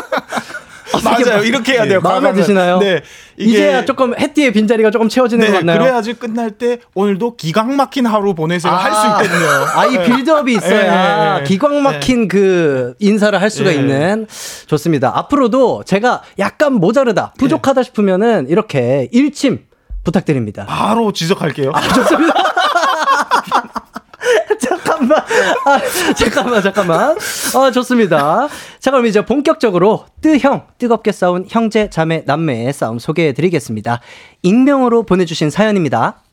어, 0.94 1.00
맞아요. 1.04 1.44
이렇게 1.44 1.74
해야 1.74 1.86
돼요. 1.86 2.00
마음에 2.02 2.16
과감하게. 2.16 2.42
드시나요? 2.42 2.80
네. 2.80 3.02
이제야 3.38 3.84
조금 3.86 4.18
해띠의 4.18 4.52
빈자리가 4.54 4.90
조금 4.90 5.10
채워지는 5.10 5.46
것 5.46 5.52
네, 5.52 5.58
같나요? 5.60 5.80
그래야지 5.80 6.14
끝날 6.14 6.52
때 6.52 6.80
오늘도 6.96 7.36
기강 7.36 7.76
막힌 7.76 8.06
하루 8.06 8.34
보내세요 8.34 8.72
할수 8.74 9.00
아, 9.00 9.22
있거든요. 9.22 9.48
아, 9.76 9.86
이 9.86 10.04
빌드업이 10.06 10.54
있어야 10.56 11.34
네, 11.36 11.40
네, 11.40 11.44
기광 11.46 11.84
막힌 11.84 12.28
그 12.28 12.96
인사를 13.00 13.40
할 13.40 13.50
수가 13.50 13.70
네. 13.70 13.76
있는 13.76 14.28
좋습니다. 14.66 15.12
앞으로도 15.16 15.84
제가 15.86 16.24
약간 16.40 16.74
모자르다, 16.74 17.34
부족하다 17.38 17.84
싶으면은 17.84 18.48
이렇게 18.50 19.08
일침 19.12 19.67
부탁드립니다. 20.08 20.66
바로 20.66 21.12
지적할게요. 21.12 21.74
좋습니다. 21.96 22.34
잠깐만. 24.60 25.20
아, 25.20 26.14
잠깐만, 26.16 26.64
잠깐만. 26.64 27.18
아, 27.56 27.72
좋습니다. 27.72 28.48
자, 28.80 28.92
그럼 28.92 29.06
이제 29.06 29.26
본격적으로 29.26 30.06
뜨형, 30.22 30.68
뜨겁게 30.78 31.12
싸운 31.12 31.46
형제, 31.50 31.90
자매, 31.90 32.24
남매의 32.26 32.72
싸움 32.72 33.00
소개해 33.00 33.34
드리겠습니다. 33.34 34.00
익명으로 34.44 35.04
보내주신 35.04 35.50
사연입니다. 35.50 36.24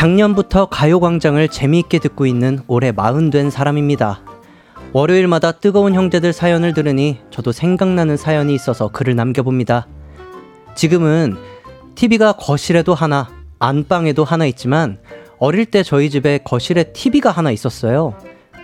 전부터 0.00 0.64
가요광장을 0.70 1.46
재미있게 1.48 1.98
듣고 1.98 2.24
있는 2.24 2.60
올해 2.68 2.90
마흔 2.90 3.28
된 3.28 3.50
사람입니다. 3.50 4.22
월요일마다 4.94 5.52
뜨거운 5.52 5.92
형제들 5.92 6.32
사연을 6.32 6.72
들으니 6.72 7.18
저도 7.30 7.52
생각나는 7.52 8.16
사연이 8.16 8.54
있어서 8.54 8.88
글을 8.88 9.14
남겨봅니다. 9.14 9.86
지금은 10.74 11.36
TV가 11.96 12.32
거실에도 12.32 12.94
하나, 12.94 13.28
안방에도 13.58 14.24
하나 14.24 14.46
있지만 14.46 14.98
어릴 15.38 15.66
때 15.66 15.82
저희 15.82 16.08
집에 16.08 16.38
거실에 16.38 16.84
TV가 16.94 17.30
하나 17.30 17.50
있었어요. 17.50 18.14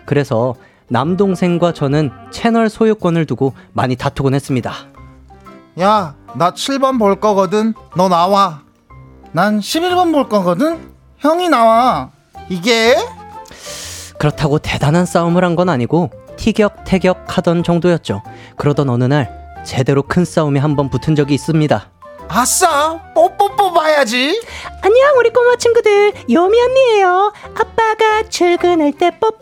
그래서 0.07 0.55
남동생과 0.89 1.75
저는 1.75 2.13
채널 2.31 2.71
소유권을 2.71 3.27
두고 3.27 3.53
많이 3.75 3.95
다투곤 3.95 4.33
했습니다. 4.33 4.73
야, 5.81 6.15
나 6.35 6.53
7번 6.55 6.99
볼 6.99 7.21
거거든. 7.21 7.75
너 7.95 8.09
나와. 8.09 8.63
난 9.33 9.61
11번 9.61 10.13
볼 10.13 10.31
거거든. 10.31 10.96
형이 11.27 11.49
나와. 11.49 12.11
이게 12.49 12.97
그렇다고 14.19 14.59
대단한 14.61 15.05
싸움을 15.07 15.45
한 15.45 15.57
건 15.57 15.69
아니고 15.69 16.11
티격태격 16.37 17.25
하던 17.37 17.63
정도였죠. 17.65 18.23
그러던 18.57 18.89
어느 18.91 19.05
날 19.05 19.31
제대로 19.65 20.03
큰 20.03 20.25
싸움이 20.25 20.61
한 20.61 20.77
번 20.77 20.89
붙은 20.91 21.17
적이 21.17 21.35
있습니다. 21.35 21.91
아싸! 22.29 23.01
뽀뽀 23.15 23.57
뽑아야지. 23.57 24.41
안녕 24.83 25.17
우리 25.19 25.31
꼬마 25.31 25.57
친구들 25.57 26.13
요미 26.31 26.61
언니예요 26.61 27.33
아빠가 27.55 28.23
출근할 28.29 28.93
때 28.93 29.11
뽀뽀뽀 29.19 29.41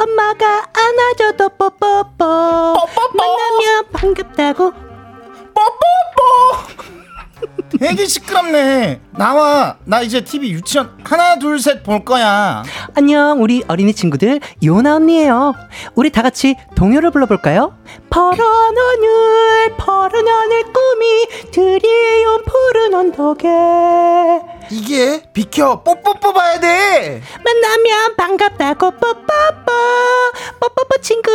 엄마가 0.00 0.66
안아줘도 0.74 1.48
뽀뽀뽀 1.50 2.16
만나면 3.14 3.84
반갑다고 3.92 4.72
애기 7.82 8.06
시끄럽네. 8.06 9.00
나와. 9.12 9.76
나 9.84 10.00
이제 10.00 10.22
TV 10.22 10.50
유치원 10.52 10.98
하나 11.04 11.38
둘 11.38 11.58
셋 11.60 11.82
볼 11.82 12.04
거야. 12.04 12.62
안녕 12.96 13.42
우리 13.42 13.62
어린이 13.68 13.92
친구들 13.94 14.40
요나 14.64 14.96
언니예요 14.96 15.54
우리 15.94 16.10
다 16.10 16.22
같이 16.22 16.56
동요를 16.74 17.10
불러볼까요? 17.10 17.76
파란 18.10 18.38
하늘 18.40 19.76
파란 19.76 20.26
하늘 20.26 20.62
꿈이 20.72 21.50
드리운 21.52 22.42
푸른 22.44 22.94
언덕에 22.94 23.48
이게 24.70 25.22
비켜. 25.32 25.82
뽀뽀 25.82 26.14
뽑아야 26.14 26.60
돼. 26.60 27.22
만나면 27.44 28.16
반갑다고 28.16 28.90
뽀뽀뽀 28.92 29.24
뽀뽀뽀 30.60 31.00
친구 31.02 31.30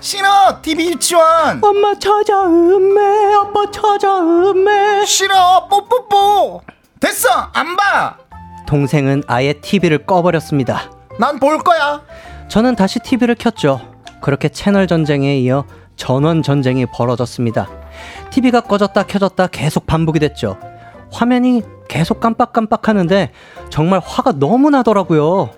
싫어. 0.00 0.60
TV 0.62 0.88
유치원. 0.92 1.60
엄마 1.62 1.94
찾아 1.98 2.44
음메 2.46 3.34
아빠 3.34 3.70
찾아 3.70 4.18
음메 4.18 5.04
싫어. 5.04 5.68
뽀뽀뽀. 5.68 6.62
됐어. 6.98 7.28
안 7.52 7.76
봐. 7.76 8.16
동생은 8.66 9.24
아예 9.26 9.52
TV를 9.54 10.06
꺼버렸습니다. 10.06 10.90
난 11.18 11.38
볼 11.38 11.58
거야. 11.58 12.02
저는 12.48 12.76
다시 12.76 12.98
TV를 13.00 13.34
켰죠. 13.34 13.80
그렇게 14.22 14.48
채널 14.48 14.86
전쟁에 14.86 15.38
이어 15.38 15.64
전원 15.96 16.42
전쟁이 16.42 16.86
벌어졌습니다. 16.86 17.68
TV가 18.30 18.62
꺼졌다 18.62 19.02
켜졌다 19.02 19.48
계속 19.48 19.86
반복이 19.86 20.18
됐죠. 20.18 20.58
화면이 21.12 21.62
계속 21.88 22.20
깜빡깜빡 22.20 22.88
하는데 22.88 23.32
정말 23.68 24.00
화가 24.04 24.32
너무 24.32 24.70
나더라고요. 24.70 25.50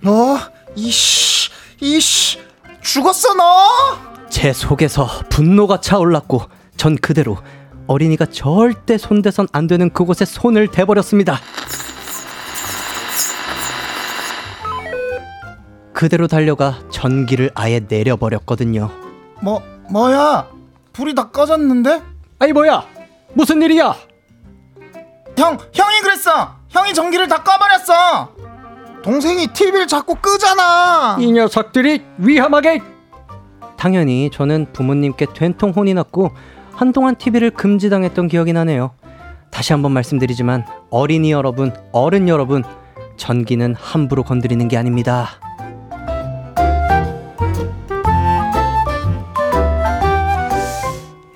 너 0.00 0.38
이씨 0.76 1.50
이씨 1.80 2.38
죽었어 2.84 3.34
너. 3.34 4.28
제 4.28 4.52
속에서 4.52 5.08
분노가 5.30 5.80
차올랐고 5.80 6.42
전 6.76 6.96
그대로 6.96 7.38
어린이가 7.86 8.26
절대 8.26 8.98
손대선 8.98 9.48
안 9.52 9.66
되는 9.66 9.90
그곳에 9.90 10.24
손을 10.24 10.68
대버렸습니다. 10.68 11.40
그대로 15.92 16.26
달려가 16.26 16.80
전기를 16.90 17.50
아예 17.54 17.80
내려버렸거든요. 17.88 18.90
뭐 19.42 19.62
뭐야? 19.90 20.48
불이 20.92 21.14
다 21.14 21.30
꺼졌는데? 21.30 22.02
아이 22.38 22.52
뭐야? 22.52 22.84
무슨 23.32 23.62
일이야? 23.62 23.94
형 25.38 25.58
형이 25.72 26.00
그랬어. 26.02 26.56
형이 26.68 26.92
전기를 26.94 27.28
다 27.28 27.42
꺼버렸어. 27.42 28.34
동생이 29.04 29.48
TV를 29.48 29.86
자꾸 29.86 30.14
끄잖아. 30.14 31.18
이 31.20 31.30
녀석들이 31.30 32.02
위험하게 32.16 32.80
당연히 33.76 34.30
저는 34.32 34.68
부모님께 34.72 35.26
된통 35.34 35.72
혼이 35.76 35.92
났고 35.92 36.30
한동안 36.72 37.14
TV를 37.14 37.50
금지당했던 37.50 38.28
기억이 38.28 38.54
나네요. 38.54 38.92
다시 39.50 39.74
한번 39.74 39.92
말씀드리지만 39.92 40.64
어린이 40.88 41.32
여러분, 41.32 41.70
어른 41.92 42.30
여러분, 42.30 42.64
전기는 43.18 43.74
함부로 43.74 44.22
건드리는 44.22 44.66
게 44.68 44.78
아닙니다. 44.78 45.28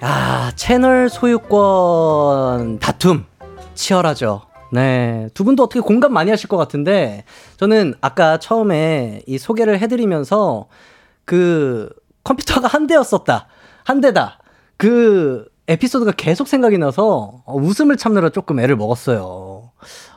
야, 0.02 0.52
채널 0.56 1.10
소유권 1.10 2.78
다툼 2.78 3.26
치열하죠. 3.74 4.47
네. 4.72 5.28
두 5.34 5.44
분도 5.44 5.62
어떻게 5.62 5.80
공감 5.80 6.12
많이 6.12 6.30
하실 6.30 6.48
것 6.48 6.56
같은데, 6.56 7.24
저는 7.56 7.94
아까 8.00 8.38
처음에 8.38 9.22
이 9.26 9.38
소개를 9.38 9.78
해드리면서 9.80 10.66
그 11.24 11.90
컴퓨터가 12.24 12.68
한 12.68 12.86
대였었다. 12.86 13.46
한 13.84 14.00
대다. 14.00 14.38
그 14.76 15.46
에피소드가 15.68 16.12
계속 16.12 16.48
생각이 16.48 16.78
나서 16.78 17.42
어, 17.44 17.56
웃음을 17.56 17.96
참느라 17.96 18.30
조금 18.30 18.58
애를 18.58 18.76
먹었어요. 18.76 19.70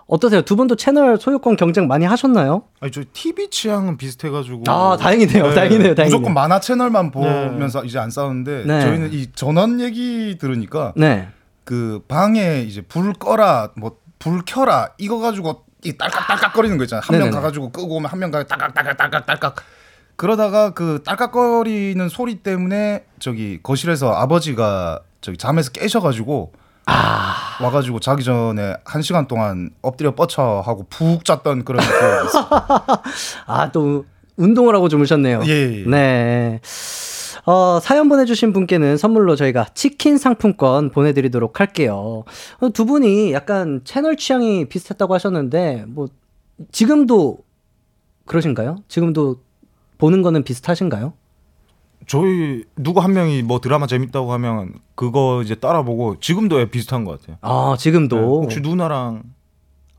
어떠세요? 0.08 0.42
두 0.42 0.58
분도 0.58 0.76
채널 0.76 1.18
소유권 1.18 1.56
경쟁 1.56 1.88
많이 1.88 2.06
하셨나요? 2.06 2.64
아니 2.82 2.92
저 2.92 3.02
TV 3.14 3.50
취향은 3.50 3.96
비슷해가지고. 3.96 4.64
아, 4.68 4.98
다행이네요. 4.98 5.48
네. 5.48 5.56
다행이네요. 5.56 5.96
다행이네요. 5.96 6.06
무조건 6.06 6.34
만화 6.34 6.60
채널만 6.60 7.12
보면서 7.12 7.84
이제 7.86 7.98
안 7.98 8.12
싸우는데 8.12 8.66
네. 8.66 8.82
저희는 8.82 9.14
이 9.14 9.28
전원 9.34 9.80
얘기 9.80 10.38
들으니까 10.38 10.94
네. 10.98 11.30
그 11.64 12.02
방에 12.10 12.62
이제 12.62 12.82
불 12.82 13.14
꺼라 13.14 13.72
뭐 13.78 13.98
불 14.22 14.44
켜라 14.46 14.90
이거 14.98 15.20
가지고 15.20 15.66
이 15.84 15.98
딸깍딸깍거리는 15.98 16.78
거 16.78 16.84
있잖아요. 16.86 17.02
한 17.06 17.18
명. 17.20 17.32
가가지고 17.32 17.72
끄고 17.72 17.96
오면 17.96 18.10
한 18.12 18.20
명 18.20 18.30
가서 18.32 18.46
딸깍딸깍딸깍딸깍 18.46 19.56
그러다가 20.16 20.72
그 20.72 21.02
딸깍거리는 21.04 22.08
소리 22.10 22.36
때문에 22.44 23.06
저기 23.20 23.60
거실에서 23.64 24.14
아버지가 24.14 25.00
저기 25.22 25.38
잠에서 25.38 25.72
깨셔가지고 25.72 26.54
아. 26.86 27.58
와가지고 27.62 28.00
자기 28.00 28.24
전에 28.24 28.76
한 28.86 29.02
시간 29.02 29.28
동안 29.28 29.72
엎드려 29.82 30.14
뻗쳐 30.16 30.62
하고 30.66 30.86
푹 30.90 31.26
잤던 31.26 31.64
그런 31.66 31.82
기억이 31.84 32.28
있어요. 32.28 32.48
아, 33.48 33.72
또 33.72 34.06
운동을 34.38 34.76
하고 34.76 34.90
주무셨네요. 34.90 35.42
예, 35.46 35.82
예. 35.82 35.84
네. 35.88 36.60
어, 37.46 37.80
사연 37.82 38.10
보내주신 38.10 38.54
분께는 38.54 38.98
선물로 38.98 39.36
저희가 39.36 39.66
치킨 39.74 40.18
상품권 40.18 40.90
보내드리도록 40.92 41.60
할게요. 41.60 42.24
어, 42.60 42.70
두 42.70 42.86
분이 42.86 43.34
약간 43.34 43.82
채널 43.84 44.16
취향이 44.18 44.66
비슷했다고 44.66 45.14
하셨는데, 45.14 45.86
뭐, 45.88 46.08
지금도 46.72 47.40
그러신가요? 48.26 48.78
지금도 48.88 49.38
보는 49.98 50.22
거는 50.22 50.44
비슷하신가요? 50.44 51.14
저희 52.08 52.64
누구 52.76 53.00
한 53.00 53.14
명이 53.14 53.44
뭐 53.44 53.60
드라마 53.60 53.88
재밌다고 53.88 54.34
하면 54.34 54.74
그거 54.96 55.42
이제 55.44 55.56
따라보고 55.56 56.20
지금도 56.20 56.60
예, 56.60 56.70
비슷한 56.70 57.06
것 57.06 57.20
같아요. 57.22 57.38
아, 57.42 57.76
지금도. 57.78 58.16
네, 58.16 58.22
혹시 58.22 58.60
누나랑 58.60 59.24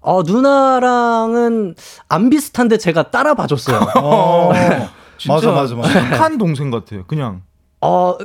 어, 0.00 0.22
누나랑은 0.24 1.74
안 2.08 2.30
비슷한데 2.30 2.78
제가 2.78 3.10
따라 3.10 3.34
봐줬어요. 3.34 3.80
어, 4.02 4.50
맞아 5.28 5.52
맞아 5.52 5.74
맞아. 5.76 5.92
착한 5.92 6.38
동생 6.38 6.70
같아요. 6.70 7.04
그냥 7.06 7.42
어, 7.80 8.16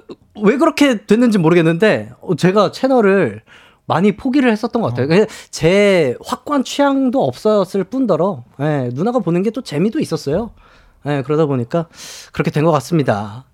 왜 0.43 0.57
그렇게 0.57 1.05
됐는지 1.05 1.37
모르겠는데, 1.39 2.11
어, 2.21 2.35
제가 2.35 2.71
채널을 2.71 3.41
많이 3.87 4.15
포기를 4.15 4.51
했었던 4.51 4.81
것 4.81 4.89
같아요. 4.89 5.07
그냥 5.07 5.25
제 5.49 6.15
확고한 6.23 6.63
취향도 6.63 7.23
없었을 7.23 7.83
뿐더러, 7.85 8.43
예, 8.59 8.89
누나가 8.93 9.17
보는 9.19 9.41
게 9.43 9.49
또 9.49 9.61
재미도 9.61 9.99
있었어요. 9.99 10.51
예, 11.07 11.23
그러다 11.25 11.45
보니까 11.47 11.87
그렇게 12.33 12.51
된 12.51 12.65
것 12.65 12.71
같습니다. 12.73 13.45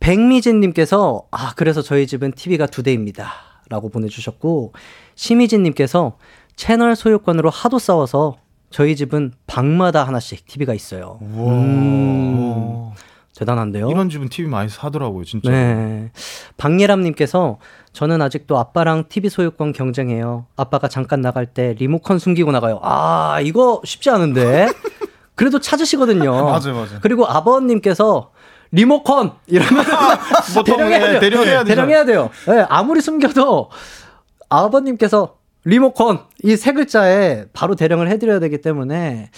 백미진님께서, 0.00 1.24
아, 1.30 1.52
그래서 1.56 1.82
저희 1.82 2.06
집은 2.06 2.32
TV가 2.32 2.66
두 2.66 2.82
대입니다. 2.82 3.32
라고 3.68 3.88
보내주셨고, 3.88 4.72
심희진님께서 5.16 6.18
채널 6.54 6.94
소유권으로 6.94 7.50
하도 7.50 7.78
싸워서 7.80 8.36
저희 8.70 8.96
집은 8.96 9.32
방마다 9.46 10.04
하나씩 10.04 10.46
TV가 10.46 10.74
있어요. 10.74 11.18
음, 11.22 12.90
대단한데요? 13.36 13.90
이런 13.90 14.08
집은 14.10 14.28
TV 14.28 14.50
많이 14.50 14.68
사더라고요, 14.68 15.24
진짜. 15.24 15.50
네. 15.50 16.10
박예람님께서 16.56 17.58
저는 17.92 18.20
아직도 18.22 18.58
아빠랑 18.58 19.04
TV 19.08 19.30
소유권 19.30 19.72
경쟁해요. 19.72 20.46
아빠가 20.56 20.88
잠깐 20.88 21.20
나갈 21.20 21.46
때 21.46 21.74
리모컨 21.78 22.18
숨기고 22.18 22.52
나가요. 22.52 22.80
아, 22.82 23.40
이거 23.42 23.80
쉽지 23.84 24.10
않은데. 24.10 24.68
그래도 25.34 25.60
찾으시거든요. 25.60 26.32
맞아요, 26.44 26.74
맞아요. 26.74 26.98
그리고 27.02 27.26
아버님께서 27.26 28.32
리모컨 28.72 29.32
이러면 29.46 29.84
대령해야 30.66 30.98
돼요. 30.98 31.14
예, 31.14 31.20
대령해야 31.20 31.58
되죠. 31.60 31.64
대령해야 31.68 32.04
돼요. 32.04 32.30
네, 32.48 32.66
아무리 32.68 33.00
숨겨도 33.00 33.70
아버님께서 34.48 35.36
리모컨 35.66 36.20
이 36.44 36.56
세 36.56 36.72
글자에 36.72 37.46
바로 37.52 37.74
대령을 37.74 38.08
해드려야 38.08 38.38
되기 38.38 38.60
때문에 38.60 39.30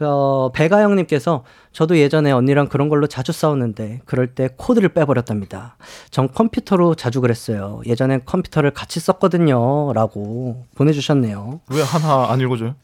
어, 0.00 0.50
배가영님께서 0.52 1.44
저도 1.72 1.96
예전에 1.98 2.30
언니랑 2.32 2.68
그런 2.68 2.88
걸로 2.88 3.06
자주 3.06 3.32
싸웠는데 3.32 4.00
그럴 4.04 4.28
때 4.34 4.48
코드를 4.56 4.90
빼버렸답니다. 4.90 5.76
전 6.10 6.30
컴퓨터로 6.32 6.94
자주 6.94 7.20
그랬어요. 7.20 7.80
예전엔 7.86 8.22
컴퓨터를 8.26 8.72
같이 8.72 8.98
썼거든요. 9.00 9.92
라고 9.94 10.64
보내주셨네요. 10.74 11.60
왜 11.70 11.82
하나 11.82 12.30
안 12.30 12.40
읽어줘요? 12.40 12.74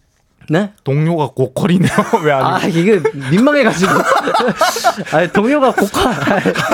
네? 0.51 0.73
동료가 0.85 1.29
고퀄이네요. 1.35 1.91
왜 2.25 2.33
안? 2.33 2.45
아, 2.45 2.67
이게 2.67 3.01
민망해가지고. 3.31 3.93
아, 5.13 5.27
동료가 5.33 5.73
고퀄. 5.73 6.01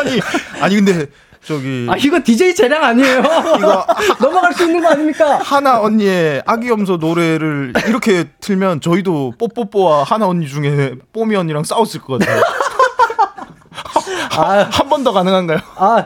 아니 0.01 0.21
아니 0.61 0.75
근데 0.77 1.07
저기 1.49 1.87
아, 1.89 1.95
이거 1.97 2.21
DJ 2.23 2.55
재량 2.55 2.85
아니에요. 2.85 3.21
이거 3.59 3.87
넘어갈 4.21 4.53
수 4.53 4.65
있는 4.65 4.83
거 4.83 4.89
아닙니까? 4.91 5.39
하나 5.43 5.81
언니의 5.81 6.43
아기 6.45 6.69
염소 6.69 6.97
노래를 6.99 7.73
이렇게 7.87 8.29
틀면 8.41 8.83
저희도 8.83 9.33
뽀뽀뽀와 9.39 10.03
하나 10.05 10.27
언니 10.27 10.47
중에 10.47 10.97
뽀미 11.15 11.35
언니랑 11.37 11.65
싸웠을 11.65 12.03
것 12.03 12.19
같아요. 12.21 12.43
아, 14.37 14.69
한 14.71 14.89
번 14.91 15.03
더 15.05 15.13
가능한가요? 15.13 15.59
아, 15.77 16.05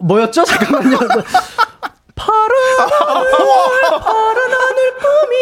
뭐였죠? 0.00 0.42
잠깐만요. 0.44 0.98
파란 2.16 2.50
하늘, 2.80 3.30
파란 4.00 4.52
하늘 4.52 4.94
꿈이 4.98 5.34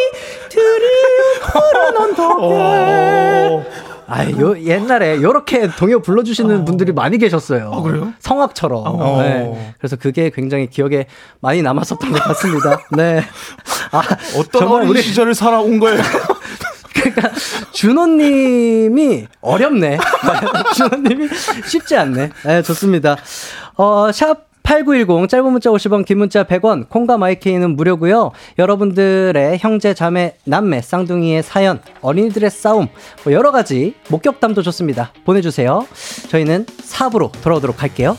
드리운 0.50 1.40
푸른 1.42 1.96
언덕에. 1.96 3.64
아, 4.06 4.28
요 4.30 4.58
옛날에 4.62 5.22
요렇게 5.22 5.70
동요 5.76 6.00
불러주시는 6.00 6.64
분들이 6.64 6.92
많이 6.92 7.18
계셨어요. 7.18 7.70
어, 7.72 7.82
그래요? 7.82 8.12
성악처럼. 8.18 8.82
어. 8.86 9.22
네. 9.22 9.74
그래서 9.78 9.96
그게 9.96 10.30
굉장히 10.30 10.68
기억에 10.68 11.06
많이 11.40 11.62
남았었던 11.62 12.12
것 12.12 12.22
같습니다. 12.22 12.80
네. 12.92 13.22
아, 13.92 14.02
어떤 14.38 14.68
어린 14.68 14.88
우리- 14.88 15.02
시절을 15.02 15.34
살아온 15.34 15.78
거예요? 15.80 16.00
그러니까 16.94 17.30
준호님이 17.72 19.26
어렵네. 19.40 19.98
준호님이 20.74 21.28
쉽지 21.66 21.96
않네. 21.96 22.30
네, 22.44 22.62
좋습니다. 22.62 23.16
어, 23.76 24.10
샵 24.12 24.46
8910 24.64 25.28
짧은 25.28 25.52
문자 25.52 25.70
50원 25.70 26.04
긴 26.04 26.18
문자 26.18 26.42
100원 26.44 26.88
콩과 26.88 27.18
마이케이는 27.18 27.76
무료고요. 27.76 28.32
여러분들의 28.58 29.58
형제 29.58 29.94
자매 29.94 30.36
남매 30.44 30.80
쌍둥이의 30.80 31.42
사연 31.42 31.80
어린이들의 32.00 32.50
싸움 32.50 32.88
뭐 33.22 33.32
여러 33.32 33.52
가지 33.52 33.94
목격담도 34.08 34.62
좋습니다. 34.62 35.12
보내주세요. 35.24 35.86
저희는 36.28 36.64
4부로 36.66 37.30
돌아오도록 37.42 37.82
할게요. 37.82 38.16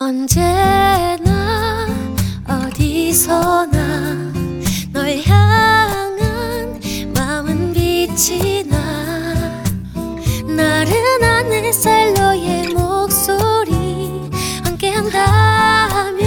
언제나 0.00 1.86
어디서나 2.46 4.32
널 4.92 5.18
향한 5.24 6.80
마음은 7.14 7.72
빛이 7.72 8.64
나 8.68 8.87
나른한 10.88 11.52
햇살 11.52 12.14
너의 12.14 12.68
목소리 12.68 14.30
함께한다면 14.64 16.24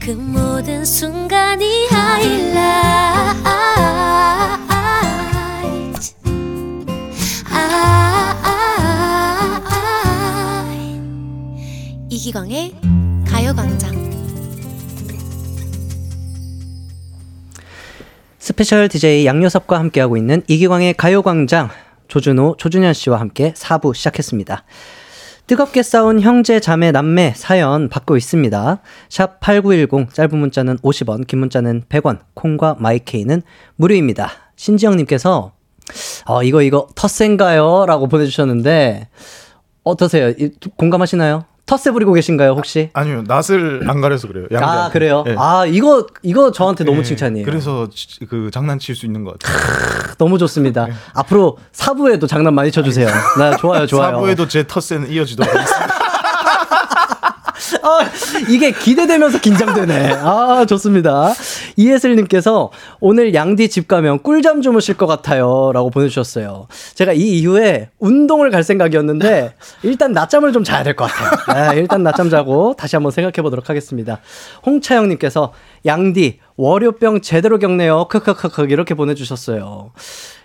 그 0.00 0.10
모든 0.10 0.84
순간이 0.84 1.88
하이라이트 1.88 2.52
아, 7.50 8.38
이기광의 12.08 12.76
가요광장. 13.26 14.02
special 18.38 18.88
DJ 18.88 19.26
양요섭과 19.26 19.78
함께하고 19.78 20.16
있는 20.16 20.42
이기광의 20.46 20.94
가요광장 20.94 21.70
조준호, 22.16 22.56
조준현 22.58 22.92
씨와 22.92 23.18
함께 23.18 23.54
4부 23.54 23.94
시작했습니다. 23.94 24.64
뜨겁게 25.46 25.82
싸운 25.82 26.20
형제, 26.20 26.60
자매, 26.60 26.92
남매 26.92 27.32
사연 27.34 27.88
받고 27.88 28.18
있습니다. 28.18 28.80
샵 29.08 29.40
8910 29.40 30.12
짧은 30.12 30.36
문자는 30.38 30.76
50원, 30.80 31.26
긴 31.26 31.38
문자는 31.38 31.84
100원, 31.88 32.18
콩과 32.34 32.76
마이케이는 32.80 33.40
무료입니다. 33.76 34.30
신지영님께서 34.56 35.52
어, 36.26 36.42
이거 36.42 36.60
이거 36.60 36.86
텃세인가요? 36.94 37.86
라고 37.86 38.08
보내주셨는데 38.08 39.08
어떠세요? 39.82 40.28
이, 40.38 40.50
공감하시나요? 40.76 41.46
텃세 41.64 41.92
부리고 41.92 42.12
계신가요 42.12 42.50
혹시? 42.50 42.90
아 42.92 43.04
니요 43.04 43.22
낯을 43.26 43.88
안 43.88 44.02
가려서 44.02 44.28
그래요. 44.28 44.46
아 44.50 44.54
양자한테. 44.54 44.92
그래요? 44.92 45.24
예. 45.28 45.34
아 45.38 45.64
이거 45.66 46.06
이거 46.22 46.52
저한테 46.52 46.84
너무 46.84 46.98
예, 46.98 47.02
칭찬이에요. 47.04 47.46
그래서 47.46 47.88
지- 47.88 48.26
그 48.26 48.50
장난칠 48.52 48.94
수 48.94 49.06
있는 49.06 49.24
것 49.24 49.38
같아요. 49.38 49.56
너무 50.22 50.38
좋습니다. 50.38 50.86
네. 50.86 50.92
앞으로 51.14 51.58
사부에도 51.72 52.28
장난 52.28 52.54
많이 52.54 52.70
쳐주세요. 52.70 53.08
네, 53.08 53.56
좋아요, 53.58 53.88
좋아요. 53.88 54.12
사부에도 54.12 54.46
제 54.46 54.64
텃세는 54.64 55.10
이어지도록 55.10 55.52
하겠습니다. 55.52 56.01
아, 57.82 58.08
이게 58.48 58.70
기대되면서 58.70 59.40
긴장되네. 59.40 60.12
아, 60.22 60.64
좋습니다. 60.68 61.32
이예슬님께서 61.76 62.70
오늘 63.00 63.34
양디 63.34 63.68
집 63.68 63.88
가면 63.88 64.22
꿀잠 64.22 64.62
주무실 64.62 64.96
것 64.96 65.06
같아요. 65.06 65.72
라고 65.74 65.90
보내주셨어요. 65.90 66.68
제가 66.94 67.12
이 67.12 67.38
이후에 67.40 67.90
운동을 67.98 68.50
갈 68.50 68.62
생각이었는데, 68.62 69.54
일단 69.82 70.12
낮잠을 70.12 70.52
좀 70.52 70.62
자야 70.64 70.82
될 70.82 70.94
것 70.94 71.10
같아요. 71.10 71.72
네, 71.72 71.80
일단 71.80 72.02
낮잠 72.02 72.30
자고 72.30 72.74
다시 72.76 72.96
한번 72.96 73.10
생각해 73.12 73.42
보도록 73.42 73.68
하겠습니다. 73.68 74.20
홍차영님께서 74.64 75.52
양디, 75.84 76.38
월요병 76.56 77.22
제대로 77.22 77.58
겪네요. 77.58 78.06
크크크크 78.08 78.66
이렇게 78.70 78.94
보내주셨어요. 78.94 79.92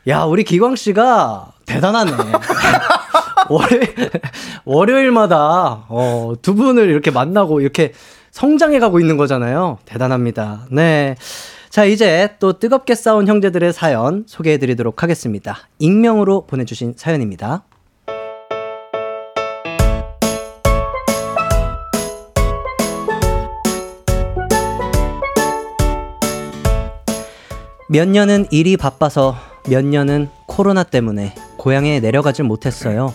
야, 0.08 0.24
우리 0.24 0.44
기광 0.44 0.76
씨가 0.76 1.52
대단하네. 1.66 2.14
월요일, 3.50 3.96
월요일마다, 4.66 5.86
어, 5.88 6.34
두 6.42 6.56
분을 6.56 6.90
이렇게 6.90 7.12
만나고 7.12 7.62
이렇게 7.62 7.94
성장해 8.32 8.80
가고 8.80 9.00
있는 9.00 9.18
거잖아요. 9.18 9.78
대단합니다. 9.86 10.68
네. 10.70 11.16
자, 11.70 11.86
이제 11.86 12.36
또 12.40 12.60
뜨겁게 12.60 12.96
싸운 12.96 13.28
형제들의 13.28 13.74
사연 13.74 14.26
소개해 14.28 14.58
드리도록 14.58 15.04
하겠습니다. 15.04 15.58
익명으로 15.80 16.46
보내주신 16.48 16.94
사연입니다. 16.98 17.64
몇 27.90 28.08
년은 28.08 28.48
일이 28.52 28.76
바빠서 28.76 29.36
몇 29.70 29.86
년은 29.86 30.30
코로나 30.46 30.84
때문에 30.84 31.34
고향에 31.58 32.02
내려가질 32.02 32.44
못했어요. 32.44 33.14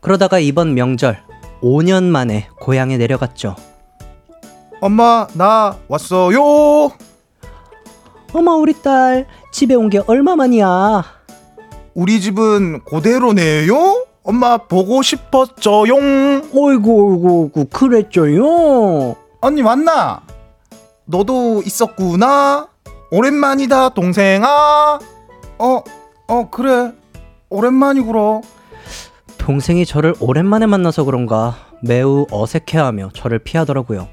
그러다가 0.00 0.38
이번 0.38 0.74
명절 0.74 1.18
5년 1.62 2.04
만에 2.04 2.48
고향에 2.60 2.96
내려갔죠. 2.96 3.56
엄마 4.80 5.26
나 5.34 5.76
왔어요. 5.88 6.92
어머 8.32 8.52
우리 8.56 8.80
딸 8.82 9.26
집에 9.52 9.74
온 9.74 9.88
게 9.90 10.00
얼마 10.06 10.36
만이야? 10.36 11.04
우리 11.94 12.20
집은 12.20 12.84
그대로네요. 12.84 14.04
엄마 14.22 14.58
보고 14.58 15.02
싶었죠용. 15.02 16.50
어이구 16.54 17.10
어이구 17.10 17.50
어이구 17.56 17.64
그랬죠요. 17.72 19.16
언니 19.40 19.62
왔나? 19.62 20.22
너도 21.06 21.62
있었구나. 21.64 22.68
오랜만이다 23.10 23.88
동생아. 23.90 24.98
어, 25.58 25.82
어, 26.28 26.50
그래. 26.50 26.92
오랜만이구러. 27.48 28.42
동생이 29.48 29.86
저를 29.86 30.14
오랜만에 30.20 30.66
만나서 30.66 31.04
그런가 31.04 31.56
매우 31.80 32.26
어색해하며 32.30 33.12
저를 33.14 33.38
피하더라고요. 33.38 34.06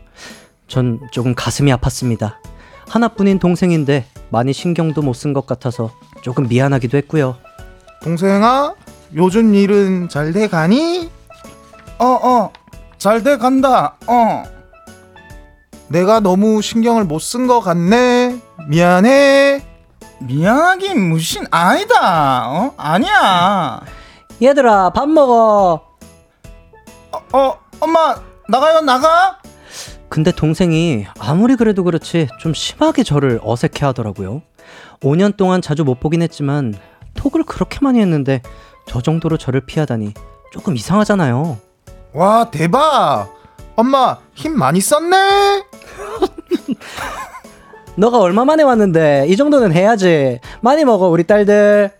전 0.70 1.02
조금 1.12 1.36
가슴이 1.36 1.74
아팠습니다. 1.74 2.36
하나뿐인 2.88 3.40
동생인데 3.40 4.06
많이 4.30 4.54
신경도 4.54 5.02
못 5.02 5.12
쓴 5.20 5.34
것 5.34 5.46
같아서 5.46 5.92
조금 6.22 6.48
미안하기도 6.48 6.98
했고요. 7.00 7.36
동생아 8.02 8.76
요즘 9.14 9.54
일은 9.54 10.08
잘 10.08 10.32
돼 10.32 10.48
가니? 10.48 11.10
어, 12.00 12.06
어. 12.06 12.54
잘 12.98 13.22
돼 13.22 13.36
간다. 13.38 13.98
어. 14.08 14.44
내가 15.90 16.22
너무 16.22 16.62
신경을 16.62 17.04
못 17.04 17.20
쓴 17.20 17.46
것 17.48 17.60
같네. 17.60 18.40
미안해. 18.70 19.66
미안하긴 20.22 21.10
무신 21.10 21.44
아니다. 21.52 22.48
어? 22.52 22.74
아니야. 22.78 23.82
얘들아 24.42 24.92
밥 24.92 25.08
먹어. 25.10 25.82
어, 27.12 27.38
어, 27.38 27.58
엄마 27.80 28.16
나가요 28.50 28.82
나가. 28.82 29.40
근데 30.10 30.32
동생이 30.32 31.06
아무리 31.20 31.56
그래도 31.56 31.84
그렇지 31.84 32.28
좀 32.40 32.54
심하게 32.54 33.04
저를 33.04 33.40
어색해 33.44 33.86
하더라고요. 33.86 34.42
5년 35.02 35.36
동안 35.36 35.62
자주 35.62 35.84
못 35.84 36.00
보긴 36.00 36.22
했지만 36.22 36.74
톡을 37.16 37.44
그렇게 37.44 37.80
많이 37.82 38.00
했는데 38.00 38.42
저 38.88 39.02
정도로 39.02 39.38
저를 39.38 39.62
피하다니 39.66 40.14
조금 40.52 40.76
이상하잖아요. 40.76 41.58
와 42.14 42.50
대박. 42.52 43.34
엄마 43.76 44.18
힘 44.34 44.58
많이 44.58 44.80
썼네. 44.80 45.64
너가 47.98 48.20
얼마 48.20 48.46
만에 48.46 48.64
왔는데 48.64 49.26
이 49.28 49.36
정도는 49.36 49.74
해야지. 49.74 50.40
많이 50.62 50.86
먹어 50.86 51.08
우리 51.08 51.26
딸들. 51.26 51.92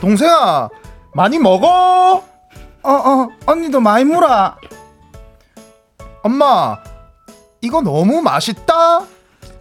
동생아 0.00 0.68
많이 1.14 1.38
먹어. 1.38 2.24
어, 2.84 2.90
어, 2.90 3.28
언니도 3.46 3.80
많이 3.80 4.04
물어. 4.04 4.56
엄마 6.22 6.78
이거 7.60 7.80
너무 7.80 8.22
맛있다. 8.22 9.06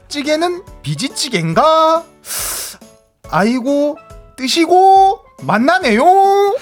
찌개는 0.08 0.64
비지찌개인가? 0.82 2.04
아이고 3.30 3.98
뜨시고 4.36 5.24
만나네요. 5.44 6.04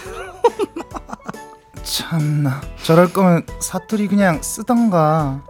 참나. 1.83 2.61
저럴 2.83 3.11
거면 3.11 3.45
사투리 3.59 4.07
그냥 4.07 4.41
쓰던가. 4.41 5.41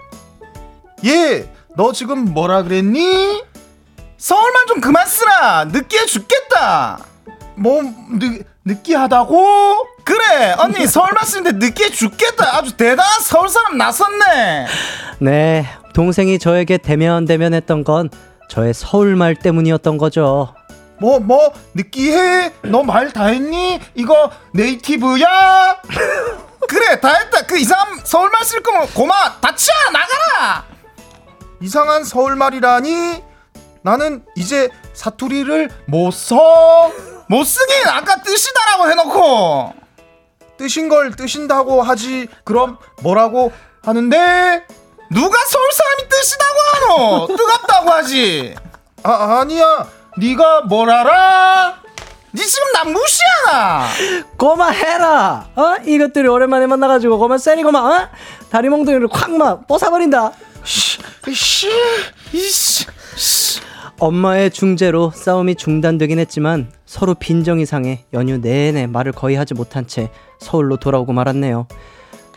얘, 1.06 1.52
너 1.76 1.92
지금 1.92 2.34
뭐라 2.34 2.64
그랬니? 2.64 3.44
서울만 4.18 4.68
좀 4.68 4.82
그만 4.82 5.08
쓰라. 5.08 5.66
느끼해 5.66 6.06
죽겠다. 6.06 7.00
뭐 7.56 7.82
느, 7.84 8.44
느끼하다고? 8.70 9.88
그래, 10.04 10.54
언니 10.58 10.86
서울만 10.88 11.26
쓰는데 11.26 11.66
느끼해 11.66 11.90
죽겠다. 11.90 12.58
아주 12.58 12.76
대단한 12.78 13.22
서울 13.22 13.50
사람 13.50 13.78
나섰네. 13.78 14.68
네, 15.20 15.66
동생이 15.94 16.40
저에게 16.40 16.78
대면 16.78 17.26
대면했던 17.26 17.84
건 17.84 18.10
저의 18.50 18.74
서울말 18.74 19.36
때문이었던 19.36 19.98
거죠. 19.98 20.54
뭐 21.02 21.20
뭐 21.20 21.54
느끼해? 21.76 22.52
너 22.64 22.84
말 22.84 23.12
다 23.14 23.26
했니? 23.26 23.80
이거 23.96 24.32
네이티브야? 24.54 25.82
그래, 26.68 27.00
다 27.00 27.14
했다. 27.16 27.46
그 27.48 27.58
이상한 27.58 28.00
서울말 28.04 28.44
쓸 28.44 28.62
거면 28.62 28.88
고마. 28.94 29.40
다치야 29.40 29.76
나가라. 29.94 30.66
이상한 31.62 32.04
서울말이라니? 32.04 33.24
나는 33.82 34.24
이제 34.36 34.70
사투리를 34.94 35.70
못 35.86 36.12
써. 36.12 36.92
못 37.30 37.44
쓰긴 37.44 37.88
아까 37.88 38.16
뜨시다라고 38.24 38.90
해놓고. 38.90 39.74
뜨신 40.58 40.90
걸 40.90 41.16
뜨신다고 41.16 41.82
하지. 41.84 42.28
그럼 42.44 42.78
뭐라고 43.04 43.52
하는데? 43.84 44.66
누가 45.12 45.38
서울 45.48 45.72
사람이 45.72 46.10
뜨시다고 46.10 46.60
하노? 46.74 47.28
뜨겁다고 47.28 47.90
하지. 47.92 48.56
아 49.04 49.40
아니야. 49.42 49.88
네가 50.18 50.62
뭘 50.62 50.90
알아? 50.90 51.76
니 52.36 52.42
지금 52.46 52.72
나 52.74 52.84
무시하나? 52.84 53.88
고마해라. 54.38 55.50
어? 55.56 55.76
이것들이 55.86 56.28
오랜만에 56.28 56.66
만나가지고 56.68 57.18
고마 57.20 57.38
세리 57.38 57.62
고마. 57.64 57.80
어? 57.80 58.10
다리 58.50 58.70
몽둥이를 58.70 59.08
콱 59.10 59.30
막 59.32 59.68
뽀사버린다. 59.68 60.32
씨, 60.64 60.98
이씨. 62.34 62.86
엄마의 64.00 64.50
중재로 64.52 65.12
싸움이 65.14 65.56
중단되긴 65.56 66.20
했지만 66.20 66.72
서로 66.86 67.14
빈정이 67.16 67.66
상해 67.66 68.06
연휴 68.14 68.38
내내 68.38 68.88
말을 68.88 69.12
거의 69.12 69.36
하지 69.36 69.54
못한 69.54 69.88
채 69.88 70.10
서울로 70.40 70.78
돌아오고 70.78 71.12
말았네요. 71.14 71.68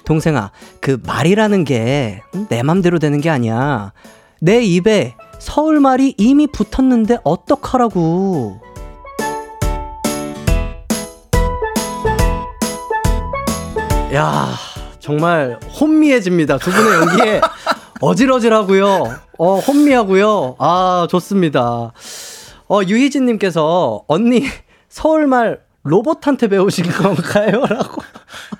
동생아, 0.05 0.51
그 0.81 0.99
말이라는 1.07 1.65
게 1.65 2.21
내 2.49 2.63
맘대로 2.63 2.99
되는 2.99 3.21
게 3.21 3.31
아니야. 3.31 3.93
내 4.41 4.61
입에 4.63 5.15
서울 5.39 5.79
말이 5.81 6.15
이미 6.19 6.47
붙었는데 6.49 7.19
어떡하라고. 7.23 8.61
야, 14.15 14.49
정말 14.99 15.59
혼미해집니다. 15.81 16.59
두 16.59 16.71
분의 16.71 16.93
연기에 16.95 17.41
어질어질하고요. 18.03 19.15
어, 19.39 19.59
혼미하고요. 19.59 20.57
아, 20.59 21.07
좋습니다. 21.09 21.93
어, 22.69 22.81
유희진님께서 22.87 24.05
언니 24.09 24.43
서울말 24.89 25.61
로봇한테 25.85 26.49
배우신 26.49 26.85
건가요? 26.91 27.65
라고. 27.67 28.03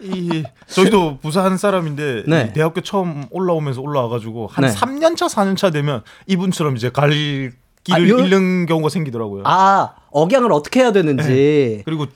이 0.01 0.45
저희도 0.69 1.19
부산 1.21 1.57
사람인데 1.57 2.25
네. 2.27 2.49
이 2.51 2.53
대학교 2.53 2.81
처음 2.81 3.25
올라오면서 3.31 3.81
올라와가지고 3.81 4.49
한 4.49 4.65
네. 4.65 4.73
3년차 4.73 5.29
4년차 5.29 5.73
되면 5.73 6.03
이분처럼 6.27 6.77
이제 6.77 6.91
갈 6.91 7.11
길을 7.11 7.53
아, 7.91 8.09
요- 8.09 8.19
잃는 8.25 8.67
경우가 8.67 8.89
생기더라고요. 8.91 9.43
아, 9.47 9.95
억양을 10.11 10.53
어떻게 10.53 10.81
해야 10.81 10.93
되는지. 10.93 11.83
그리고 11.85 12.07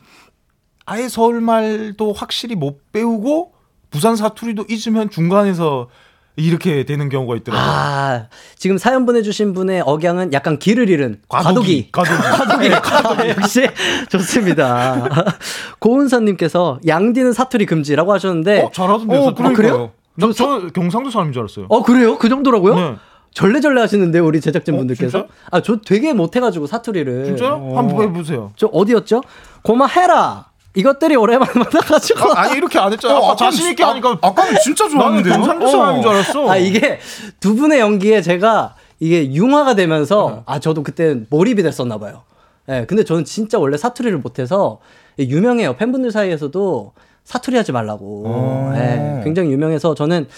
아예 0.84 1.08
서울말도 1.08 2.12
확실히 2.12 2.54
못 2.54 2.92
배우고 2.92 3.52
부산 3.90 4.14
사투리도 4.16 4.66
잊으면 4.68 5.10
중간에서 5.10 5.88
이렇게 6.36 6.84
되는 6.84 7.08
경우가 7.08 7.36
있더라고요. 7.36 7.66
아, 7.66 8.26
지금 8.56 8.76
사연 8.78 9.06
보내주신 9.06 9.54
분의 9.54 9.82
억양은 9.86 10.32
약간 10.34 10.58
길을 10.58 10.90
잃은 10.90 11.20
과도기. 11.28 11.90
과도기. 11.92 12.70
과도기. 12.70 12.70
아, 13.24 13.28
역시 13.40 13.66
좋습니다. 14.10 15.08
고은선님께서 15.80 16.80
양디는 16.86 17.32
사투리 17.32 17.64
금지라고 17.66 18.12
하셨는데. 18.12 18.62
어, 18.62 18.70
잘하던데요. 18.72 19.20
어, 19.20 19.24
사투리. 19.30 19.54
그래요? 19.54 19.92
나, 20.14 20.30
저 20.34 20.66
경상도 20.74 21.10
사람인 21.10 21.32
줄 21.32 21.40
알았어요. 21.40 21.66
어, 21.68 21.82
그래요? 21.82 22.18
그 22.18 22.28
정도라고요? 22.28 22.74
네. 22.74 22.94
절레절레 23.32 23.80
하시는데, 23.82 24.18
우리 24.18 24.40
제작진 24.40 24.76
분들께서. 24.76 25.18
진짜요? 25.18 25.28
아, 25.50 25.60
저 25.60 25.76
되게 25.84 26.12
못해가지고 26.14 26.66
사투리를. 26.66 27.24
진짜요? 27.26 27.72
한번 27.76 28.02
해보세요. 28.02 28.52
저 28.56 28.66
어디였죠? 28.68 29.22
고마해라. 29.62 30.46
이것들이 30.76 31.16
오랜만에 31.16 31.52
만나가지고. 31.56 32.32
아, 32.34 32.48
니 32.48 32.56
이렇게 32.58 32.78
안 32.78 32.92
했잖아요. 32.92 33.18
어, 33.18 33.26
아까 33.32 33.36
자신 33.36 33.70
있게 33.70 33.82
하니까 33.82 34.18
아 34.20 34.32
까는 34.34 34.60
진짜 34.62 34.84
나는 34.84 34.98
좋았는데요. 35.00 35.34
경상도 35.34 35.66
사람인 35.68 36.02
줄 36.02 36.10
알았어. 36.12 36.50
아 36.50 36.56
이게 36.56 37.00
두 37.40 37.56
분의 37.56 37.80
연기에 37.80 38.20
제가 38.22 38.74
이게 39.00 39.32
융화가 39.32 39.70
어. 39.70 39.74
되면서 39.74 40.42
아 40.46 40.58
저도 40.60 40.82
그때 40.82 41.16
몰입이 41.30 41.62
됐었나 41.62 41.98
봐요. 41.98 42.22
예, 42.68 42.84
근데 42.86 43.04
저는 43.04 43.24
진짜 43.24 43.58
원래 43.58 43.76
사투리를 43.76 44.16
못해서 44.18 44.80
유명해요 45.18 45.76
팬분들 45.76 46.10
사이에서도 46.12 46.92
사투리 47.24 47.56
하지 47.56 47.72
말라고. 47.72 48.24
어. 48.26 48.72
예, 48.76 49.20
굉장히 49.24 49.50
유명해서 49.50 49.94
저는 49.94 50.28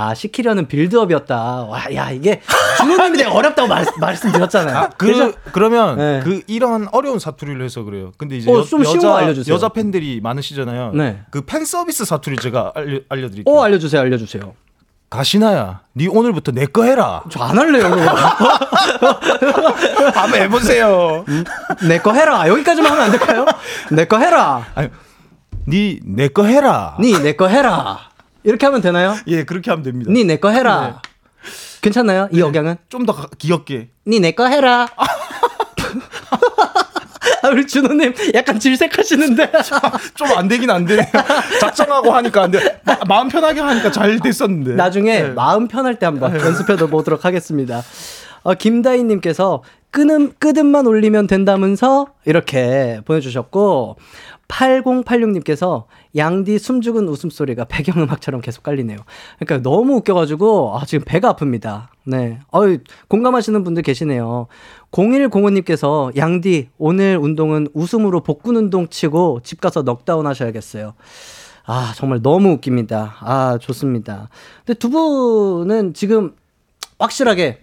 아 0.00 0.14
시키려는 0.14 0.66
빌드업이었다. 0.66 1.36
와, 1.64 1.94
야 1.94 2.10
이게 2.10 2.40
준호님이 2.78 3.18
되게 3.18 3.28
어렵다고 3.28 3.68
말, 3.68 3.84
말씀드렸잖아요. 3.98 4.88
그 4.96 5.06
그래서 5.06 5.32
그러면 5.52 5.98
네. 5.98 6.20
그 6.24 6.40
이런 6.46 6.88
어려운 6.92 7.18
사투리를 7.18 7.62
해서 7.62 7.82
그래요. 7.82 8.12
근데 8.16 8.38
이제 8.38 8.50
어, 8.50 8.60
여, 8.60 8.64
좀거 8.64 9.14
알려주세요. 9.16 9.54
여자 9.54 9.68
팬들이 9.68 10.20
많으시잖아요. 10.22 10.92
네. 10.94 11.20
그 11.30 11.42
팬 11.44 11.66
서비스 11.66 12.06
사투리 12.06 12.36
제가 12.38 12.72
알려 12.74 13.00
알려드릴게요. 13.10 13.54
어 13.54 13.62
알려주세요, 13.62 14.00
알려주세요. 14.00 14.54
가시나야, 15.10 15.80
네 15.94 16.06
오늘부터 16.06 16.52
내 16.52 16.66
거 16.66 16.84
해라. 16.84 17.24
저 17.30 17.42
안 17.42 17.58
할래요. 17.58 17.84
한번 20.14 20.40
해보세요. 20.40 21.24
내 21.88 21.98
거 21.98 22.12
해라. 22.12 22.46
여기까지만 22.48 22.92
하면 22.92 23.04
안 23.04 23.10
될까요? 23.10 23.44
내 23.90 24.04
거 24.06 24.18
해라. 24.18 24.64
아니, 24.76 24.88
네내 25.66 26.28
거 26.28 26.44
해라. 26.44 26.96
니내거 27.00 27.48
해라. 27.48 28.09
이렇게 28.44 28.66
하면 28.66 28.80
되나요? 28.80 29.16
예, 29.26 29.44
그렇게 29.44 29.70
하면 29.70 29.82
됩니다. 29.84 30.10
니 30.12 30.24
내 30.24 30.36
거 30.36 30.48
해라. 30.50 31.02
괜찮나요? 31.82 32.28
이 32.32 32.40
억양은? 32.42 32.76
좀 32.88 33.06
더 33.06 33.14
귀엽게. 33.38 33.90
니 34.06 34.20
내 34.20 34.32
거 34.32 34.46
해라. 34.46 34.88
아, 37.42 37.48
우리 37.48 37.66
준호님 37.66 38.12
약간 38.34 38.58
질색하시는데. 38.60 39.50
좀 40.14 40.28
안 40.36 40.46
되긴 40.48 40.70
안 40.70 40.84
되네요. 40.84 41.06
작정하고 41.60 42.12
하니까 42.12 42.42
안 42.42 42.50
돼. 42.50 42.80
마, 42.84 42.96
마음 43.08 43.28
편하게 43.28 43.60
하니까 43.60 43.90
잘 43.90 44.18
됐었는데. 44.20 44.74
나중에 44.74 45.22
네. 45.22 45.28
마음 45.30 45.66
편할 45.68 45.98
때 45.98 46.04
한번 46.06 46.34
연습해 46.38 46.76
보도록 46.76 47.24
하겠습니다. 47.24 47.82
어, 48.42 48.54
김다희님께서 48.54 49.62
끄는, 49.90 50.34
끄듬만 50.38 50.86
올리면 50.86 51.26
된다면서 51.26 52.08
이렇게 52.24 53.00
보내주셨고, 53.06 53.96
8086님께서 54.50 55.84
양디 56.16 56.58
숨죽은 56.58 57.08
웃음소리가 57.08 57.64
배경음악처럼 57.66 58.40
계속 58.40 58.62
깔리네요. 58.64 58.98
그러니까 59.38 59.68
너무 59.68 59.94
웃겨가지고, 59.96 60.76
아, 60.76 60.84
지금 60.84 61.04
배가 61.06 61.34
아픕니다. 61.34 61.86
네. 62.04 62.40
어유 62.54 62.78
공감하시는 63.08 63.62
분들 63.62 63.82
계시네요. 63.82 64.48
0105님께서 64.90 66.14
양디, 66.16 66.70
오늘 66.78 67.16
운동은 67.16 67.68
웃음으로 67.74 68.22
복근 68.22 68.56
운동 68.56 68.88
치고 68.88 69.40
집 69.44 69.60
가서 69.60 69.82
넉다운 69.82 70.26
하셔야겠어요. 70.26 70.94
아, 71.66 71.92
정말 71.94 72.20
너무 72.20 72.50
웃깁니다. 72.52 73.16
아, 73.20 73.58
좋습니다. 73.60 74.28
근데 74.64 74.78
두 74.78 74.90
분은 74.90 75.94
지금 75.94 76.34
확실하게 76.98 77.60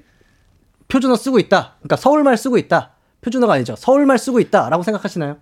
표준어 0.88 1.18
쓰고 1.18 1.40
있다. 1.40 1.76
그러니까 1.80 1.98
서울말 1.98 2.38
쓰고 2.38 2.58
있다. 2.58 2.92
표준어가 3.20 3.54
아니죠. 3.54 3.76
서울말 3.76 4.18
쓰고 4.18 4.40
있다라고 4.40 4.84
생각하시나요? 4.84 5.38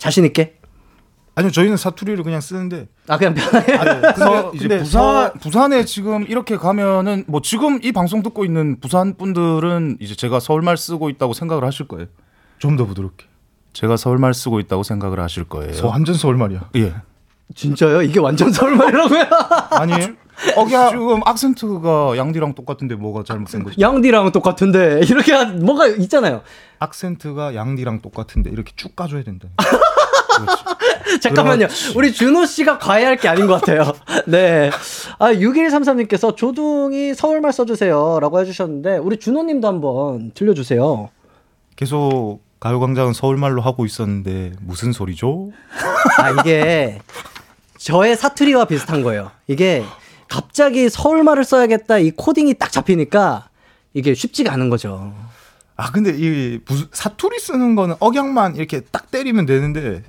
자신 0.00 0.24
있게? 0.24 0.56
아니요, 1.36 1.52
저희는 1.52 1.76
사투리를 1.76 2.22
그냥 2.24 2.40
쓰는데. 2.40 2.88
아, 3.06 3.16
그냥 3.16 3.34
편하게. 3.34 3.78
그래서 4.00 4.52
이제 4.54 4.66
근데 4.68 4.78
부산 4.82 5.32
부산에 5.34 5.84
지금 5.84 6.24
이렇게 6.28 6.56
가면은 6.56 7.24
뭐 7.28 7.40
지금 7.40 7.78
이 7.84 7.92
방송 7.92 8.22
듣고 8.22 8.44
있는 8.44 8.80
부산 8.80 9.16
분들은 9.16 9.98
이제 10.00 10.14
제가 10.16 10.40
서울말 10.40 10.76
쓰고 10.76 11.08
있다고 11.08 11.32
생각을 11.32 11.64
하실 11.64 11.86
거예요. 11.86 12.06
좀 12.58 12.76
더 12.76 12.84
부드럽게. 12.84 13.26
제가 13.72 13.96
서울말 13.96 14.34
쓰고 14.34 14.58
있다고 14.60 14.82
생각을 14.82 15.20
하실 15.20 15.44
거예요. 15.44 15.72
저 15.72 15.86
완전 15.86 16.14
서울말이야. 16.16 16.70
예. 16.76 16.94
진짜요? 17.54 18.02
이게 18.02 18.18
완전 18.20 18.50
서울말이라고요? 18.52 19.22
아니에요? 19.70 20.06
억야 20.56 20.88
지금 20.90 21.20
악센트가 21.24 22.16
양디랑 22.16 22.54
똑같은데 22.54 22.94
뭐가 22.96 23.22
잘못된 23.24 23.62
거지? 23.62 23.80
양디랑 23.80 24.32
똑같은데 24.32 25.00
이렇게 25.04 25.32
하- 25.32 25.44
뭐가 25.44 25.86
있잖아요. 25.86 26.42
악센트가 26.80 27.54
양디랑 27.54 28.00
똑같은데 28.02 28.50
이렇게 28.50 28.72
쭉 28.76 28.96
가줘야 28.96 29.22
된다. 29.22 29.48
잠깐만요. 31.20 31.66
그렇지. 31.66 31.92
우리 31.96 32.12
준호 32.12 32.46
씨가 32.46 32.78
과외할 32.78 33.16
게 33.16 33.28
아닌 33.28 33.46
것 33.46 33.60
같아요. 33.60 33.92
네. 34.26 34.70
아, 35.18 35.32
6133님께서 35.32 36.36
조둥이 36.36 37.14
서울말 37.14 37.52
써주세요. 37.52 38.18
라고 38.20 38.40
해주셨는데, 38.40 38.98
우리 38.98 39.18
준호 39.18 39.42
님도 39.44 39.66
한번 39.68 40.30
들려주세요. 40.34 41.10
계속 41.76 42.40
가요광장은 42.60 43.14
서울말로 43.14 43.62
하고 43.62 43.86
있었는데 43.86 44.52
무슨 44.60 44.92
소리죠? 44.92 45.50
아, 46.18 46.30
이게 46.40 47.00
저의 47.78 48.16
사투리와 48.16 48.66
비슷한 48.66 49.02
거예요. 49.02 49.30
이게 49.46 49.82
갑자기 50.28 50.90
서울말을 50.90 51.44
써야겠다 51.44 51.98
이 51.98 52.10
코딩이 52.10 52.54
딱 52.54 52.70
잡히니까 52.70 53.48
이게 53.94 54.12
쉽지가 54.14 54.52
않은 54.52 54.68
거죠. 54.68 55.14
아 55.76 55.90
근데 55.90 56.10
이 56.14 56.58
부- 56.62 56.86
사투리 56.92 57.38
쓰는 57.40 57.74
거는 57.74 57.94
억양만 57.98 58.56
이렇게 58.56 58.80
딱 58.92 59.10
때리면 59.10 59.46
되는데 59.46 60.02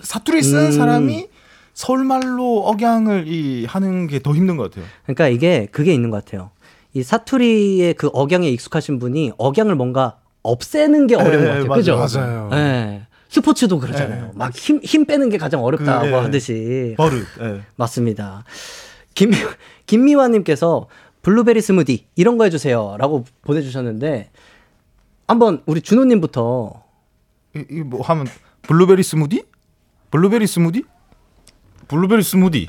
사투리 0.00 0.42
쓰는 0.42 0.66
음. 0.66 0.72
사람이 0.72 1.28
서울말로 1.72 2.66
억양을 2.66 3.26
이 3.26 3.64
하는 3.66 4.06
게 4.06 4.18
더 4.20 4.34
힘든 4.34 4.56
것 4.56 4.70
같아요. 4.70 4.84
그러니까 5.04 5.28
이게 5.28 5.66
그게 5.72 5.92
있는 5.92 6.10
것 6.10 6.24
같아요. 6.24 6.50
이 6.92 7.02
사투리의 7.02 7.94
그 7.94 8.08
억양에 8.12 8.48
익숙하신 8.48 8.98
분이 9.00 9.32
억양을 9.38 9.74
뭔가 9.74 10.18
없애는 10.42 11.06
게 11.06 11.16
어려운 11.16 11.32
네, 11.32 11.40
것 11.40 11.46
같아요. 11.48 11.66
맞아요, 11.66 12.06
그죠? 12.06 12.18
맞아요. 12.20 12.48
네. 12.50 13.06
스포츠도 13.28 13.80
그러잖아요. 13.80 14.30
막 14.34 14.54
힘, 14.54 14.78
힘 14.84 15.04
빼는 15.06 15.28
게 15.28 15.38
가장 15.38 15.64
어렵다고 15.64 16.02
그, 16.04 16.10
예. 16.10 16.14
하듯이. 16.14 16.94
버릇. 16.96 17.26
예. 17.40 17.62
맞습니다. 17.74 18.44
김미, 19.14 19.36
김미화님께서 19.86 20.86
블루베리 21.22 21.60
스무디 21.60 22.06
이런 22.14 22.38
거 22.38 22.44
해주세요. 22.44 22.96
라고 22.98 23.24
보내주셨는데, 23.42 24.30
한번 25.26 25.62
우리 25.66 25.80
준호님부터. 25.80 26.82
이뭐 27.70 28.02
하면 28.02 28.26
블루베리 28.62 29.02
스무디? 29.02 29.44
블루베리 30.14 30.46
스무디? 30.46 30.84
블루베리 31.88 32.22
스무디. 32.22 32.68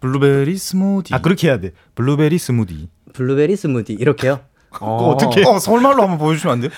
블루베리 0.00 0.56
스무디. 0.56 1.12
아 1.14 1.20
그렇게 1.20 1.46
해야 1.48 1.60
돼. 1.60 1.72
블루베리 1.94 2.38
스무디. 2.38 2.88
블루베리 3.12 3.54
스무디 3.54 3.92
이렇게요. 3.92 4.40
그거 4.70 4.86
어떻게? 5.08 5.44
어 5.44 5.58
서울말로 5.58 6.00
한번 6.00 6.16
보여주시면 6.16 6.52
안 6.54 6.60
돼요? 6.62 6.70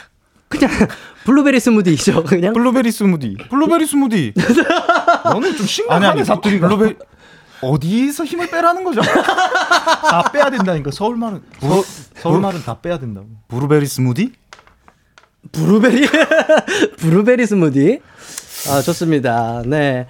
그냥 0.49 0.71
블루베리 1.25 1.61
스무디죠. 1.61 2.25
그냥 2.25 2.53
블루베리 2.53 2.91
스무디. 2.91 3.37
블루베리 3.49 3.87
스무디. 3.87 4.33
너는 5.27 5.57
좀 5.57 5.65
심각하네 5.65 6.25
사투리가. 6.25 6.67
블루베리 6.67 6.97
어디서 7.63 8.25
힘을 8.25 8.51
빼라는 8.51 8.83
거죠? 8.83 9.03
다 9.03 10.33
빼야 10.33 10.51
된다니까 10.51 10.91
서울말은 10.91 11.43
서, 11.61 11.83
서울말은 12.17 12.65
다 12.65 12.81
빼야 12.81 12.99
된다고. 12.99 13.29
블루베리 13.47 13.87
스무디? 13.87 14.33
브루베리 15.53 16.09
브루베리 16.99 17.47
스무디. 17.47 18.01
아 18.69 18.83
좋습니다. 18.83 19.63
네. 19.67 20.07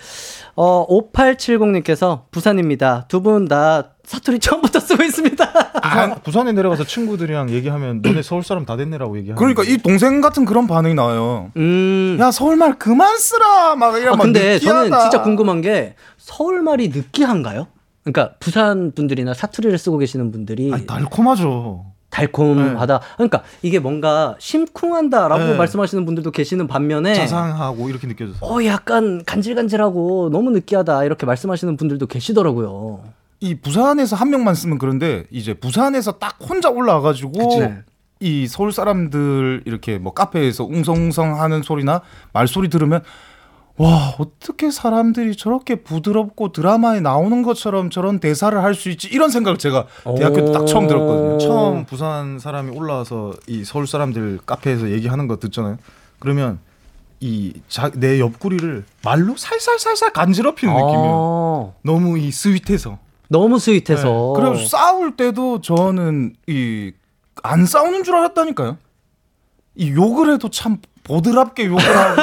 어 0.56 0.86
5870님께서 0.88 2.22
부산입니다. 2.30 3.04
두 3.08 3.22
분 3.22 3.46
다 3.48 3.90
사투리 4.04 4.40
처음부터 4.40 4.80
쓰고 4.80 5.04
있습니다. 5.04 5.52
부산, 5.82 6.14
부산에 6.22 6.52
내려가서 6.52 6.82
친구들이랑 6.84 7.50
얘기하면 7.50 8.02
너네 8.02 8.22
서울 8.22 8.42
사람 8.42 8.66
다 8.66 8.76
됐네라고 8.76 9.16
얘기하는. 9.18 9.36
그러니까 9.38 9.62
이 9.62 9.76
동생 9.78 10.20
같은 10.20 10.44
그런 10.44 10.66
반응이 10.66 10.94
나와요. 10.94 11.52
음. 11.56 12.16
야 12.20 12.30
서울말 12.32 12.78
그만 12.78 13.16
쓰라 13.18 13.76
막 13.76 13.96
이런 13.98 14.14
아, 14.14 14.16
막 14.16 14.24
근데 14.24 14.58
저는 14.58 14.84
느끼하다. 14.84 15.02
진짜 15.10 15.22
궁금한 15.22 15.60
게 15.60 15.94
서울말이 16.18 16.88
느끼한가요? 16.88 17.68
그러니까 18.02 18.34
부산 18.40 18.92
분들이나 18.92 19.32
사투리를 19.34 19.76
쓰고 19.78 19.98
계시는 19.98 20.32
분들이 20.32 20.72
달콤하죠. 20.86 21.84
달콤하다. 22.10 23.00
그러니까 23.16 23.42
이게 23.62 23.78
뭔가 23.78 24.36
심쿵한다라고 24.38 25.44
네. 25.44 25.56
말씀하시는 25.56 26.04
분들도 26.04 26.30
계시는 26.30 26.66
반면에 26.66 27.14
자상하고 27.14 27.88
이렇게 27.88 28.06
느껴져서. 28.06 28.44
어 28.44 28.64
약간 28.64 29.24
간질간질하고 29.24 30.30
너무 30.30 30.50
느끼하다 30.50 31.04
이렇게 31.04 31.26
말씀하시는 31.26 31.76
분들도 31.76 32.06
계시더라고요. 32.06 33.00
이 33.40 33.54
부산에서 33.54 34.16
한 34.16 34.30
명만 34.30 34.54
쓰면 34.54 34.78
그런데 34.78 35.24
이제 35.30 35.54
부산에서 35.54 36.12
딱 36.12 36.36
혼자 36.40 36.68
올라와가지고 36.68 37.32
그치. 37.32 37.68
이 38.22 38.46
서울 38.46 38.70
사람들 38.70 39.62
이렇게 39.64 39.96
뭐 39.98 40.12
카페에서 40.12 40.64
웅성웅성 40.64 41.40
하는 41.40 41.62
소리나 41.62 42.02
말소리 42.34 42.68
들으면 42.68 43.02
와 43.82 44.14
어떻게 44.18 44.70
사람들이 44.70 45.36
저렇게 45.36 45.76
부드럽고 45.76 46.52
드라마에 46.52 47.00
나오는 47.00 47.42
것처럼 47.42 47.88
저런 47.90 48.18
대사를 48.20 48.56
할 48.62 48.74
수 48.74 48.90
있지 48.90 49.08
이런 49.08 49.30
생각을 49.30 49.58
제가 49.58 49.86
대학교 50.16 50.44
때 50.44 50.52
딱 50.52 50.66
처음 50.66 50.86
들었거든요. 50.86 51.38
처음 51.38 51.84
부산 51.86 52.38
사람이 52.38 52.76
올라와서 52.76 53.32
이 53.46 53.64
서울 53.64 53.86
사람들 53.86 54.40
카페에서 54.46 54.90
얘기하는 54.90 55.28
거 55.28 55.36
듣잖아요. 55.38 55.78
그러면 56.18 56.58
이내 57.20 58.18
옆구리를 58.20 58.84
말로 59.04 59.36
살살살살 59.36 60.12
간지럽히는 60.12 60.74
느낌이에요. 60.74 61.74
너무 61.82 62.18
이 62.18 62.30
스윗해서. 62.30 62.98
너무 63.28 63.58
스윗해서. 63.58 64.34
네. 64.36 64.42
그리고 64.42 64.56
싸울 64.66 65.16
때도 65.16 65.60
저는 65.60 66.34
이 66.48 66.92
안 67.42 67.64
싸우는 67.64 68.04
줄 68.04 68.16
알았다니까요. 68.16 68.76
이 69.76 69.90
욕을 69.92 70.32
해도 70.32 70.50
참 70.50 70.78
보드랍게 71.04 71.66
욕을 71.66 71.96
하고. 71.96 72.22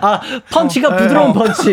아 0.00 0.20
펀치가 0.50 0.88
어, 0.88 0.96
부드러운 0.96 1.30
어. 1.30 1.32
펀치. 1.32 1.72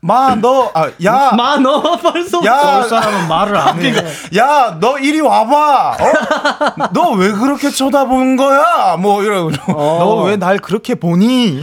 마, 0.00 0.34
너, 0.34 0.70
아, 0.74 0.90
야. 1.04 1.30
마, 1.34 1.56
너 1.56 1.96
벌써 1.96 2.44
야, 2.44 2.82
사람은 2.82 3.28
말을 3.28 3.56
안 3.56 3.78
해. 3.80 3.90
그러니까, 3.92 4.10
야, 4.36 4.76
너 4.78 4.98
이리 4.98 5.20
와봐. 5.22 5.90
어? 5.92 6.92
너 6.92 7.12
왜 7.12 7.32
그렇게 7.32 7.70
쳐다보는 7.70 8.36
거야? 8.36 8.96
뭐 8.98 9.22
이러고. 9.22 9.50
너왜 9.72 10.36
날 10.36 10.58
그렇게 10.58 10.94
보니? 10.96 11.62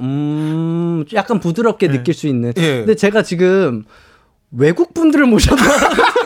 음, 0.00 1.04
약간 1.12 1.40
부드럽게 1.40 1.88
네. 1.88 1.94
느낄 1.98 2.14
수 2.14 2.28
있는. 2.28 2.52
예. 2.56 2.76
근데 2.78 2.94
제가 2.94 3.22
지금 3.22 3.84
외국 4.52 4.94
분들을 4.94 5.26
모셨나? 5.26 5.62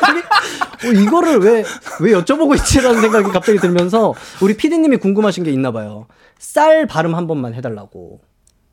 어, 0.85 0.87
이거를 0.89 1.39
왜, 1.39 1.65
왜 2.01 2.13
여쭤보고 2.13 2.57
있지라는 2.57 3.01
생각이 3.01 3.31
갑자기 3.31 3.59
들면서 3.59 4.15
우리 4.43 4.57
피디님이 4.57 4.99
궁금하신 4.99 5.45
게 5.45 5.51
있나 5.51 5.73
봐요. 5.73 6.07
쌀 6.39 6.87
발음 6.87 7.15
한 7.15 7.27
번만 7.27 7.55
해달라고. 7.55 8.21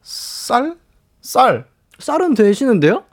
쌀? 0.01 0.75
쌀. 1.21 1.65
쌀은 1.99 2.33
되시는데요? 2.35 3.03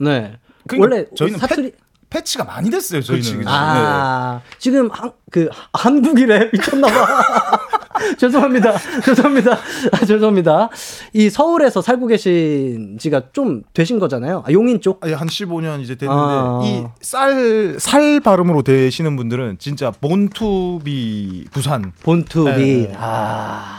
네. 0.00 0.38
그러니까 0.66 0.96
원래 0.96 1.06
저희는 1.16 1.38
사투리. 1.38 1.72
패치가 2.10 2.44
많이 2.44 2.68
됐어요, 2.68 3.00
저희는. 3.00 3.22
그치, 3.22 3.36
그치. 3.36 3.48
아, 3.48 4.42
지금 4.58 4.90
한, 4.90 5.12
그, 5.30 5.48
한국이래. 5.72 6.50
미쳤나봐. 6.52 7.60
죄송합니다. 8.18 8.72
죄송합니다. 9.04 9.52
아, 9.92 10.04
죄송합니다. 10.04 10.70
이 11.12 11.30
서울에서 11.30 11.82
살고 11.82 12.06
계신 12.06 12.98
지가 12.98 13.32
좀 13.32 13.62
되신 13.74 13.98
거잖아요. 13.98 14.44
아, 14.46 14.52
용인 14.52 14.80
쪽? 14.80 15.04
아니, 15.04 15.12
한 15.12 15.28
15년 15.28 15.80
이제 15.80 15.94
됐는데 15.94 16.20
아. 16.20 16.60
이쌀 17.00 17.76
살 17.78 18.20
발음으로 18.20 18.62
되시는 18.62 19.16
분들은 19.16 19.58
진짜 19.58 19.90
본투비 19.90 21.46
부산 21.52 21.92
본투비. 22.02 22.50
네. 22.50 22.92
아. 22.96 23.78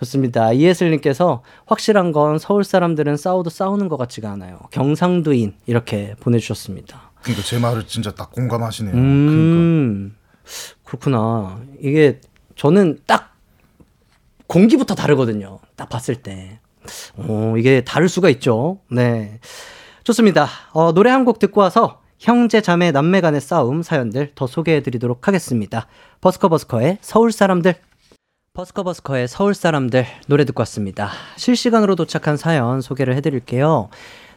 좋습니다. 0.00 0.52
이예슬님께서 0.52 1.42
확실한 1.66 2.12
건 2.12 2.38
서울 2.38 2.64
사람들은 2.64 3.16
싸워도 3.16 3.50
싸우는 3.50 3.88
것 3.88 3.96
같지가 3.96 4.30
않아요. 4.32 4.58
경상도인 4.70 5.54
이렇게 5.66 6.14
보내주셨습니다. 6.20 7.12
그러니까 7.22 7.44
제 7.44 7.58
말을 7.58 7.86
진짜 7.86 8.10
딱 8.10 8.30
공감하시네요. 8.32 8.94
음, 8.94 10.14
그렇구나. 10.84 11.58
이게 11.80 12.20
저는 12.56 12.98
딱 13.06 13.34
공기부터 14.46 14.94
다르거든요. 14.94 15.58
딱 15.76 15.88
봤을 15.88 16.16
때. 16.16 16.58
어, 17.16 17.54
이게 17.56 17.82
다를 17.82 18.08
수가 18.08 18.28
있죠. 18.30 18.78
네. 18.90 19.40
좋습니다. 20.04 20.48
어, 20.72 20.92
노래 20.92 21.10
한 21.10 21.24
곡 21.24 21.38
듣고 21.38 21.60
와서 21.62 22.00
형제, 22.18 22.60
자매, 22.60 22.90
남매 22.90 23.20
간의 23.20 23.40
싸움 23.40 23.82
사연들 23.82 24.32
더 24.34 24.46
소개해 24.46 24.82
드리도록 24.82 25.26
하겠습니다. 25.28 25.86
버스커 26.20 26.48
버스커의 26.48 26.98
서울 27.00 27.32
사람들. 27.32 27.74
버스커 28.52 28.82
버스커의 28.84 29.26
서울 29.28 29.54
사람들 29.54 30.06
노래 30.28 30.44
듣고 30.44 30.60
왔습니다. 30.60 31.10
실시간으로 31.36 31.96
도착한 31.96 32.36
사연 32.36 32.80
소개를 32.80 33.16
해 33.16 33.20
드릴게요. 33.20 33.88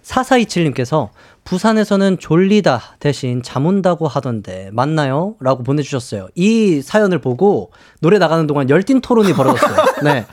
4427님께서 0.07 1.09
부산에서는 1.43 2.17
졸리다 2.19 2.81
대신 2.99 3.41
잠 3.41 3.65
온다고 3.65 4.07
하던데 4.07 4.69
맞나요? 4.73 5.35
라고 5.39 5.63
보내주셨어요. 5.63 6.27
이 6.35 6.81
사연을 6.81 7.19
보고 7.19 7.71
노래 8.01 8.17
나가는 8.17 8.45
동안 8.47 8.69
열띤 8.69 9.01
토론이 9.01 9.33
벌어졌어요. 9.33 9.85
네. 10.03 10.25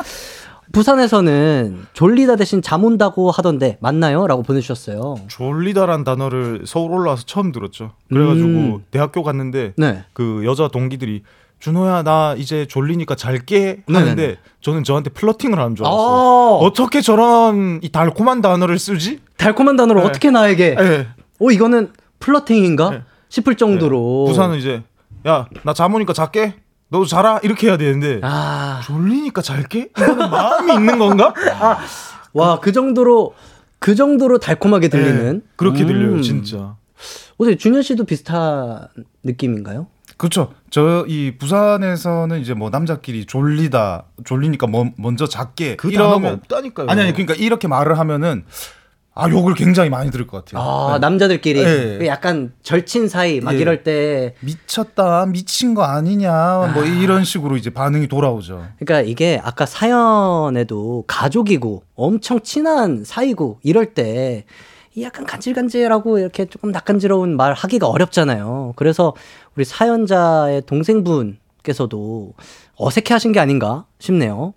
부산에서는 0.72 1.86
졸리다 1.92 2.36
대신 2.36 2.62
잠 2.62 2.84
온다고 2.84 3.30
하던데 3.30 3.78
맞나요? 3.80 4.26
라고 4.26 4.42
보내주셨어요. 4.42 5.16
졸리다란 5.28 6.02
단어를 6.04 6.62
서울 6.66 6.92
올라와서 6.92 7.24
처음 7.26 7.52
들었죠. 7.52 7.92
그래가지고 8.08 8.48
음. 8.48 8.84
대학교 8.90 9.22
갔는데 9.22 9.74
네. 9.76 10.04
그 10.12 10.42
여자 10.44 10.68
동기들이 10.68 11.22
준호야 11.64 12.02
나 12.02 12.34
이제 12.36 12.66
졸리니까 12.66 13.14
잘게 13.14 13.84
하는데 13.90 14.14
네네네. 14.14 14.36
저는 14.60 14.84
저한테 14.84 15.08
플러팅을 15.08 15.58
하는 15.58 15.74
줄 15.74 15.86
아. 15.86 15.88
알았어요. 15.88 16.58
어떻게 16.58 17.00
저런 17.00 17.80
이 17.82 17.88
달콤한 17.90 18.42
단어를 18.42 18.78
쓰지? 18.78 19.20
달콤한 19.38 19.74
단어를 19.76 20.02
네. 20.02 20.06
어떻게 20.06 20.30
나에게? 20.30 20.74
네. 20.74 21.08
어 21.40 21.50
이거는 21.50 21.92
플러팅인가 22.20 23.04
싶을 23.30 23.56
정도로. 23.56 24.26
부산은 24.28 24.58
이제 24.58 24.82
야 25.26 25.46
나 25.62 25.72
잠 25.72 25.94
오니까 25.94 26.12
잘게. 26.12 26.54
너도 26.90 27.06
자라 27.06 27.40
이렇게 27.42 27.68
해야 27.68 27.78
되는데 27.78 28.20
아. 28.22 28.82
졸리니까 28.84 29.40
잘게? 29.40 29.88
이거는 29.96 30.30
마음이 30.30 30.70
있는 30.74 30.98
건가? 30.98 31.32
와그 32.34 32.72
정도로 32.72 33.32
그 33.78 33.94
정도로 33.94 34.36
달콤하게 34.36 34.88
들리는. 34.88 35.38
네, 35.38 35.46
그렇게 35.56 35.84
음. 35.84 35.86
들려요 35.86 36.20
진짜. 36.20 36.76
어제 37.38 37.56
준현 37.56 37.80
씨도 37.80 38.04
비슷한 38.04 38.86
느낌인가요? 39.22 39.86
그렇죠. 40.16 40.52
저 40.70 41.04
이 41.08 41.32
부산에서는 41.38 42.40
이제 42.40 42.54
뭐 42.54 42.70
남자끼리 42.70 43.26
졸리다, 43.26 44.04
졸리니까 44.24 44.66
뭐, 44.66 44.86
먼저 44.96 45.26
작게 45.28 45.76
그 45.76 45.90
이러면- 45.90 45.98
단어가 46.22 46.32
없다니까요. 46.34 46.86
아니 46.88 47.02
아니 47.02 47.12
그러니까 47.12 47.34
이렇게 47.34 47.68
말을 47.68 47.98
하면은 47.98 48.44
아 49.16 49.28
욕을 49.30 49.54
굉장히 49.54 49.90
많이 49.90 50.10
들을 50.10 50.26
것 50.26 50.44
같아요. 50.44 50.60
아 50.68 50.92
네. 50.94 50.98
남자들끼리 50.98 51.64
네. 51.64 52.06
약간 52.08 52.52
절친 52.64 53.08
사이 53.08 53.40
막 53.40 53.54
예. 53.54 53.58
이럴 53.58 53.84
때 53.84 54.34
미쳤다, 54.40 55.26
미친 55.26 55.74
거 55.74 55.84
아니냐, 55.84 56.72
뭐 56.74 56.82
이런 56.84 57.22
식으로 57.22 57.56
이제 57.56 57.70
반응이 57.70 58.08
돌아오죠. 58.08 58.66
그러니까 58.80 59.08
이게 59.08 59.40
아까 59.44 59.66
사연에도 59.66 61.04
가족이고 61.06 61.84
엄청 61.94 62.40
친한 62.40 63.04
사이고 63.04 63.60
이럴 63.62 63.94
때 63.94 64.44
약간 65.00 65.26
간질간질하고 65.26 66.18
이렇게 66.18 66.44
조금 66.46 66.70
낯간지러운 66.70 67.36
말 67.36 67.52
하기가 67.52 67.88
어렵잖아요. 67.88 68.74
그래서 68.76 69.12
우리 69.56 69.64
사연자의 69.64 70.62
동생분께서도 70.66 72.34
어색해 72.76 73.12
하신 73.12 73.32
게 73.32 73.40
아닌가 73.40 73.86
싶네요. 73.98 74.54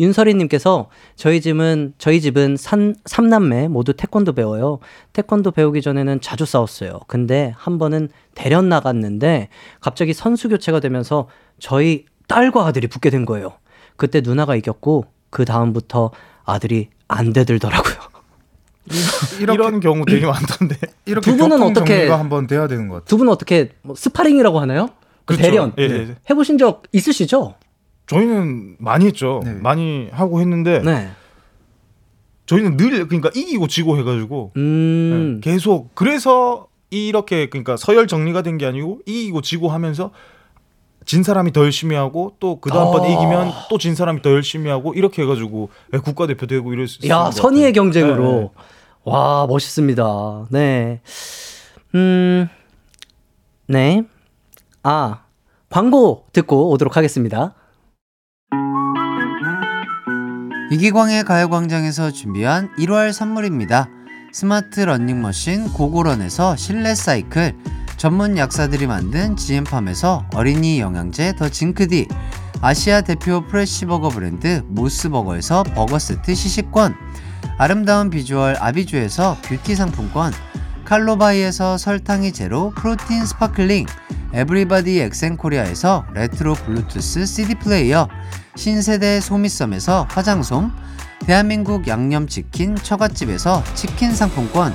윤설이님께서 0.00 0.88
저희 1.14 1.40
집은 1.40 1.92
저희 1.98 2.20
집은 2.20 2.56
산 2.56 2.96
삼남매 3.04 3.68
모두 3.68 3.92
태권도 3.92 4.32
배워요. 4.32 4.78
태권도 5.12 5.50
배우기 5.50 5.82
전에는 5.82 6.20
자주 6.20 6.46
싸웠어요. 6.46 7.00
근데 7.06 7.52
한 7.56 7.78
번은 7.78 8.08
대련 8.34 8.68
나갔는데 8.68 9.48
갑자기 9.80 10.14
선수 10.14 10.48
교체가 10.48 10.80
되면서 10.80 11.28
저희 11.58 12.06
딸과 12.28 12.66
아들이 12.66 12.86
붙게 12.86 13.10
된 13.10 13.26
거예요. 13.26 13.52
그때 13.96 14.22
누나가 14.22 14.56
이겼고 14.56 15.04
그 15.28 15.44
다음부터 15.44 16.10
아들이 16.44 16.88
안 17.06 17.32
대들더라고요. 17.32 17.99
이런 19.40 19.80
경우 19.80 20.04
되게 20.04 20.26
많던데. 20.26 20.76
이렇게 21.06 21.30
두 21.30 21.36
분은 21.36 21.62
어떻게- 21.62 22.08
한번 22.08 22.46
돼야 22.46 22.66
되는 22.66 22.88
것 22.88 22.94
같아요. 22.96 23.06
두 23.06 23.16
분은 23.18 23.32
어떻게 23.32 23.70
뭐 23.82 23.94
스파링이라고 23.94 24.58
하나요? 24.60 24.88
그 25.24 25.36
그렇죠. 25.36 25.42
대련 25.42 25.72
예, 25.78 25.82
예. 25.84 26.16
해보신 26.28 26.58
적 26.58 26.82
있으시죠? 26.92 27.54
저희는 28.06 28.76
많이 28.78 29.06
했죠. 29.06 29.40
네. 29.44 29.52
많이 29.54 30.08
하고 30.10 30.40
했는데 30.40 30.80
네. 30.80 31.10
저희는 32.46 32.76
늘 32.76 33.06
그러니까 33.06 33.30
이기고 33.34 33.68
지고 33.68 33.96
해가지고 33.98 34.52
음. 34.56 35.40
네, 35.40 35.50
계속 35.50 35.94
그래서 35.94 36.66
이렇게 36.90 37.48
그러니까 37.48 37.76
서열 37.76 38.08
정리가 38.08 38.42
된 38.42 38.58
게 38.58 38.66
아니고 38.66 39.00
이기고 39.06 39.42
지고 39.42 39.68
하면서 39.68 40.10
진 41.06 41.22
사람이 41.22 41.52
더 41.52 41.62
열심히 41.62 41.96
하고 41.96 42.34
또 42.40 42.60
그 42.60 42.70
다음번 42.70 43.02
아. 43.04 43.06
이기면 43.08 43.52
또 43.70 43.78
진 43.78 43.94
사람이 43.94 44.22
더 44.22 44.30
열심히 44.30 44.70
하고 44.70 44.92
이렇게 44.94 45.22
해가지고 45.22 45.70
예, 45.94 45.98
국가대표 45.98 46.46
되고 46.46 46.72
이럴 46.72 46.86
수 46.88 46.98
있는 47.02 47.16
야것 47.16 47.34
선의의 47.34 47.72
같아요. 47.72 47.82
경쟁으로 47.82 48.32
네, 48.32 48.40
네. 48.40 48.48
와 49.04 49.46
멋있습니다. 49.48 50.46
네. 50.50 51.00
음. 51.94 52.48
네. 53.66 54.02
아 54.82 55.20
광고 55.70 56.26
듣고 56.32 56.70
오도록 56.70 56.96
하겠습니다. 56.96 57.54
이기광의 60.72 61.24
가요광장에서 61.24 62.12
준비한 62.12 62.70
1월 62.78 63.12
선물입니다. 63.12 63.88
스마트 64.32 64.80
러닝머신 64.80 65.72
고고런에서 65.72 66.54
실내 66.56 66.94
사이클, 66.94 67.56
전문 68.00 68.38
약사들이 68.38 68.86
만든 68.86 69.36
지엠팜에서 69.36 70.24
어린이 70.32 70.80
영양제 70.80 71.36
더 71.36 71.50
징크디, 71.50 72.08
아시아 72.62 73.02
대표 73.02 73.46
프레시버거 73.46 74.08
브랜드 74.08 74.62
모스버거에서 74.68 75.64
버거 75.64 75.98
세트 75.98 76.34
시식권, 76.34 76.94
아름다운 77.58 78.08
비주얼 78.08 78.56
아비주에서 78.58 79.36
뷰티 79.42 79.74
상품권, 79.74 80.32
칼로바이에서 80.86 81.76
설탕이 81.76 82.32
제로 82.32 82.72
프로틴 82.74 83.26
sparkling, 83.26 83.84
에브리바디 84.32 84.98
엑센코리아에서 85.00 86.06
레트로 86.14 86.54
블루투스 86.54 87.26
CD 87.26 87.54
플레이어, 87.56 88.08
신세대 88.56 89.20
소미섬에서 89.20 90.08
화장솜, 90.10 90.70
대한민국 91.26 91.86
양념치킨 91.86 92.76
처갓집에서 92.76 93.62
치킨 93.74 94.14
상품권, 94.14 94.74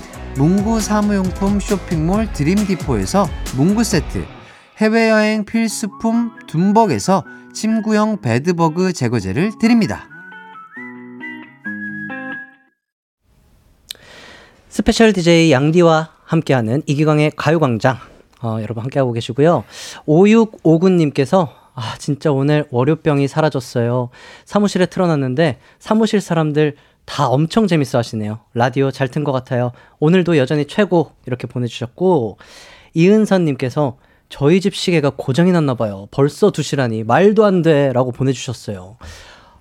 문구 0.37 0.79
사무용품 0.79 1.59
쇼핑몰 1.59 2.31
드림디포에서 2.31 3.27
문구 3.57 3.83
세트, 3.83 4.25
해외여행 4.77 5.43
필수품 5.43 6.31
둠벅에서 6.47 7.25
침구형 7.53 8.21
bedbug 8.21 8.93
제거제를 8.93 9.51
드립니다. 9.59 10.07
스페셜 14.69 15.11
DJ 15.11 15.51
양디와 15.51 16.13
함께하는 16.23 16.83
이기광의 16.85 17.33
가요광장. 17.35 17.97
어, 18.41 18.57
여러분 18.61 18.83
함께하고 18.83 19.11
계시고요. 19.11 19.65
5659님께서 20.07 21.49
아, 21.73 21.95
진짜 21.97 22.31
오늘 22.31 22.65
월요병이 22.71 23.27
사라졌어요. 23.27 24.09
사무실에 24.45 24.85
틀어놨는데 24.85 25.59
사무실 25.79 26.21
사람들 26.21 26.75
다 27.05 27.27
엄청 27.27 27.67
재밌어 27.67 27.97
하시네요. 27.97 28.39
라디오 28.53 28.91
잘 28.91 29.07
튼 29.09 29.23
것 29.23 29.31
같아요. 29.31 29.71
오늘도 29.99 30.37
여전히 30.37 30.65
최고 30.65 31.11
이렇게 31.25 31.47
보내주셨고 31.47 32.37
이은선님께서 32.93 33.97
저희 34.29 34.61
집 34.61 34.75
시계가 34.75 35.11
고장이 35.17 35.51
났나 35.51 35.73
봐요. 35.75 36.07
벌써 36.11 36.51
2시라니 36.51 37.05
말도 37.05 37.43
안 37.43 37.61
돼. 37.61 37.91
라고 37.93 38.11
보내주셨어요. 38.11 38.97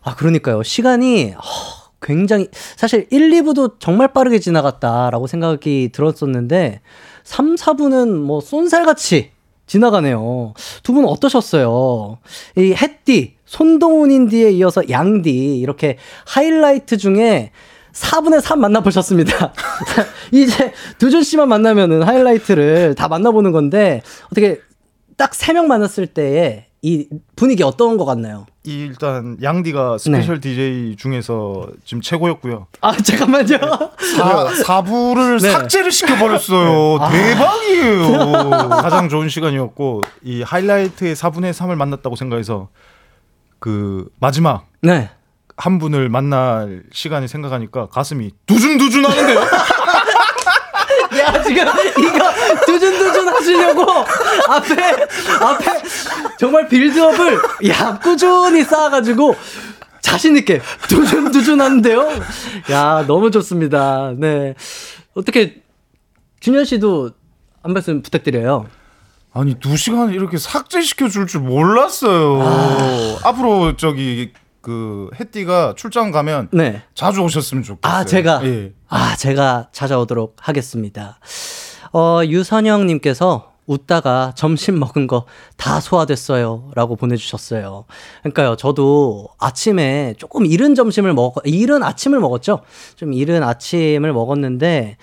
아, 0.03 0.15
그러니까요. 0.15 0.63
시간이 0.63 1.33
허, 1.33 1.91
굉장히 2.01 2.49
사실 2.77 3.07
1, 3.11 3.31
2부도 3.31 3.81
정말 3.81 4.13
빠르게 4.13 4.39
지나갔다라고 4.39 5.27
생각이 5.27 5.91
들었었는데 5.93 6.81
3, 7.25 7.57
4부는 7.57 8.09
뭐 8.23 8.41
쏜살같이 8.41 9.33
지나가네요. 9.67 10.55
두 10.83 10.93
분 10.93 11.05
어떠셨어요? 11.05 12.19
이 12.57 12.73
햇띠, 12.75 13.37
손동훈 13.51 14.13
인디에 14.13 14.53
이어서 14.53 14.81
양디 14.89 15.59
이렇게 15.59 15.99
하이라이트 16.25 16.97
중에 16.97 17.51
4분의 17.93 18.41
3 18.41 18.61
만나보셨습니다. 18.61 19.53
이제 20.31 20.73
두준 20.99 21.25
씨만 21.25 21.49
만나면은 21.49 22.05
하이라이트를 22.05 22.95
다 22.95 23.09
만나보는 23.09 23.51
건데 23.51 24.03
어떻게 24.27 24.61
딱 25.17 25.33
3명 25.33 25.67
만났을 25.67 26.07
때의 26.07 26.67
이 26.83 27.09
분위기 27.35 27.65
어떤 27.65 27.97
것 27.97 28.05
같나요? 28.05 28.47
이 28.65 28.73
일단 28.73 29.37
양디가 29.43 29.99
스페셜 29.99 30.41
DJ 30.41 30.95
중에서 30.95 31.67
지금 31.85 32.01
최고였고요. 32.03 32.69
아 32.81 32.97
잠깐만요. 32.97 33.59
사, 34.17 34.55
사부를 34.65 35.41
네. 35.41 35.51
삭제를 35.51 35.91
시켜버렸어요. 35.91 36.99
아. 37.01 37.11
대박이에요. 37.11 38.69
가장 38.69 39.09
좋은 39.09 39.29
시간이었고 39.29 40.03
이 40.23 40.43
하이라이트의 40.43 41.17
4분의 41.17 41.53
3을 41.53 41.75
만났다고 41.75 42.15
생각해서 42.15 42.69
그 43.61 44.09
마지막 44.19 44.67
네. 44.83 45.11
한 45.57 45.79
분을 45.79 46.09
만날 46.09 46.83
시간이 46.93 47.29
생각하니까 47.29 47.87
가슴이 47.89 48.33
두준두준 48.47 49.05
하는데요. 49.05 49.41
야 51.21 51.43
지금 51.43 51.67
이거 51.99 52.65
두준두준 52.67 53.29
하시려고 53.29 53.83
앞에 54.49 55.07
앞에 55.41 55.83
정말 56.39 56.67
빌드업을 56.69 57.39
야 57.69 57.99
꾸준히 57.99 58.65
쌓아가지고 58.65 59.37
자신 60.01 60.37
있게 60.39 60.63
두준두준한데요. 60.89 62.09
야 62.71 63.05
너무 63.07 63.31
좋습니다. 63.31 64.15
네 64.17 64.55
어떻게 65.15 65.63
준현 66.41 66.65
씨도 66.65 67.11
한 67.63 67.73
말씀 67.75 68.01
부탁드려요. 68.01 68.67
아니 69.33 69.55
두 69.55 69.77
시간 69.77 70.11
이렇게 70.13 70.39
삭제시켜 70.39 71.09
줄 71.09 71.27
줄 71.27 71.41
몰랐어요. 71.43 72.41
앞으로 73.25 73.77
저기 73.77 74.33
그 74.61 75.09
해띠가 75.19 75.75
출장 75.77 76.11
가면 76.11 76.49
네. 76.53 76.83
자주 76.95 77.21
오셨으면 77.23 77.63
좋겠어요. 77.63 77.99
아 78.01 78.05
제가 78.05 78.41
예. 78.45 78.73
아 78.89 79.17
제가 79.17 79.69
찾아오도록 79.73 80.37
하겠습니다. 80.41 81.19
어 81.93 82.21
유선영님께서 82.25 83.49
웃다가 83.67 84.33
점심 84.35 84.79
먹은 84.81 85.07
거 85.07 85.27
다 85.57 85.79
소화됐어요 85.81 86.71
라고 86.75 86.97
보내주셨어요. 86.97 87.85
그러니까요, 88.23 88.57
저도 88.57 89.29
아침에 89.39 90.15
조금 90.19 90.45
이른 90.47 90.75
점심을 90.75 91.13
먹, 91.13 91.37
이른 91.45 91.83
아침을 91.85 92.19
먹었죠. 92.19 92.63
좀 92.97 93.13
이른 93.13 93.43
아침을 93.45 94.13
먹었는데 94.13 94.97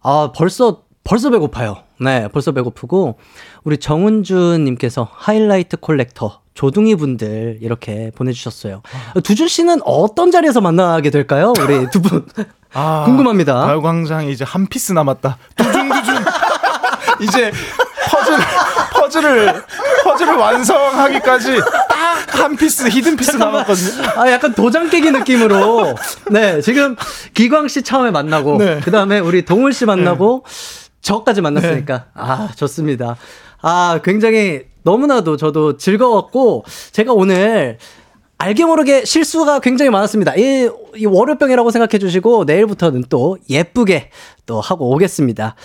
아 0.00 0.32
벌써 0.34 0.82
벌써 1.08 1.30
배고파요. 1.30 1.78
네, 2.00 2.28
벌써 2.28 2.52
배고프고 2.52 3.16
우리 3.64 3.78
정은주님께서 3.78 5.08
하이라이트 5.10 5.78
collector 5.78 6.40
조둥이 6.52 6.96
분들 6.96 7.58
이렇게 7.62 8.10
보내주셨어요. 8.14 8.82
두준 9.24 9.48
씨는 9.48 9.80
어떤 9.86 10.30
자리에서 10.30 10.60
만나게 10.60 11.08
될까요? 11.08 11.54
우리 11.62 11.88
두 11.90 12.02
분. 12.02 12.26
아, 12.74 13.04
궁금합니다. 13.06 13.54
가요광장에 13.54 14.30
이제 14.30 14.44
한 14.44 14.66
piece 14.66 14.92
남았다. 14.92 15.38
두준두준. 15.56 16.14
이제 17.22 17.52
퍼즐 18.10 18.36
퍼즐을 18.92 19.62
퍼즐을 20.04 20.34
완성하기까지 20.36 21.56
딱 21.88 22.08
한 22.38 22.56
piece 22.56 22.88
hidden 22.88 23.16
piece 23.16 23.36
남았거든요. 23.36 24.08
아, 24.16 24.30
약간 24.30 24.54
도장 24.54 24.88
깨기 24.88 25.10
느낌으로. 25.10 25.94
네, 26.30 26.60
지금 26.60 26.96
기광 27.34 27.68
씨 27.68 27.82
처음에 27.82 28.10
만나고, 28.10 28.58
네. 28.58 28.80
그 28.82 28.90
다음에 28.90 29.18
우리 29.18 29.44
동울 29.44 29.72
씨 29.72 29.84
만나고, 29.84 30.44
저까지 31.08 31.40
만났으니까. 31.40 32.06
아, 32.14 32.50
좋습니다. 32.54 33.16
아, 33.62 34.00
굉장히 34.04 34.64
너무나도 34.82 35.36
저도 35.36 35.76
즐거웠고, 35.78 36.64
제가 36.92 37.12
오늘 37.14 37.78
알게 38.36 38.64
모르게 38.66 39.04
실수가 39.04 39.60
굉장히 39.60 39.90
많았습니다. 39.90 40.36
이, 40.36 40.68
이 40.96 41.06
월요병이라고 41.06 41.70
생각해 41.70 41.98
주시고, 41.98 42.44
내일부터는 42.44 43.04
또 43.08 43.36
예쁘게 43.50 44.10
또 44.46 44.60
하고 44.60 44.90
오겠습니다. 44.94 45.56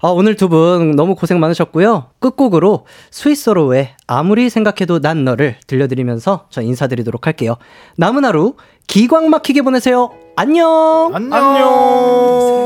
아, 0.00 0.08
오늘 0.08 0.36
두 0.36 0.48
분 0.48 0.92
너무 0.92 1.14
고생 1.14 1.40
많으셨고요. 1.40 2.10
끝곡으로 2.18 2.86
스위스로의 3.10 3.90
아무리 4.06 4.50
생각해도 4.50 5.00
난 5.00 5.24
너를 5.24 5.56
들려드리면서 5.66 6.46
저 6.50 6.60
인사드리도록 6.60 7.26
할게요. 7.26 7.56
남은 7.96 8.24
하루 8.24 8.54
기광 8.88 9.30
막히게 9.30 9.62
보내세요. 9.62 10.10
안녕! 10.36 11.10
안녕. 11.14 12.57